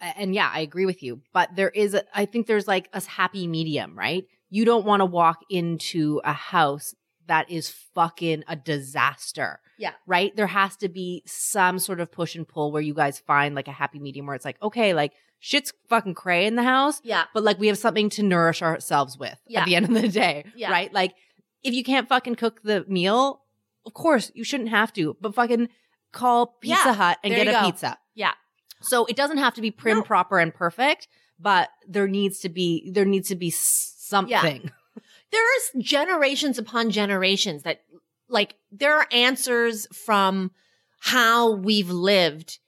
And 0.00 0.34
yeah, 0.34 0.50
I 0.52 0.60
agree 0.60 0.86
with 0.86 1.02
you. 1.02 1.20
But 1.32 1.54
there 1.56 1.70
is, 1.70 1.94
a, 1.94 2.04
I 2.14 2.26
think 2.26 2.46
there's 2.46 2.66
like 2.68 2.88
a 2.92 3.02
happy 3.02 3.46
medium, 3.46 3.96
right? 3.96 4.24
You 4.50 4.64
don't 4.64 4.84
want 4.84 5.00
to 5.00 5.06
walk 5.06 5.40
into 5.50 6.20
a 6.24 6.32
house 6.32 6.94
that 7.26 7.50
is 7.50 7.70
fucking 7.94 8.44
a 8.48 8.56
disaster. 8.56 9.60
Yeah. 9.78 9.92
Right? 10.06 10.34
There 10.36 10.46
has 10.46 10.76
to 10.78 10.88
be 10.88 11.22
some 11.26 11.78
sort 11.78 12.00
of 12.00 12.12
push 12.12 12.34
and 12.34 12.46
pull 12.46 12.70
where 12.70 12.82
you 12.82 12.92
guys 12.94 13.18
find 13.18 13.54
like 13.54 13.68
a 13.68 13.72
happy 13.72 13.98
medium 13.98 14.26
where 14.26 14.36
it's 14.36 14.44
like, 14.44 14.60
okay, 14.62 14.92
like 14.94 15.12
shit's 15.40 15.72
fucking 15.88 16.14
cray 16.14 16.46
in 16.46 16.54
the 16.54 16.62
house, 16.62 17.00
Yeah. 17.02 17.24
but 17.32 17.42
like 17.42 17.58
we 17.58 17.66
have 17.68 17.78
something 17.78 18.08
to 18.10 18.22
nourish 18.22 18.62
ourselves 18.62 19.18
with 19.18 19.38
Yeah. 19.48 19.60
at 19.60 19.66
the 19.66 19.76
end 19.76 19.86
of 19.86 20.02
the 20.02 20.08
day. 20.08 20.44
Yeah. 20.54 20.70
Right? 20.70 20.92
Like 20.92 21.14
if 21.62 21.72
you 21.74 21.82
can't 21.82 22.08
fucking 22.08 22.34
cook 22.36 22.60
the 22.62 22.84
meal, 22.88 23.40
of 23.86 23.94
course 23.94 24.30
you 24.34 24.44
shouldn't 24.44 24.70
have 24.70 24.92
to, 24.94 25.16
but 25.20 25.34
fucking 25.34 25.68
call 26.12 26.46
Pizza 26.60 26.82
Yeah, 26.86 26.94
Hut 26.94 27.18
and 27.24 27.34
get 27.34 27.48
a 27.48 27.52
go. 27.52 27.62
pizza. 27.64 27.98
Yeah. 28.14 28.32
So 28.80 29.06
it 29.06 29.16
doesn't 29.16 29.38
have 29.38 29.54
to 29.54 29.60
be 29.60 29.70
prim, 29.70 29.98
No. 29.98 30.02
proper, 30.02 30.38
and 30.38 30.54
perfect, 30.54 31.08
but 31.38 31.70
there 31.88 32.06
needs 32.06 32.38
to 32.40 32.48
be 32.48 32.90
there 32.92 33.04
needs 33.04 33.28
to 33.28 33.36
be 33.36 33.50
something. 33.50 34.70
there's 35.32 35.70
generations 35.84 36.58
upon 36.58 36.90
generations 36.90 37.62
that 37.62 37.82
like 38.28 38.54
there 38.70 38.96
are 38.96 39.06
answers 39.10 39.86
from 39.92 40.50
how 41.00 41.50
we've 41.52 41.90
lived 41.90 42.58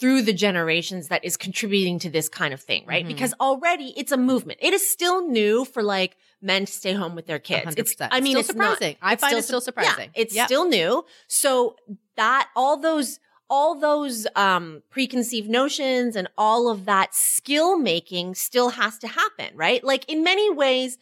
through 0.00 0.22
the 0.22 0.32
generations 0.32 1.08
that 1.08 1.24
is 1.24 1.36
contributing 1.36 1.98
to 2.00 2.10
this 2.10 2.28
kind 2.28 2.52
of 2.52 2.60
thing, 2.60 2.84
right? 2.86 3.04
Mhm. 3.04 3.08
Because 3.08 3.32
already 3.40 3.94
it's 3.96 4.12
a 4.12 4.16
movement. 4.16 4.58
It 4.62 4.72
is 4.74 4.86
still 4.88 5.26
new 5.28 5.64
for 5.64 5.82
like 5.82 6.16
men 6.42 6.66
to 6.66 6.72
stay 6.72 6.92
home 6.92 7.14
with 7.14 7.26
their 7.26 7.38
kids. 7.38 7.74
It's, 7.76 7.94
100%. 7.94 8.08
I 8.12 8.20
mean, 8.20 8.32
Still 8.32 8.40
it's 8.40 8.54
not- 8.54 8.72
surprising. 8.74 8.96
I 9.00 9.16
find 9.16 9.38
it 9.38 9.44
still 9.44 9.60
surprising. 9.60 10.10
Yeah, 10.14 10.20
it's 10.22 10.34
Yep. 10.34 10.46
still 10.46 10.68
new. 10.68 11.04
So 11.28 11.76
that 12.16 12.48
all 12.56 12.76
those 12.76 13.20
all 13.50 13.78
those 13.78 14.26
um 14.36 14.82
preconceived 14.90 15.48
notions 15.50 16.16
and 16.16 16.26
all 16.38 16.70
of 16.70 16.86
that 16.86 17.14
skill 17.14 17.76
making 17.78 18.34
still 18.34 18.70
has 18.70 18.98
to 18.98 19.06
happen, 19.06 19.48
right? 19.54 19.84
Like 19.84 20.04
in 20.10 20.24
many 20.24 20.50
ways 20.50 20.96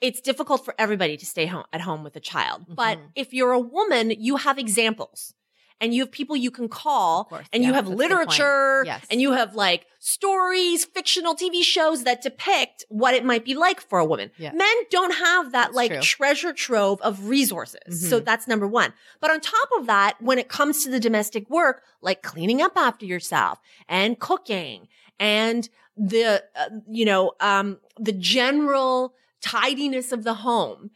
it's 0.00 0.20
difficult 0.20 0.64
for 0.64 0.74
everybody 0.78 1.16
to 1.16 1.24
stay 1.26 1.46
home 1.46 1.64
at 1.72 1.82
home 1.82 2.02
with 2.02 2.16
a 2.16 2.20
child. 2.20 2.64
But 2.68 2.98
Mhm. 2.98 3.08
if 3.14 3.32
you're 3.34 3.52
a 3.52 3.60
woman, 3.60 4.10
you 4.10 4.36
have 4.36 4.58
examples. 4.58 5.34
And 5.80 5.92
you 5.92 6.02
have 6.02 6.12
people 6.12 6.36
you 6.36 6.50
can 6.50 6.68
call 6.68 7.24
course. 7.24 7.46
and 7.52 7.62
Yeah, 7.62 7.68
you 7.68 7.74
have 7.74 7.86
that's 7.86 7.94
a 7.94 7.96
good 7.96 8.10
point. 8.10 8.28
literature 8.28 8.82
Yes. 8.86 9.04
and 9.10 9.20
you 9.20 9.32
have 9.32 9.54
like 9.54 9.86
stories, 9.98 10.84
fictional 10.84 11.34
TV 11.34 11.62
shows 11.62 12.04
that 12.04 12.22
depict 12.22 12.84
what 12.88 13.12
it 13.14 13.24
might 13.24 13.44
be 13.44 13.54
like 13.54 13.80
for 13.80 13.98
a 13.98 14.04
woman. 14.04 14.30
Yeah. 14.38 14.52
Men 14.52 14.74
don't 14.90 15.12
have 15.14 15.52
that 15.52 15.66
That's 15.68 15.74
like 15.76 15.90
true. 15.92 16.00
treasure 16.00 16.52
trove 16.52 17.00
of 17.02 17.28
resources. 17.28 18.08
So 18.08 18.20
Mhm. 18.20 18.24
that's 18.24 18.46
number 18.46 18.66
one. 18.66 18.94
But 19.20 19.30
on 19.30 19.40
top 19.40 19.68
of 19.76 19.86
that, 19.86 20.20
when 20.22 20.38
it 20.38 20.48
comes 20.48 20.84
to 20.84 20.90
the 20.90 21.00
domestic 21.00 21.50
work, 21.50 21.82
like 22.00 22.22
cleaning 22.22 22.62
up 22.62 22.72
after 22.76 23.04
yourself 23.04 23.58
and 23.88 24.18
cooking 24.18 24.88
and 25.18 25.68
the, 25.96 26.42
uh, 26.56 26.68
you 26.88 27.04
know, 27.04 27.32
um, 27.40 27.78
the 27.98 28.12
general 28.12 29.14
tidiness 29.40 30.12
of 30.12 30.24
the 30.24 30.34
home, 30.34 30.90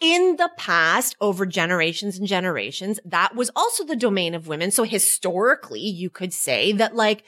in 0.00 0.36
the 0.36 0.50
past, 0.56 1.16
over 1.20 1.44
generations 1.46 2.18
and 2.18 2.26
generations, 2.26 2.98
that 3.04 3.34
was 3.34 3.50
also 3.54 3.84
the 3.84 3.96
domain 3.96 4.34
of 4.34 4.48
women. 4.48 4.70
So 4.70 4.84
historically, 4.84 5.80
you 5.80 6.10
could 6.10 6.32
say 6.32 6.72
that 6.72 6.96
like 6.96 7.24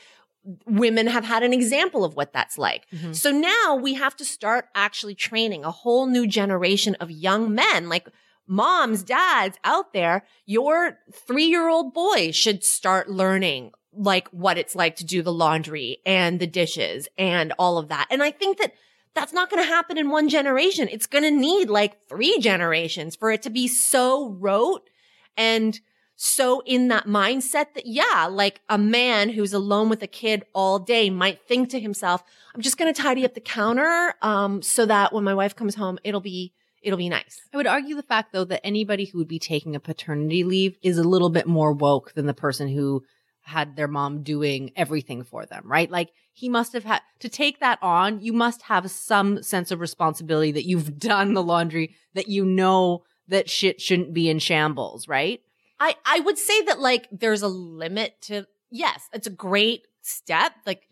women 0.67 1.07
have 1.07 1.25
had 1.25 1.43
an 1.43 1.53
example 1.53 2.05
of 2.05 2.17
what 2.17 2.33
that's 2.33 2.59
like. 2.59 2.91
Mhm. 2.91 3.15
So 3.15 3.31
now 3.31 3.77
we 3.81 3.95
have 3.95 4.17
to 4.17 4.25
start 4.25 4.67
actually 4.75 5.15
training 5.15 5.65
a 5.65 5.71
whole 5.71 6.07
new 6.07 6.27
generation 6.27 6.97
of 6.97 7.11
young 7.11 7.55
men, 7.55 7.89
like 7.89 8.09
moms, 8.47 9.03
dads 9.03 9.57
out 9.63 9.93
there. 9.93 10.25
Your 10.47 10.99
three 11.13 11.45
year 11.47 11.69
old 11.69 11.95
boy 11.95 12.33
should 12.33 12.65
start 12.65 13.09
learning 13.09 13.73
like 13.95 14.27
what 14.29 14.59
it's 14.59 14.75
like 14.75 14.97
to 14.97 15.05
do 15.05 15.23
the 15.23 15.33
laundry 15.33 15.99
and 16.07 16.41
the 16.41 16.47
dishes 16.47 17.09
and 17.19 17.53
all 17.59 17.79
of 17.79 17.89
that. 17.89 18.07
And 18.11 18.23
I 18.23 18.31
think 18.31 18.59
that 18.59 18.73
that's 19.15 19.33
not 19.33 19.51
going 19.51 19.63
to 19.63 19.69
happen 19.69 19.99
in 19.99 20.11
one 20.11 20.29
generation. 20.29 20.89
It's 20.91 21.07
going 21.07 21.25
to 21.25 21.31
need 21.31 21.69
like 21.69 22.09
three 22.09 22.39
generations 22.39 23.17
for 23.17 23.31
it 23.31 23.43
to 23.43 23.51
be 23.51 23.69
so 23.69 24.31
rote 24.31 24.89
and 25.37 25.79
so 26.25 26.63
in 26.65 26.89
that 26.89 27.07
mindset 27.07 27.75
that, 27.75 27.85
yeah, 27.85 28.29
like 28.31 28.61
a 28.69 28.79
man 28.79 29.31
who's 29.31 29.53
alone 29.53 29.89
with 29.89 30.03
a 30.03 30.07
kid 30.07 30.45
all 30.55 30.79
day 30.79 31.11
might 31.11 31.41
think 31.49 31.71
to 31.71 31.81
himself, 31.81 32.23
I'm 32.55 32.61
just 32.61 32.79
going 32.79 32.93
to 32.93 33.03
tidy 33.03 33.25
up 33.25 33.35
the 33.35 33.41
counter, 33.41 34.15
um, 34.23 34.63
so 34.63 34.87
that 34.87 35.13
when 35.13 35.25
my 35.25 35.35
wife 35.35 35.57
comes 35.57 35.75
home, 35.75 35.99
it'll 36.05 36.21
be, 36.21 36.53
it'll 36.81 36.99
be 36.99 37.09
nice. 37.09 37.41
I 37.53 37.57
would 37.57 37.67
argue 37.67 37.97
the 37.97 38.05
fact 38.05 38.33
though 38.33 38.45
that 38.45 38.65
anybody 38.65 39.07
who 39.07 39.19
would 39.19 39.27
be 39.27 39.41
taking 39.41 39.75
a 39.75 39.81
paternity 39.81 40.45
leave 40.45 40.77
is 40.81 40.97
a 40.97 41.03
little 41.03 41.31
bit 41.31 41.47
more 41.49 41.73
woke 41.73 42.13
than 42.13 42.27
the 42.27 42.35
person 42.35 42.69
who 42.69 43.03
had 43.43 43.77
their 43.77 43.89
mom 43.89 44.23
doing 44.23 44.73
everything 44.77 45.23
for 45.25 45.45
them, 45.47 45.63
right? 45.65 45.91
Like 45.91 46.11
he 46.33 46.49
must 46.49 46.73
have 46.73 46.85
had 46.85 47.03
to 47.21 47.29
take 47.29 47.61
that 47.61 47.79
on. 47.83 48.21
You 48.21 48.33
must 48.33 48.63
have 48.63 48.91
some 48.91 49.43
sense 49.43 49.71
of 49.71 49.81
responsibility 49.81 50.53
that 50.53 50.65
you've 50.67 50.99
done 50.99 51.35
the 51.35 51.43
laundry, 51.43 51.95
that 52.15 52.29
you 52.29 52.45
know 52.45 53.05
that 53.29 53.51
shit 53.51 53.81
shouldn't 53.81 54.13
be 54.13 54.29
in 54.29 54.39
shambles, 54.39 55.09
right? 55.09 55.41
I, 55.81 55.97
I 56.05 56.21
would 56.21 56.39
say 56.39 56.63
that 56.63 56.79
like 56.81 57.09
there's 57.11 57.43
a 57.43 57.49
limit 57.49 58.21
to, 58.23 58.47
yes, 58.71 59.09
it's 59.13 59.27
a 59.27 59.31
great 59.31 59.83
step. 60.03 60.53
Like 60.65 60.83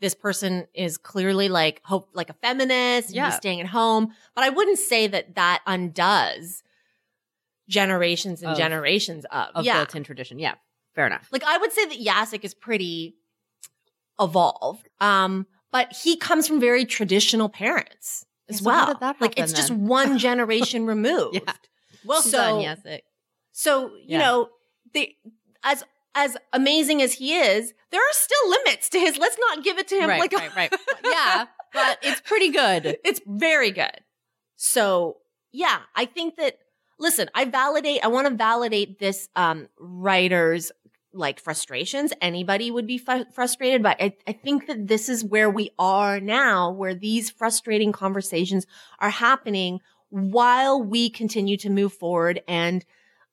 this 0.00 0.14
person 0.14 0.66
is 0.74 0.96
clearly 0.96 1.48
like 1.48 1.80
hope, 1.84 2.08
like 2.14 2.30
a 2.30 2.34
feminist 2.34 3.14
Yeah. 3.14 3.30
staying 3.30 3.60
at 3.60 3.66
home. 3.68 4.12
But 4.34 4.44
I 4.44 4.48
wouldn't 4.48 4.78
say 4.78 5.06
that 5.06 5.34
that 5.36 5.60
undoes 5.66 6.62
generations 7.68 8.42
and 8.42 8.52
Of- 8.52 8.58
generations 8.58 9.24
of, 9.26 9.48
Of 9.54 9.64
yeah. 9.64 9.78
built-in 9.78 10.02
tradition. 10.04 10.38
Yeah. 10.38 10.54
Fair 10.94 11.06
enough. 11.06 11.28
Like 11.32 11.44
I 11.44 11.58
would 11.58 11.72
say 11.72 11.84
that 11.86 11.98
Jacek 11.98 12.44
is 12.44 12.54
pretty 12.54 13.16
evolved. 14.18 14.88
Um, 15.00 15.46
but 15.72 15.92
he 15.92 16.16
comes 16.16 16.46
from 16.48 16.60
very 16.60 16.84
traditional 16.84 17.48
parents 17.48 18.26
as 18.48 18.58
so 18.58 18.64
well. 18.64 18.86
that 18.86 19.00
like 19.20 19.30
happen 19.36 19.44
it's 19.44 19.52
just 19.52 19.70
one 19.70 20.18
generation 20.26 20.86
removed. 20.86 21.36
Yeah. 21.46 21.52
Well 22.04 22.22
So- 22.22 22.38
done, 22.38 22.60
Jacek. 22.76 23.00
So, 23.52 23.88
you 23.96 24.02
Yeah. 24.06 24.18
know, 24.18 24.48
the 24.94 25.14
as 25.62 25.84
as 26.14 26.36
amazing 26.52 27.02
as 27.02 27.14
he 27.14 27.34
is, 27.36 27.72
there 27.90 28.00
are 28.00 28.12
still 28.12 28.50
limits 28.50 28.88
to 28.90 28.98
his 28.98 29.16
let's 29.18 29.36
not 29.38 29.62
give 29.62 29.78
it 29.78 29.86
to 29.88 29.96
him 29.96 30.08
Right, 30.08 30.20
like 30.20 30.32
right, 30.32 30.56
right. 30.56 30.72
Yeah, 31.04 31.46
but 31.72 31.98
it's 32.02 32.20
pretty 32.20 32.50
good. 32.50 32.96
it's 33.04 33.20
very 33.26 33.70
good. 33.70 34.00
So, 34.56 35.18
yeah, 35.52 35.80
I 35.94 36.04
think 36.04 36.36
that 36.36 36.58
listen, 36.98 37.28
I 37.34 37.44
validate 37.44 38.00
I 38.04 38.08
want 38.08 38.28
to 38.28 38.34
validate 38.34 38.98
this 38.98 39.28
um 39.36 39.68
writer's 39.78 40.72
like 41.12 41.40
frustrations. 41.40 42.12
Anybody 42.20 42.70
would 42.70 42.86
be 42.86 42.98
fu- 42.98 43.24
frustrated, 43.32 43.82
but 43.82 43.96
I, 44.00 44.14
I 44.26 44.32
think 44.32 44.66
that 44.66 44.86
this 44.86 45.08
is 45.08 45.24
where 45.24 45.50
we 45.50 45.70
are 45.78 46.20
now, 46.20 46.70
where 46.70 46.94
these 46.94 47.30
frustrating 47.30 47.92
conversations 47.92 48.66
are 48.98 49.10
happening 49.10 49.80
while 50.10 50.82
we 50.82 51.10
continue 51.10 51.56
to 51.58 51.70
move 51.70 51.92
forward 51.92 52.42
and 52.48 52.84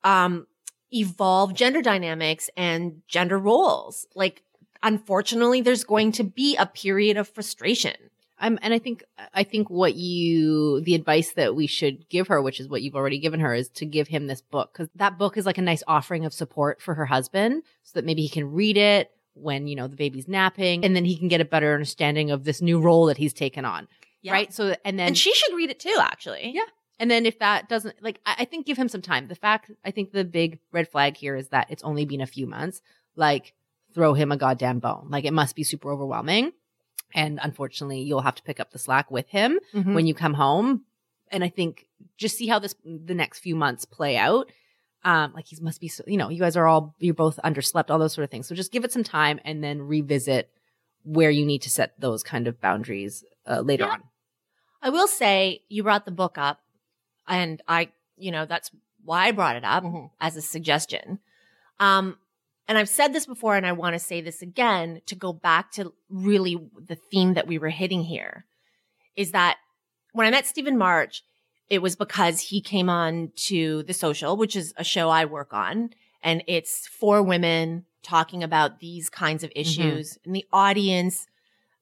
um 0.04 0.46
evolve 0.94 1.54
gender 1.54 1.82
dynamics 1.82 2.50
and 2.56 3.02
gender 3.08 3.38
roles. 3.38 4.08
Like, 4.16 4.44
unfortunately, 4.84 5.62
there's 5.62 5.84
going 5.84 6.14
to 6.14 6.24
be 6.24 6.56
a 6.56 6.66
period 6.66 7.18
of 7.18 7.28
frustration. 7.28 7.96
I'm, 8.40 8.60
and 8.62 8.74
I 8.74 8.80
think, 8.80 9.04
I 9.34 9.44
think 9.44 9.70
what 9.70 9.96
you, 9.96 10.82
the 10.82 10.96
advice 10.96 11.32
that 11.32 11.56
we 11.56 11.66
should 11.68 12.08
give 12.10 12.28
her, 12.28 12.42
which 12.42 12.60
is 12.60 12.68
what 12.68 12.82
you've 12.82 12.96
already 12.96 13.20
given 13.20 13.40
her, 13.40 13.54
is 13.54 13.70
to 13.70 13.86
give 13.86 14.08
him 14.08 14.28
this 14.28 14.42
book 14.42 14.72
because 14.74 14.90
that 14.96 15.18
book 15.18 15.38
is 15.38 15.46
like 15.46 15.58
a 15.58 15.62
nice 15.64 15.84
offering 15.88 16.26
of 16.26 16.34
support 16.34 16.82
for 16.82 16.94
her 16.94 17.06
husband, 17.06 17.64
so 17.84 17.92
that 17.96 18.06
maybe 18.06 18.22
he 18.22 18.30
can 18.30 18.52
read 18.52 18.78
it 18.78 19.10
when 19.34 19.68
you 19.68 19.76
know 19.76 19.88
the 19.88 19.96
baby's 19.96 20.28
napping, 20.28 20.84
and 20.84 20.96
then 20.96 21.06
he 21.06 21.18
can 21.18 21.28
get 21.28 21.42
a 21.42 21.46
better 21.46 21.74
understanding 21.74 22.32
of 22.32 22.44
this 22.44 22.62
new 22.62 22.80
role 22.80 23.06
that 23.08 23.18
he's 23.18 23.34
taken 23.34 23.66
on. 23.66 23.88
Yeah. 24.22 24.34
Right. 24.34 24.54
So, 24.54 24.76
and 24.84 25.00
then 25.00 25.08
and 25.08 25.18
she 25.18 25.34
should 25.34 25.56
read 25.56 25.70
it 25.70 25.80
too, 25.80 25.98
actually. 26.00 26.52
Yeah. 26.54 26.62
And 27.00 27.10
then 27.10 27.26
if 27.26 27.40
that 27.40 27.70
doesn't 27.70 28.02
like, 28.02 28.20
I, 28.26 28.36
I 28.40 28.46
think 28.46 28.66
give 28.66 28.78
him 28.78 28.90
some 28.90 29.02
time. 29.02 29.28
The 29.28 29.36
fact, 29.36 29.72
I 29.86 29.92
think 29.92 30.12
the 30.12 30.26
big 30.26 30.60
red 30.72 30.90
flag 30.90 31.16
here 31.16 31.36
is 31.36 31.50
that 31.50 31.68
it's 31.70 31.84
only 31.84 32.06
been 32.06 32.22
a 32.22 32.28
few 32.28 32.48
months. 32.48 32.82
Like, 33.16 33.54
throw 33.94 34.14
him 34.14 34.32
a 34.32 34.38
goddamn 34.38 34.80
bone. 34.80 35.08
Like, 35.10 35.26
it 35.26 35.34
must 35.34 35.56
be 35.56 35.64
super 35.64 35.92
overwhelming. 35.92 36.52
And 37.14 37.40
unfortunately, 37.42 38.02
you'll 38.02 38.22
have 38.22 38.36
to 38.36 38.44
pick 38.44 38.60
up 38.60 38.72
the 38.72 38.80
slack 38.80 39.10
with 39.10 39.28
him 39.30 39.60
Mhm. 39.74 39.94
when 39.94 40.06
you 40.08 40.14
come 40.14 40.34
home. 40.34 40.84
And 41.32 41.44
I 41.44 41.50
think 41.50 41.88
just 42.18 42.38
see 42.38 42.48
how 42.48 42.60
this 42.60 42.76
the 42.86 43.16
next 43.16 43.40
few 43.40 43.56
months 43.56 43.86
play 43.86 44.18
out. 44.18 44.52
Um, 45.04 45.32
like 45.34 45.48
he 45.48 45.58
must 45.62 45.80
be, 45.80 45.88
so, 45.88 46.04
you 46.08 46.18
know, 46.18 46.30
you 46.30 46.40
guys 46.40 46.58
are 46.58 46.68
all 46.68 46.96
you're 47.00 47.14
both 47.14 47.40
underslept, 47.44 47.90
all 47.90 48.00
those 48.00 48.14
sort 48.14 48.24
of 48.24 48.30
things. 48.32 48.48
So 48.48 48.56
just 48.56 48.72
give 48.72 48.84
it 48.84 48.92
some 48.92 49.04
time 49.04 49.40
and 49.46 49.64
then 49.64 49.82
revisit 49.82 50.50
where 51.04 51.30
you 51.32 51.46
need 51.46 51.62
to 51.62 51.70
set 51.70 52.00
those 52.00 52.24
kind 52.24 52.48
of 52.48 52.60
boundaries 52.60 53.24
uh, 53.46 53.62
later 53.62 53.86
Yeah. 53.86 53.92
on. 53.92 54.04
I 54.82 54.90
will 54.90 55.08
say 55.08 55.64
you 55.70 55.84
brought 55.84 56.06
the 56.06 56.12
book 56.12 56.38
up, 56.38 56.62
and 57.28 57.62
I, 57.68 57.92
you 58.18 58.32
know, 58.32 58.46
that's 58.46 58.70
why 59.06 59.28
I 59.28 59.32
brought 59.32 59.56
it 59.56 59.64
up 59.64 59.84
Mhm. 59.84 60.12
as 60.20 60.36
a 60.36 60.42
suggestion. 60.42 61.20
Um, 61.80 62.18
and 62.68 62.78
I've 62.78 62.90
said 62.90 63.14
this 63.14 63.26
before, 63.26 63.56
and 63.56 63.66
I 63.66 63.72
want 63.72 63.94
to 63.94 64.00
say 64.00 64.22
this 64.22 64.42
again 64.42 65.02
to 65.06 65.16
go 65.16 65.32
back 65.32 65.72
to 65.74 65.94
really 66.10 66.58
the 66.78 66.96
theme 66.96 67.34
that 67.36 67.48
we 67.48 67.58
were 67.58 67.70
hitting 67.70 68.04
here 68.04 68.46
is 69.16 69.32
that 69.32 69.58
when 70.12 70.28
I 70.28 70.32
met 70.32 70.46
Stephen 70.46 70.78
Marche, 70.78 71.24
it 71.70 71.82
was 71.82 71.96
because 71.96 72.40
he 72.42 72.62
came 72.62 72.90
on 72.90 73.32
to 73.36 73.84
The 73.84 73.94
Social, 73.94 74.38
which 74.38 74.56
is 74.56 74.74
a 74.78 74.84
show 74.84 75.10
I 75.10 75.26
work 75.26 75.54
on, 75.54 75.92
and 76.22 76.44
it's 76.48 76.88
for 76.88 77.22
women 77.22 77.86
talking 78.04 78.44
about 78.44 78.80
these 78.80 79.10
kinds 79.10 79.44
of 79.44 79.50
mm-hmm. 79.50 79.62
issues. 79.62 80.18
And 80.26 80.36
the 80.36 80.46
audience, 80.52 81.28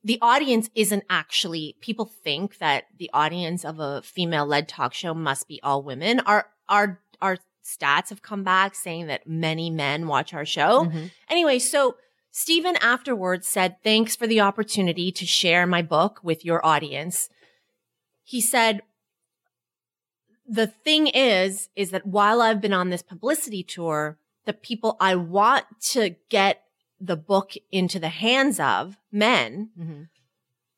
the 0.04 0.18
audience 0.22 0.70
isn't 0.76 1.04
actually, 1.10 1.78
people 1.82 2.06
think 2.06 2.58
that 2.58 2.86
the 2.98 3.10
audience 3.14 3.64
of 3.64 3.80
a 3.80 4.02
female 4.02 4.46
led 4.46 4.68
talk 4.68 4.94
show 4.94 5.14
must 5.14 5.48
be 5.48 5.60
all 5.62 5.84
women. 5.84 6.20
Our, 6.22 6.48
our, 6.68 7.00
our 7.22 7.38
stats 7.66 8.10
have 8.10 8.22
come 8.22 8.44
back 8.44 8.76
saying 8.76 9.08
that 9.08 9.28
many 9.28 9.70
men 9.70 10.08
watch 10.08 10.34
our 10.34 10.46
show. 10.46 10.86
Mhm. 10.86 11.12
Anyway, 11.30 11.58
so 11.60 11.98
Stephen 12.32 12.76
afterwards 12.78 13.48
said, 13.48 13.78
thanks 13.84 14.16
for 14.16 14.28
the 14.28 14.40
opportunity 14.42 15.12
to 15.12 15.26
share 15.26 15.66
my 15.66 15.82
book 15.82 16.20
with 16.22 16.46
your 16.46 16.64
audience. 16.66 17.28
He 18.24 18.40
said, 18.42 18.82
the 20.48 20.68
thing 20.68 21.08
is, 21.08 21.70
is 21.76 21.92
that 21.92 22.06
while 22.06 22.42
I've 22.42 22.62
been 22.62 22.74
on 22.74 22.90
this 22.90 23.02
publicity 23.02 23.64
tour, 23.64 24.20
the 24.46 24.54
people 24.54 24.96
I 25.00 25.16
want 25.16 25.66
to 25.92 26.16
get 26.30 26.62
the 27.00 27.16
book 27.18 27.54
into 27.72 28.00
the 28.00 28.10
hands 28.10 28.60
of, 28.60 28.98
men, 29.12 29.72
Mhm. 29.80 30.08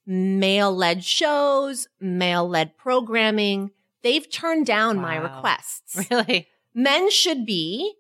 male 0.06 0.74
led 0.74 1.04
shows, 1.04 1.88
male 2.00 2.48
led 2.48 2.78
programming, 2.78 3.72
they've 4.04 4.30
turned 4.30 4.66
down 4.66 4.98
my 4.98 5.16
requests 5.18 5.96
Really? 6.12 6.48
Men 6.78 7.10
should 7.10 7.44
be 7.46 7.94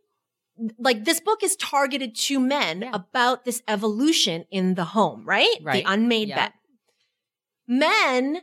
like 0.80 1.03
this 1.05 1.19
book 1.19 1.43
is 1.43 1.55
targeted 1.55 2.15
to 2.15 2.39
men 2.39 2.82
Yeah. 2.82 2.91
about 2.93 3.43
this 3.45 3.61
evolution 3.67 4.45
in 4.51 4.75
the 4.75 4.86
home, 4.86 5.25
right? 5.25 5.57
Right. 5.61 5.84
The 5.84 5.91
unmade 5.91 6.30
Yeah. 6.30 6.36
bed. 6.47 6.53
Men 7.67 8.41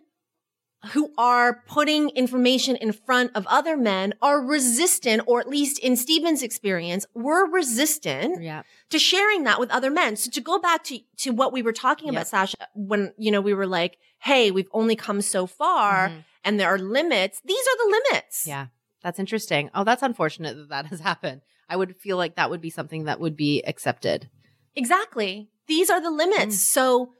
who 0.92 1.12
are 1.16 1.62
putting 1.66 2.10
information 2.10 2.76
in 2.76 2.92
front 2.92 3.30
of 3.34 3.46
other 3.46 3.74
men 3.76 4.12
are 4.20 4.38
resistant, 4.40 5.22
or 5.26 5.40
at 5.40 5.48
least 5.48 5.78
in 5.78 5.96
Stephen's 5.96 6.42
experience, 6.42 7.06
were 7.14 7.46
resistant 7.50 8.42
Yeah. 8.42 8.64
to 8.90 8.98
sharing 8.98 9.44
that 9.44 9.58
with 9.58 9.70
other 9.70 9.90
men. 9.90 10.16
So 10.16 10.30
to 10.30 10.40
go 10.42 10.58
back 10.58 10.84
to, 10.84 10.98
to 11.18 11.30
what 11.30 11.52
we 11.54 11.62
were 11.62 11.72
talking 11.72 12.08
Yep. 12.08 12.12
about, 12.14 12.26
Sasha, 12.28 12.68
when, 12.74 13.14
you 13.16 13.30
know, 13.30 13.40
we 13.40 13.54
were 13.54 13.66
like, 13.66 13.96
Hey, 14.18 14.50
we've 14.50 14.68
only 14.72 14.96
come 14.96 15.20
so 15.22 15.46
far 15.46 16.08
Mhm. 16.10 16.24
and 16.44 16.60
there 16.60 16.68
are 16.68 16.78
limits. 16.78 17.40
These 17.44 17.60
are 17.66 17.76
the 17.86 18.00
limits. 18.10 18.46
Yeah. 18.46 18.66
That's 19.04 19.20
interesting. 19.20 19.70
Oh, 19.74 19.84
that's 19.84 20.02
unfortunate 20.02 20.56
that 20.56 20.68
that 20.70 20.86
has 20.86 20.98
happened. 20.98 21.42
I 21.68 21.76
would 21.76 21.94
feel 21.96 22.16
like 22.16 22.34
that 22.34 22.50
would 22.50 22.60
be 22.60 22.70
something 22.70 23.04
that 23.04 23.20
would 23.20 23.36
be 23.36 23.62
accepted. 23.62 24.28
Exactly. 24.74 25.50
These 25.68 25.90
are 25.90 26.00
the 26.00 26.10
limits. 26.10 26.56
Mm. 26.56 26.58
So, 26.58 27.12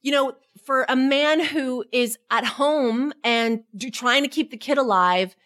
you 0.00 0.10
know, 0.10 0.32
for 0.64 0.84
a 0.88 0.96
man 0.96 1.38
who 1.44 1.84
is 1.92 2.18
at 2.30 2.44
home 2.44 3.12
and 3.22 3.62
do, 3.76 3.90
trying 3.90 4.22
to 4.24 4.28
keep 4.28 4.50
the 4.50 4.56
kid 4.56 4.78
alive, 4.78 5.36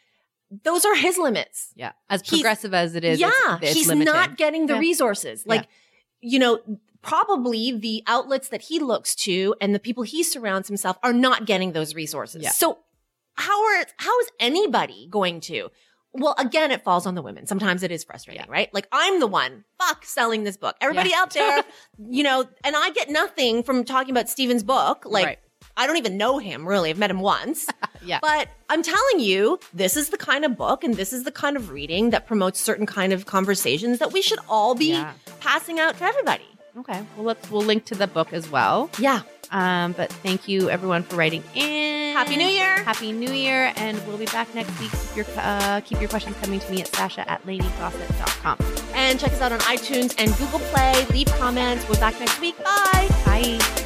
those 0.62 0.85
are 0.85 0.95
his 0.95 1.19
limits. 1.19 1.73
Yeah. 1.77 1.93
As 2.09 2.21
He's- 2.23 2.31
progressive 2.41 2.73
as 2.73 2.95
it 2.95 3.05
is, 3.05 3.19
yeah, 3.21 3.29
it's, 3.57 3.62
it's 3.62 3.73
he's 3.75 3.89
limiting. 3.89 4.14
not 4.14 4.37
getting 4.37 4.67
the 4.67 4.75
Yeah. 4.75 4.81
resources. 4.81 5.45
Like, 5.47 5.67
you 6.21 6.39
know, 6.39 6.61
probably 7.03 7.73
the 7.73 8.03
outlets 8.07 8.49
that 8.49 8.62
he 8.62 8.79
looks 8.81 9.14
to 9.14 9.55
and 9.61 9.75
the 9.75 9.79
people 9.79 10.03
he 10.03 10.23
surrounds 10.23 10.69
himself 10.69 10.97
are 11.03 11.12
not 11.12 11.45
getting 11.47 11.73
those 11.73 11.95
resources. 11.95 12.43
Yeah. 12.43 12.51
So 12.51 12.79
how 13.37 13.64
are 13.64 13.84
how 13.99 14.18
is 14.20 14.28
anybody 14.41 15.07
going 15.11 15.41
to? 15.43 15.70
Well, 16.12 16.34
again, 16.39 16.70
it 16.70 16.82
falls 16.82 17.05
on 17.07 17.14
the 17.14 17.20
women. 17.20 17.47
Sometimes 17.47 17.82
it 17.82 17.93
is 17.93 18.03
frustrating, 18.05 18.45
Yeah. 18.47 18.51
right? 18.53 18.72
Like 18.72 18.89
I'm 18.91 19.20
the 19.20 19.26
one, 19.26 19.64
fuck, 19.78 20.05
selling 20.07 20.45
this 20.45 20.57
book. 20.57 20.74
Everybody 20.80 21.11
Yeah. 21.11 21.20
out 21.20 21.30
there, 21.34 21.62
you 21.99 22.22
know, 22.22 22.47
and 22.64 22.74
I 22.74 22.91
get 22.91 23.11
nothing 23.11 23.62
from 23.62 23.84
talking 23.84 24.12
about 24.12 24.28
Stephen's 24.30 24.62
book. 24.62 25.05
Like 25.05 25.26
Right. 25.26 25.39
I 25.76 25.87
don't 25.87 25.99
even 25.99 26.16
know 26.16 26.39
him 26.39 26.66
really. 26.66 26.89
I've 26.89 26.99
met 26.99 27.11
him 27.11 27.20
once. 27.20 27.66
Yeah. 28.05 28.20
But 28.22 28.49
I'm 28.70 28.84
telling 28.84 29.18
you, 29.18 29.59
this 29.74 29.97
is 29.97 30.11
the 30.11 30.16
kind 30.16 30.45
of 30.45 30.57
book 30.57 30.84
and 30.84 30.95
this 30.95 31.12
is 31.12 31.24
the 31.24 31.32
kind 31.32 31.57
of 31.57 31.70
reading 31.70 32.11
that 32.11 32.24
promotes 32.24 32.61
certain 32.61 32.87
kind 32.87 33.12
of 33.12 33.26
conversations 33.26 33.99
that 33.99 34.12
we 34.12 34.22
should 34.22 34.39
all 34.49 34.76
be 34.76 34.91
Yeah. 34.93 35.12
passing 35.41 35.80
out 35.80 35.99
to 35.99 36.05
everybody. 36.05 36.47
Okay. 36.78 37.03
Well, 37.16 37.26
let's 37.26 37.51
we'll 37.51 37.62
link 37.64 37.84
to 37.87 37.97
the 37.97 38.07
book 38.07 38.32
as 38.32 38.49
well. 38.49 38.91
Yeah. 39.01 39.22
Um, 39.51 39.92
but 39.92 40.12
thank 40.12 40.49
you 40.49 40.70
everyone 40.70 41.03
for 41.03 41.16
writing 41.16 41.42
in. 41.55 42.14
Happy 42.14 42.36
New 42.36 42.47
Year. 42.47 42.82
Happy 42.82 43.12
New 43.12 43.32
Year, 43.32 43.72
and 43.76 44.05
we'll 44.07 44.16
be 44.18 44.24
back 44.26 44.55
next 44.55 44.78
week. 44.80 44.90
Keep 44.90 45.16
your 45.16 45.26
uh, 45.36 45.80
keep 45.82 46.01
your 46.01 46.09
questions 46.09 46.36
coming 46.40 46.61
to 46.61 46.70
me 46.70 46.80
at 46.80 46.88
Sasha 46.88 47.28
at 47.30 47.44
ladygossip.com. 47.44 48.59
And 48.94 49.20
check 49.20 49.32
us 49.32 49.40
out 49.40 49.53
on 49.53 49.61
iTunes 49.61 50.14
and 50.18 50.34
Google 50.38 50.61
Play. 50.70 51.05
Leave 51.11 51.28
comments. 51.38 51.86
We're 51.88 51.97
back 51.97 52.18
next 52.18 52.40
week. 52.40 52.57
Bye. 52.64 53.09
Bye. 53.26 53.86